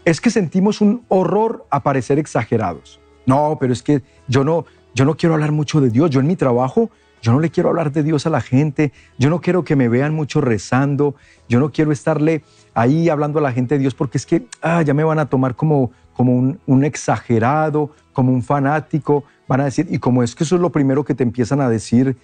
es 0.05 0.21
que 0.21 0.31
sentimos 0.31 0.81
un 0.81 1.05
horror 1.09 1.67
a 1.71 1.83
parecer 1.83 2.19
exagerados. 2.19 3.01
No, 3.27 3.57
pero 3.59 3.73
es 3.73 3.83
que 3.83 4.03
yo 4.29 4.45
no, 4.45 4.67
yo 4.95 5.05
no 5.05 5.17
quiero 5.17 5.35
hablar 5.35 5.53
mucho 5.53 5.81
de 5.81 5.91
Dios. 5.91 6.11
Yo 6.11 6.21
en 6.21 6.27
mi 6.27 6.37
trabajo, 6.37 6.91
yo 7.21 7.33
no 7.33 7.41
le 7.41 7.51
quiero 7.51 7.69
hablar 7.69 7.93
de 7.93 8.03
Dios 8.03 8.27
a 8.27 8.31
la 8.31 8.41
gente. 8.41 8.93
Yo 9.19 9.29
no 9.29 9.41
quiero 9.41 9.65
que 9.65 9.77
me 9.77 9.89
vean 9.89 10.15
mucho 10.15 10.41
rezando. 10.41 11.17
Yo 11.49 11.59
no 11.61 11.73
quiero 11.73 11.93
estarle 11.93 12.45
ahí 12.75 13.09
hablando 13.09 13.41
a 13.41 13.43
la 13.43 13.53
gente 13.53 13.75
de 13.75 13.81
Dios 13.81 13.95
porque 13.95 14.19
es 14.19 14.27
que 14.27 14.47
ah, 14.63 14.83
ya 14.83 14.95
me 14.95 15.05
van 15.05 15.19
a 15.19 15.27
tomar 15.27 15.57
como, 15.57 15.91
como 16.15 16.33
un, 16.33 16.61
un 16.67 16.85
exagerado, 16.85 17.91
como 18.13 18.33
un 18.33 18.43
fanático. 18.43 19.25
Van 19.49 19.61
a 19.61 19.65
decir, 19.65 19.89
y 19.91 19.99
como 19.99 20.23
es 20.23 20.35
que 20.35 20.45
eso 20.45 20.55
es 20.55 20.63
lo 20.63 20.71
primero 20.71 21.05
que 21.05 21.15
te 21.15 21.25
empiezan 21.25 21.61
a 21.61 21.69
decir 21.69 22.17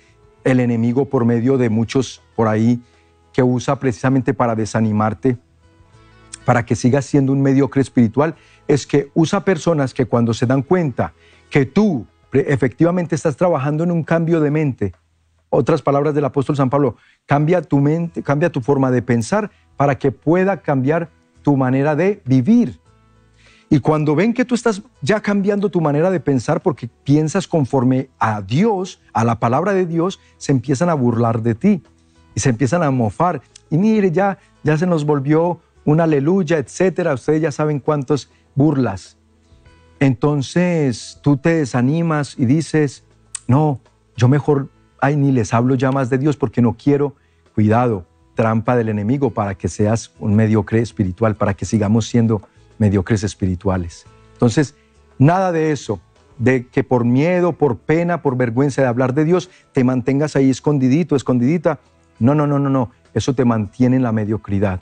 el 0.45 0.61
enemigo 0.61 1.07
por 1.07 1.25
medio 1.25 1.59
de 1.59 1.69
muchos 1.69 2.23
por 2.37 2.49
ahí 2.49 2.81
que 3.33 3.43
usa 3.43 3.79
precisamente 3.79 4.35
para 4.35 4.55
desanimarte, 4.55 5.37
para 6.45 6.65
que 6.65 6.75
sigas 6.75 7.05
siendo 7.05 7.33
un 7.33 7.43
mediocre 7.43 7.83
espiritual, 7.83 8.35
es 8.67 8.87
que 8.87 9.11
usa 9.15 9.45
personas 9.45 9.95
que 9.95 10.07
cuando 10.07 10.35
se 10.35 10.47
dan 10.47 10.63
cuenta 10.63 11.13
que 11.51 11.67
tú 11.67 12.07
efectivamente 12.33 13.15
estás 13.15 13.37
trabajando 13.37 13.85
en 13.85 13.91
un 13.91 14.03
cambio 14.03 14.41
de 14.41 14.51
mente. 14.51 14.93
Otras 15.49 15.83
palabras 15.83 16.15
del 16.15 16.25
apóstol 16.25 16.57
San 16.57 16.71
Pablo, 16.71 16.97
cambia 17.27 17.61
tu 17.63 17.81
mente, 17.81 18.23
cambia 18.23 18.51
tu 18.51 18.61
forma 18.61 18.91
de 18.91 19.03
pensar 19.03 19.51
para 19.77 19.99
que 19.99 20.13
pueda 20.13 20.59
cambiar 20.59 21.11
tu 21.43 21.57
manera 21.57 21.97
de 21.97 22.23
vivir. 22.25 22.79
Y 23.69 23.81
cuando 23.81 24.15
ven 24.15 24.33
que 24.35 24.45
tú 24.45 24.55
estás 24.55 24.83
ya 25.01 25.21
cambiando 25.21 25.69
tu 25.69 25.81
manera 25.81 26.11
de 26.11 26.21
pensar 26.21 26.61
porque 26.61 26.89
piensas 27.05 27.47
conforme 27.47 28.11
a 28.19 28.43
Dios, 28.43 29.01
a 29.13 29.25
la 29.25 29.39
palabra 29.39 29.73
de 29.73 29.87
Dios, 29.87 30.21
se 30.39 30.53
empiezan 30.53 30.89
a 30.89 30.95
burlar 30.95 31.43
de 31.43 31.55
ti 31.55 31.83
y 32.35 32.41
se 32.41 32.51
empiezan 32.51 32.83
a 32.83 32.91
mofar. 32.91 33.43
Y 33.71 33.79
mire, 33.79 34.11
ya, 34.11 34.39
ya 34.65 34.77
se 34.77 34.87
nos 34.87 35.05
volvió 35.05 35.61
una 35.85 36.05
aleluya, 36.05 36.59
etcétera. 36.59 37.15
Ustedes 37.15 37.43
ya 37.43 37.53
saben 37.53 37.79
cuántos 37.79 38.31
burlas 38.57 39.20
entonces 40.01 41.21
tú 41.23 41.37
te 41.37 41.55
desanimas 41.55 42.35
y 42.39 42.47
dices, 42.47 43.05
no, 43.47 43.81
yo 44.17 44.29
mejor, 44.29 44.71
ay, 45.01 45.17
ni 45.17 45.31
les 45.31 45.53
hablo 45.53 45.75
ya 45.75 45.93
más 45.93 46.09
de 46.11 46.19
Dios 46.19 46.37
porque 46.37 46.63
no 46.63 46.77
quiero, 46.77 47.15
cuidado, 47.55 48.07
trampa 48.35 48.77
del 48.77 48.89
enemigo 48.89 49.31
para 49.31 49.55
que 49.55 49.69
seas 49.69 50.13
un 50.19 50.35
mediocre 50.35 50.81
espiritual, 50.81 51.37
para 51.37 51.53
que 51.53 51.67
sigamos 51.67 52.07
siendo 52.09 52.41
mediocres 52.79 53.23
espirituales. 53.23 54.07
Entonces, 54.33 54.75
nada 55.19 55.53
de 55.53 55.71
eso, 55.71 56.01
de 56.39 56.67
que 56.67 56.83
por 56.83 57.05
miedo, 57.05 57.53
por 57.53 57.77
pena, 57.77 58.23
por 58.23 58.39
vergüenza 58.39 58.81
de 58.81 58.89
hablar 58.89 59.13
de 59.13 59.27
Dios, 59.27 59.51
te 59.73 59.85
mantengas 59.85 60.35
ahí 60.37 60.49
escondidito, 60.49 61.15
escondidita. 61.15 61.81
No, 62.19 62.35
no, 62.35 62.47
no, 62.47 62.59
no, 62.59 62.71
no, 62.71 62.91
eso 63.13 63.35
te 63.35 63.45
mantiene 63.45 63.97
en 63.97 64.03
la 64.03 64.13
mediocridad. 64.13 64.81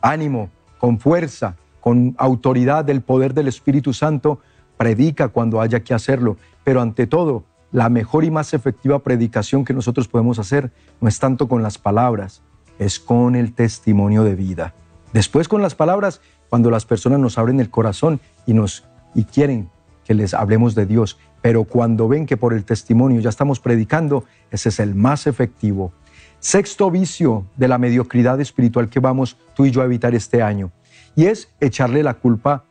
Ánimo, 0.00 0.50
con 0.78 1.00
fuerza, 1.00 1.56
con 1.80 2.14
autoridad 2.18 2.84
del 2.84 3.02
poder 3.02 3.34
del 3.34 3.48
Espíritu 3.48 3.92
Santo, 3.92 4.38
predica 4.82 5.28
cuando 5.28 5.60
haya 5.60 5.84
que 5.84 5.94
hacerlo, 5.94 6.38
pero 6.64 6.80
ante 6.80 7.06
todo, 7.06 7.44
la 7.70 7.88
mejor 7.88 8.24
y 8.24 8.32
más 8.32 8.52
efectiva 8.52 8.98
predicación 8.98 9.64
que 9.64 9.72
nosotros 9.72 10.08
podemos 10.08 10.40
hacer 10.40 10.72
no 11.00 11.06
es 11.08 11.20
tanto 11.20 11.46
con 11.46 11.62
las 11.62 11.78
palabras, 11.78 12.42
es 12.80 12.98
con 12.98 13.36
el 13.36 13.52
testimonio 13.52 14.24
de 14.24 14.34
vida. 14.34 14.74
Después 15.12 15.46
con 15.46 15.62
las 15.62 15.76
palabras, 15.76 16.20
cuando 16.48 16.68
las 16.68 16.84
personas 16.84 17.20
nos 17.20 17.38
abren 17.38 17.60
el 17.60 17.70
corazón 17.70 18.18
y 18.44 18.54
nos 18.54 18.84
y 19.14 19.22
quieren 19.22 19.70
que 20.04 20.14
les 20.14 20.34
hablemos 20.34 20.74
de 20.74 20.84
Dios, 20.84 21.16
pero 21.42 21.62
cuando 21.62 22.08
ven 22.08 22.26
que 22.26 22.36
por 22.36 22.52
el 22.52 22.64
testimonio 22.64 23.20
ya 23.20 23.28
estamos 23.28 23.60
predicando, 23.60 24.24
ese 24.50 24.70
es 24.70 24.80
el 24.80 24.96
más 24.96 25.28
efectivo. 25.28 25.92
Sexto 26.40 26.90
vicio 26.90 27.46
de 27.56 27.68
la 27.68 27.78
mediocridad 27.78 28.40
espiritual 28.40 28.88
que 28.88 28.98
vamos 28.98 29.36
tú 29.54 29.64
y 29.64 29.70
yo 29.70 29.80
a 29.80 29.84
evitar 29.84 30.12
este 30.16 30.42
año, 30.42 30.72
y 31.14 31.26
es 31.26 31.50
echarle 31.60 32.02
la 32.02 32.14
culpa 32.14 32.64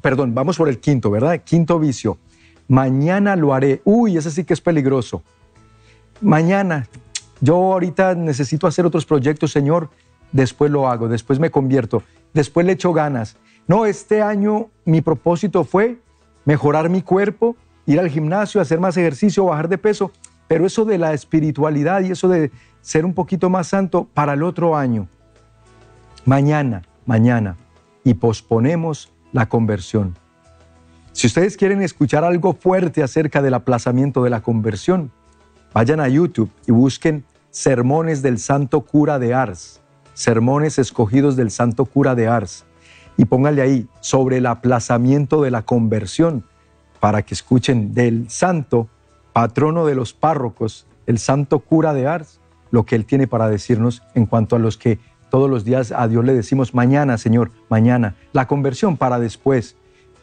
perdón, 0.00 0.34
vamos 0.34 0.56
por 0.56 0.68
el 0.68 0.78
quinto, 0.78 1.10
¿verdad? 1.10 1.40
Quinto 1.44 1.78
vicio. 1.78 2.18
Mañana 2.68 3.34
lo 3.36 3.52
haré. 3.52 3.82
Uy, 3.84 4.16
ese 4.16 4.30
sí 4.30 4.44
que 4.44 4.54
es 4.54 4.60
peligroso. 4.60 5.22
Mañana, 6.20 6.86
yo 7.40 7.56
ahorita 7.56 8.14
necesito 8.14 8.66
hacer 8.66 8.86
otros 8.86 9.06
proyectos, 9.06 9.50
Señor, 9.50 9.90
después 10.32 10.70
lo 10.70 10.88
hago, 10.88 11.08
después 11.08 11.38
me 11.38 11.50
convierto, 11.50 12.02
después 12.34 12.66
le 12.66 12.72
echo 12.72 12.92
ganas. 12.92 13.36
No, 13.66 13.86
este 13.86 14.22
año 14.22 14.68
mi 14.84 15.00
propósito 15.00 15.64
fue 15.64 15.98
mejorar 16.44 16.88
mi 16.88 17.02
cuerpo, 17.02 17.56
ir 17.86 17.98
al 17.98 18.08
gimnasio, 18.08 18.60
hacer 18.60 18.80
más 18.80 18.96
ejercicio, 18.96 19.46
bajar 19.46 19.68
de 19.68 19.78
peso, 19.78 20.12
pero 20.46 20.66
eso 20.66 20.84
de 20.84 20.98
la 20.98 21.14
espiritualidad 21.14 22.02
y 22.02 22.10
eso 22.10 22.28
de 22.28 22.50
ser 22.82 23.04
un 23.04 23.14
poquito 23.14 23.50
más 23.50 23.68
santo 23.68 24.08
para 24.12 24.34
el 24.34 24.42
otro 24.42 24.76
año. 24.76 25.08
Mañana, 26.24 26.82
mañana. 27.06 27.56
Y 28.04 28.14
posponemos 28.14 29.12
la 29.32 29.48
conversión. 29.48 30.16
Si 31.12 31.26
ustedes 31.26 31.56
quieren 31.56 31.82
escuchar 31.82 32.24
algo 32.24 32.54
fuerte 32.54 33.02
acerca 33.02 33.42
del 33.42 33.54
aplazamiento 33.54 34.22
de 34.22 34.30
la 34.30 34.42
conversión, 34.42 35.10
vayan 35.74 36.00
a 36.00 36.08
YouTube 36.08 36.50
y 36.66 36.72
busquen 36.72 37.24
Sermones 37.50 38.22
del 38.22 38.38
Santo 38.38 38.82
Cura 38.82 39.18
de 39.18 39.34
Ars, 39.34 39.80
Sermones 40.14 40.78
escogidos 40.78 41.36
del 41.36 41.50
Santo 41.50 41.84
Cura 41.84 42.14
de 42.14 42.28
Ars, 42.28 42.64
y 43.16 43.24
pónganle 43.24 43.62
ahí 43.62 43.88
sobre 44.00 44.38
el 44.38 44.46
aplazamiento 44.46 45.42
de 45.42 45.50
la 45.50 45.62
conversión, 45.62 46.44
para 47.00 47.22
que 47.22 47.34
escuchen 47.34 47.92
del 47.92 48.30
santo 48.30 48.88
patrono 49.32 49.86
de 49.86 49.94
los 49.94 50.12
párrocos, 50.12 50.86
el 51.06 51.18
Santo 51.18 51.58
Cura 51.60 51.92
de 51.92 52.06
Ars, 52.06 52.40
lo 52.70 52.84
que 52.84 52.94
él 52.94 53.04
tiene 53.04 53.26
para 53.26 53.48
decirnos 53.48 54.02
en 54.14 54.26
cuanto 54.26 54.54
a 54.54 54.58
los 54.58 54.76
que 54.76 55.00
todos 55.30 55.48
los 55.48 55.64
días 55.64 55.92
a 55.92 56.08
Dios 56.08 56.24
le 56.24 56.34
decimos, 56.34 56.74
mañana, 56.74 57.16
Señor, 57.16 57.52
mañana. 57.68 58.16
La 58.32 58.46
conversión 58.46 58.96
para 58.96 59.18
después. 59.18 59.76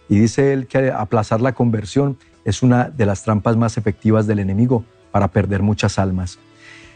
Y 0.10 0.20
dice 0.20 0.54
él 0.54 0.68
que 0.68 0.92
aplazar 0.92 1.42
la 1.42 1.54
conversión 1.54 2.18
es 2.46 2.62
una 2.62 2.90
de 2.90 3.06
las 3.06 3.24
trampas 3.24 3.58
más 3.58 3.78
efectivas 3.78 4.28
del 4.28 4.40
enemigo 4.40 4.86
para 5.12 5.30
perder 5.30 5.64
muchas 5.64 5.98
almas. 5.98 6.40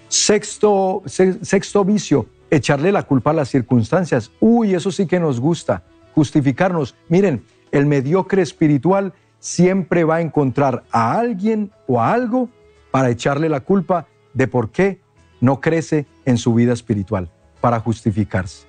Sexto, 0.08 1.02
sexto 1.06 1.86
vicio, 1.86 2.28
echarle 2.50 2.92
la 2.92 3.04
culpa 3.04 3.32
a 3.32 3.34
las 3.34 3.50
circunstancias. 3.50 4.32
Uy, 4.40 4.76
eso 4.76 4.92
sí 4.92 5.08
que 5.08 5.20
nos 5.20 5.40
gusta, 5.40 5.84
justificarnos. 6.14 6.96
Miren, 7.10 7.44
el 7.72 7.86
mediocre 7.86 8.42
espiritual 8.42 9.14
siempre 9.40 10.04
va 10.04 10.18
a 10.18 10.22
encontrar 10.22 10.84
a 10.92 11.18
alguien 11.18 11.72
o 11.88 12.00
a 12.00 12.14
algo 12.14 12.50
para 12.92 13.10
echarle 13.10 13.50
la 13.50 13.62
culpa 13.62 14.08
de 14.34 14.48
por 14.48 14.72
qué 14.72 15.00
no 15.40 15.60
crece 15.60 16.06
en 16.26 16.38
su 16.38 16.54
vida 16.54 16.74
espiritual 16.74 17.30
para 17.62 17.80
justificarse. 17.80 18.66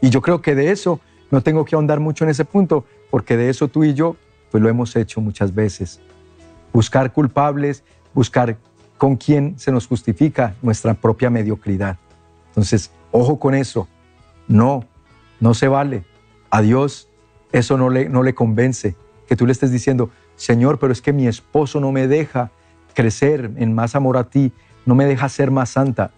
Y 0.00 0.10
yo 0.10 0.20
creo 0.20 0.42
que 0.42 0.54
de 0.54 0.70
eso 0.70 1.00
no 1.30 1.42
tengo 1.42 1.64
que 1.64 1.74
ahondar 1.74 2.00
mucho 2.00 2.24
en 2.24 2.30
ese 2.30 2.44
punto, 2.44 2.84
porque 3.10 3.36
de 3.36 3.48
eso 3.48 3.68
tú 3.68 3.84
y 3.84 3.94
yo 3.94 4.16
pues 4.50 4.62
lo 4.62 4.68
hemos 4.68 4.94
hecho 4.96 5.20
muchas 5.20 5.54
veces. 5.54 6.00
Buscar 6.72 7.12
culpables, 7.12 7.82
buscar 8.12 8.56
con 8.98 9.16
quién 9.16 9.58
se 9.58 9.72
nos 9.72 9.86
justifica 9.86 10.54
nuestra 10.62 10.94
propia 10.94 11.30
mediocridad. 11.30 11.98
Entonces, 12.48 12.90
ojo 13.10 13.38
con 13.38 13.54
eso. 13.54 13.88
No, 14.46 14.84
no 15.40 15.54
se 15.54 15.68
vale. 15.68 16.04
A 16.50 16.62
Dios 16.62 17.08
eso 17.50 17.78
no 17.78 17.90
le, 17.90 18.08
no 18.08 18.22
le 18.22 18.34
convence. 18.34 18.96
Que 19.26 19.36
tú 19.36 19.46
le 19.46 19.52
estés 19.52 19.70
diciendo, 19.70 20.10
Señor, 20.36 20.78
pero 20.78 20.92
es 20.92 21.00
que 21.00 21.12
mi 21.12 21.26
esposo 21.26 21.80
no 21.80 21.92
me 21.92 22.06
deja 22.06 22.50
crecer 22.94 23.50
en 23.56 23.74
más 23.74 23.94
amor 23.94 24.16
a 24.16 24.24
ti, 24.24 24.52
no 24.86 24.94
me 24.94 25.04
deja 25.06 25.28
ser 25.28 25.50
más 25.50 25.70
santa. 25.70 26.10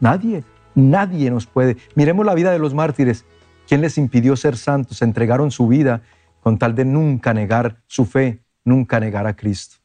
Nadie, 0.00 0.44
nadie 0.76 1.30
nos 1.30 1.46
puede. 1.46 1.76
Miremos 1.96 2.24
la 2.24 2.34
vida 2.34 2.52
de 2.52 2.60
los 2.60 2.74
mártires. 2.74 3.24
¿Quién 3.66 3.80
les 3.80 3.98
impidió 3.98 4.36
ser 4.36 4.56
santos? 4.56 5.02
Entregaron 5.02 5.50
su 5.50 5.66
vida 5.66 6.02
con 6.40 6.58
tal 6.58 6.76
de 6.76 6.84
nunca 6.84 7.34
negar 7.34 7.78
su 7.88 8.04
fe, 8.04 8.38
nunca 8.64 9.00
negar 9.00 9.26
a 9.26 9.34
Cristo. 9.34 9.78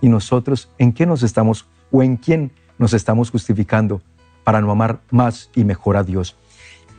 ¿Y 0.00 0.08
nosotros 0.08 0.70
en 0.78 0.94
qué 0.94 1.04
nos 1.04 1.22
estamos 1.22 1.68
o 1.90 2.02
en 2.02 2.16
quién 2.16 2.52
nos 2.78 2.94
estamos 2.94 3.30
justificando 3.30 4.00
para 4.42 4.62
no 4.62 4.70
amar 4.70 5.00
más 5.10 5.50
y 5.54 5.64
mejor 5.64 5.98
a 5.98 6.02
Dios? 6.02 6.38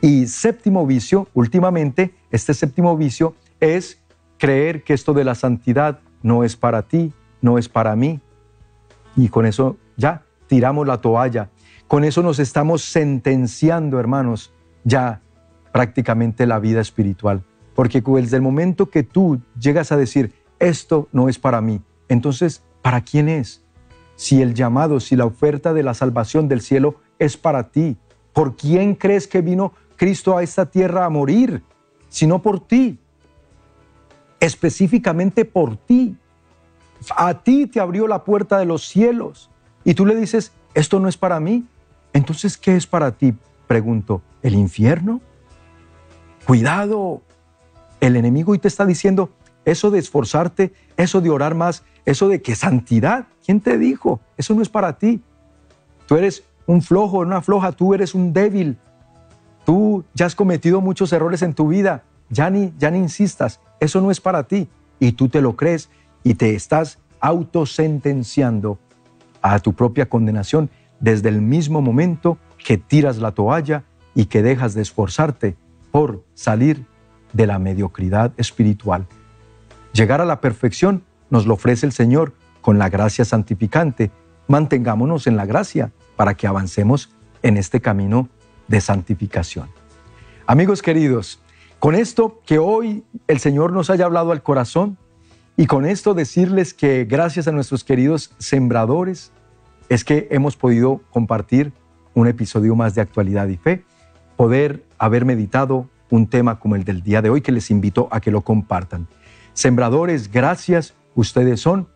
Y 0.00 0.26
séptimo 0.26 0.86
vicio, 0.86 1.28
últimamente, 1.34 2.14
este 2.30 2.54
séptimo 2.54 2.96
vicio 2.96 3.34
es 3.58 3.98
creer 4.38 4.82
que 4.82 4.94
esto 4.94 5.14
de 5.14 5.24
la 5.24 5.34
santidad 5.34 6.00
no 6.22 6.44
es 6.44 6.56
para 6.56 6.82
ti, 6.82 7.12
no 7.40 7.58
es 7.58 7.68
para 7.68 7.96
mí. 7.96 8.20
Y 9.16 9.28
con 9.28 9.46
eso 9.46 9.76
ya 9.96 10.22
tiramos 10.46 10.86
la 10.86 11.00
toalla. 11.00 11.50
Con 11.92 12.04
eso 12.04 12.22
nos 12.22 12.38
estamos 12.38 12.80
sentenciando, 12.80 14.00
hermanos, 14.00 14.50
ya 14.82 15.20
prácticamente 15.72 16.46
la 16.46 16.58
vida 16.58 16.80
espiritual. 16.80 17.44
Porque 17.74 18.00
desde 18.00 18.36
el 18.36 18.42
momento 18.42 18.88
que 18.88 19.02
tú 19.02 19.42
llegas 19.60 19.92
a 19.92 19.98
decir, 19.98 20.32
esto 20.58 21.10
no 21.12 21.28
es 21.28 21.38
para 21.38 21.60
mí, 21.60 21.82
entonces, 22.08 22.62
¿para 22.80 23.02
quién 23.02 23.28
es? 23.28 23.62
Si 24.16 24.40
el 24.40 24.54
llamado, 24.54 25.00
si 25.00 25.16
la 25.16 25.26
oferta 25.26 25.74
de 25.74 25.82
la 25.82 25.92
salvación 25.92 26.48
del 26.48 26.62
cielo 26.62 26.94
es 27.18 27.36
para 27.36 27.68
ti, 27.68 27.98
¿por 28.32 28.56
quién 28.56 28.94
crees 28.94 29.28
que 29.28 29.42
vino 29.42 29.74
Cristo 29.96 30.38
a 30.38 30.42
esta 30.42 30.70
tierra 30.70 31.04
a 31.04 31.10
morir? 31.10 31.62
Sino 32.08 32.40
por 32.40 32.66
ti, 32.66 32.98
específicamente 34.40 35.44
por 35.44 35.76
ti. 35.76 36.16
A 37.14 37.42
ti 37.42 37.66
te 37.66 37.80
abrió 37.80 38.08
la 38.08 38.24
puerta 38.24 38.56
de 38.56 38.64
los 38.64 38.88
cielos 38.88 39.50
y 39.84 39.92
tú 39.92 40.06
le 40.06 40.16
dices, 40.16 40.52
esto 40.72 40.98
no 40.98 41.06
es 41.06 41.18
para 41.18 41.38
mí. 41.38 41.66
Entonces, 42.12 42.56
¿qué 42.56 42.76
es 42.76 42.86
para 42.86 43.12
ti? 43.12 43.34
Pregunto, 43.66 44.22
¿el 44.42 44.54
infierno? 44.54 45.20
Cuidado, 46.46 47.22
el 48.00 48.16
enemigo 48.16 48.52
hoy 48.52 48.58
te 48.58 48.68
está 48.68 48.84
diciendo 48.84 49.30
eso 49.64 49.90
de 49.90 49.98
esforzarte, 49.98 50.72
eso 50.96 51.20
de 51.20 51.30
orar 51.30 51.54
más, 51.54 51.84
eso 52.04 52.28
de 52.28 52.42
que 52.42 52.54
santidad. 52.54 53.26
¿Quién 53.44 53.60
te 53.60 53.78
dijo? 53.78 54.20
Eso 54.36 54.54
no 54.54 54.62
es 54.62 54.68
para 54.68 54.98
ti. 54.98 55.22
Tú 56.06 56.16
eres 56.16 56.44
un 56.66 56.82
flojo, 56.82 57.18
una 57.18 57.42
floja, 57.42 57.72
tú 57.72 57.94
eres 57.94 58.14
un 58.14 58.32
débil. 58.32 58.76
Tú 59.64 60.04
ya 60.14 60.26
has 60.26 60.34
cometido 60.34 60.80
muchos 60.80 61.12
errores 61.12 61.42
en 61.42 61.54
tu 61.54 61.68
vida. 61.68 62.02
Ya 62.28 62.50
ni, 62.50 62.72
ya 62.78 62.90
ni 62.90 62.98
insistas. 62.98 63.60
Eso 63.78 64.00
no 64.00 64.10
es 64.10 64.20
para 64.20 64.44
ti. 64.44 64.68
Y 64.98 65.12
tú 65.12 65.28
te 65.28 65.40
lo 65.40 65.56
crees 65.56 65.88
y 66.24 66.34
te 66.34 66.54
estás 66.54 66.98
autosentenciando 67.20 68.78
a 69.40 69.58
tu 69.60 69.74
propia 69.74 70.08
condenación 70.08 70.70
desde 71.02 71.28
el 71.28 71.42
mismo 71.42 71.82
momento 71.82 72.38
que 72.64 72.78
tiras 72.78 73.18
la 73.18 73.32
toalla 73.32 73.84
y 74.14 74.26
que 74.26 74.42
dejas 74.42 74.72
de 74.72 74.82
esforzarte 74.82 75.56
por 75.90 76.24
salir 76.32 76.86
de 77.34 77.46
la 77.46 77.58
mediocridad 77.58 78.32
espiritual. 78.38 79.06
Llegar 79.92 80.20
a 80.22 80.24
la 80.24 80.40
perfección 80.40 81.02
nos 81.28 81.46
lo 81.46 81.54
ofrece 81.54 81.84
el 81.84 81.92
Señor 81.92 82.32
con 82.62 82.78
la 82.78 82.88
gracia 82.88 83.24
santificante. 83.24 84.10
Mantengámonos 84.48 85.26
en 85.26 85.36
la 85.36 85.44
gracia 85.44 85.92
para 86.16 86.34
que 86.34 86.46
avancemos 86.46 87.10
en 87.42 87.56
este 87.56 87.80
camino 87.80 88.28
de 88.68 88.80
santificación. 88.80 89.68
Amigos 90.46 90.82
queridos, 90.82 91.42
con 91.80 91.96
esto 91.96 92.40
que 92.46 92.58
hoy 92.58 93.04
el 93.26 93.40
Señor 93.40 93.72
nos 93.72 93.90
haya 93.90 94.04
hablado 94.04 94.30
al 94.30 94.42
corazón 94.42 94.98
y 95.56 95.66
con 95.66 95.84
esto 95.84 96.14
decirles 96.14 96.74
que 96.74 97.04
gracias 97.06 97.48
a 97.48 97.52
nuestros 97.52 97.82
queridos 97.82 98.32
sembradores 98.38 99.32
es 99.92 100.04
que 100.04 100.26
hemos 100.30 100.56
podido 100.56 101.02
compartir 101.10 101.70
un 102.14 102.26
episodio 102.26 102.74
más 102.74 102.94
de 102.94 103.02
actualidad 103.02 103.48
y 103.48 103.58
fe, 103.58 103.84
poder 104.36 104.84
haber 104.96 105.26
meditado 105.26 105.86
un 106.08 106.28
tema 106.28 106.58
como 106.58 106.76
el 106.76 106.84
del 106.84 107.02
día 107.02 107.20
de 107.20 107.28
hoy 107.28 107.42
que 107.42 107.52
les 107.52 107.70
invito 107.70 108.08
a 108.10 108.20
que 108.20 108.30
lo 108.30 108.40
compartan. 108.40 109.06
Sembradores, 109.52 110.32
gracias, 110.32 110.94
ustedes 111.14 111.60
son 111.60 111.88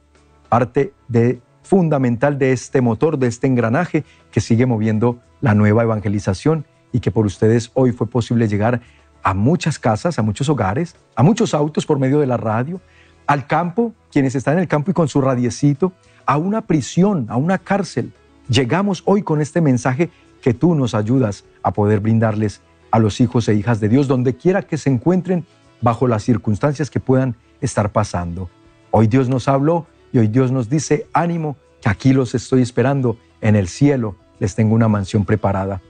parte 0.51 0.93
de, 1.09 1.41
fundamental 1.63 2.37
de 2.39 2.53
este 2.53 2.83
motor, 2.83 3.19
de 3.19 3.29
este 3.29 3.47
engranaje 3.47 4.05
que 4.31 4.43
sigue 4.43 4.67
moviendo 4.67 5.19
la 5.41 5.55
nueva 5.55 5.83
evangelización 5.83 6.67
y 6.93 7.01
que 7.01 7.11
por 7.11 7.25
ustedes 7.25 7.71
hoy 7.73 7.93
fue 7.93 8.09
posible 8.09 8.47
llegar 8.47 8.83
a 9.23 9.33
muchas 9.33 9.79
casas, 9.79 10.19
a 10.19 10.23
muchos 10.23 10.51
hogares, 10.51 10.97
a 11.15 11.23
muchos 11.23 11.55
autos 11.55 11.87
por 11.87 11.99
medio 11.99 12.21
de 12.21 12.27
la 12.27 12.37
radio, 12.37 12.79
al 13.27 13.47
campo, 13.47 13.95
quienes 14.13 14.35
están 14.35 14.55
en 14.55 14.61
el 14.61 14.69
campo 14.69 14.91
y 14.91 14.95
con 14.95 15.09
su 15.09 15.23
radiecito, 15.23 15.95
a 16.27 16.37
una 16.37 16.67
prisión, 16.67 17.27
a 17.29 17.37
una 17.37 17.59
cárcel. 17.59 18.13
Llegamos 18.49 19.03
hoy 19.07 19.23
con 19.23 19.41
este 19.41 19.61
mensaje 19.61 20.11
que 20.43 20.55
tú 20.55 20.75
nos 20.75 20.95
ayudas 20.95 21.45
a 21.63 21.73
poder 21.73 22.01
brindarles 22.01 22.61
a 22.91 22.99
los 22.99 23.21
hijos 23.21 23.49
e 23.49 23.55
hijas 23.55 23.81
de 23.81 23.89
Dios, 23.89 24.09
donde 24.09 24.37
quiera 24.37 24.63
que 24.63 24.77
se 24.77 24.91
encuentren 24.91 25.45
bajo 25.81 26.07
las 26.07 26.23
circunstancias 26.23 26.91
que 26.91 27.01
puedan 27.01 27.37
estar 27.61 27.91
pasando. 27.91 28.51
Hoy 28.91 29.07
Dios 29.07 29.29
nos 29.29 29.49
habló 29.49 29.87
y 30.13 30.19
hoy 30.19 30.29
Dios 30.29 30.53
nos 30.53 30.69
dice, 30.69 31.07
ánimo, 31.13 31.57
que 31.81 31.89
aquí 31.89 32.13
los 32.13 32.35
estoy 32.35 32.63
esperando 32.63 33.19
en 33.41 33.57
el 33.57 33.69
cielo, 33.69 34.17
les 34.39 34.55
tengo 34.55 34.75
una 34.75 34.89
mansión 34.89 35.25
preparada. 35.25 35.81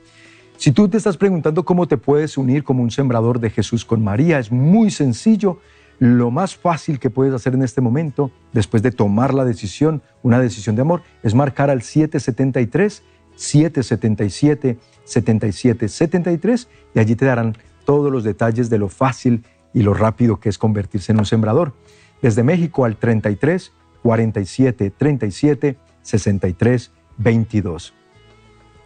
Si 0.57 0.73
tú 0.73 0.89
te 0.89 0.97
estás 0.97 1.17
preguntando 1.17 1.65
cómo 1.65 1.87
te 1.87 1.99
puedes 1.99 2.39
unir 2.39 2.65
como 2.65 2.83
un 2.83 2.91
sembrador 2.91 3.41
de 3.41 3.51
Jesús 3.51 3.85
con 3.85 4.03
María, 4.03 4.39
es 4.39 4.51
muy 4.51 4.91
sencillo. 4.91 5.61
Lo 5.99 6.31
más 6.31 6.57
fácil 6.57 6.99
que 6.99 7.09
puedes 7.09 7.33
hacer 7.33 7.55
en 7.55 7.63
este 7.63 7.81
momento, 7.81 8.31
después 8.53 8.83
de 8.83 8.91
tomar 8.91 9.33
la 9.33 9.45
decisión, 9.45 10.03
una 10.23 10.39
decisión 10.39 10.77
de 10.77 10.83
amor, 10.83 11.03
es 11.23 11.35
marcar 11.35 11.71
al 11.71 11.83
773 11.83 13.03
777 13.35 14.79
7773 15.05 16.69
y 16.95 16.99
allí 16.99 17.17
te 17.17 17.25
darán 17.25 17.57
todos 17.85 18.11
los 18.11 18.25
detalles 18.25 18.69
de 18.69 18.79
lo 18.79 18.89
fácil 18.89 19.45
y 19.73 19.83
lo 19.83 19.95
rápido 19.95 20.41
que 20.41 20.49
es 20.49 20.59
convertirse 20.59 21.13
en 21.13 21.19
un 21.19 21.27
sembrador. 21.27 21.75
Desde 22.21 22.43
México 22.43 22.85
al 22.85 22.97
33 22.97 23.73
47 24.03 24.91
37 24.91 25.77
63 26.03 26.93
22. 27.19 27.95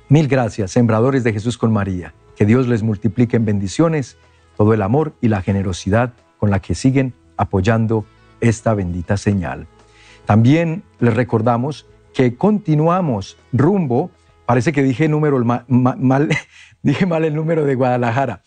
Mil 0.09 0.29
gracias, 0.29 0.73
sembradores 0.73 1.25
de 1.25 1.33
Jesús 1.33 1.59
con 1.59 1.73
María. 1.73 2.15
Que 2.37 2.47
Dios 2.47 2.69
les 2.69 2.83
multiplique 2.83 3.37
en 3.37 3.45
bendiciones 3.45 4.17
todo 4.57 4.75
el 4.75 4.83
amor 4.83 5.15
y 5.21 5.29
la 5.29 5.43
generosidad 5.43 6.13
con 6.41 6.51
la 6.51 6.59
que 6.59 6.75
siguen 6.75 7.15
apoyando 7.37 8.05
esta 8.41 8.75
bendita 8.75 9.17
señal. 9.17 9.69
También 10.27 10.83
les 10.99 11.15
recordamos 11.15 11.87
que 12.13 12.35
continuamos 12.35 13.37
rumbo 13.53 14.11
Parece 14.51 14.73
que 14.73 14.83
dije 14.83 15.07
número 15.07 15.45
mal, 15.45 16.29
dije 16.83 17.07
mal 17.07 17.25
el 17.25 17.37
número 17.37 17.65
de 17.65 17.77
Guadalajara. 17.77 18.43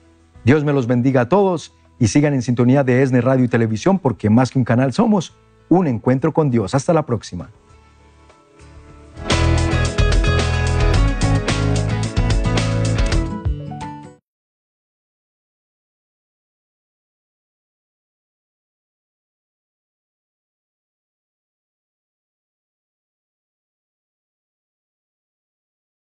Dios 0.45 0.65
me 0.65 0.73
los 0.73 0.87
bendiga 0.87 1.23
a 1.23 1.29
todos 1.29 1.75
y 1.99 2.07
sigan 2.09 2.35
en 2.35 2.43
sintonía 2.43 2.85
de 2.85 3.03
ESNE 3.03 3.21
Radio 3.21 3.45
y 3.45 3.49
Televisión 3.49 3.99
porque 3.99 4.31
más 4.31 4.51
que 4.51 4.59
un 4.59 4.65
canal 4.65 4.93
somos 4.93 5.35
un 5.69 5.87
encuentro 5.87 6.33
con 6.33 6.51
Dios. 6.51 6.75
Hasta 6.75 6.93
la 6.93 7.07
próxima. 7.07 7.51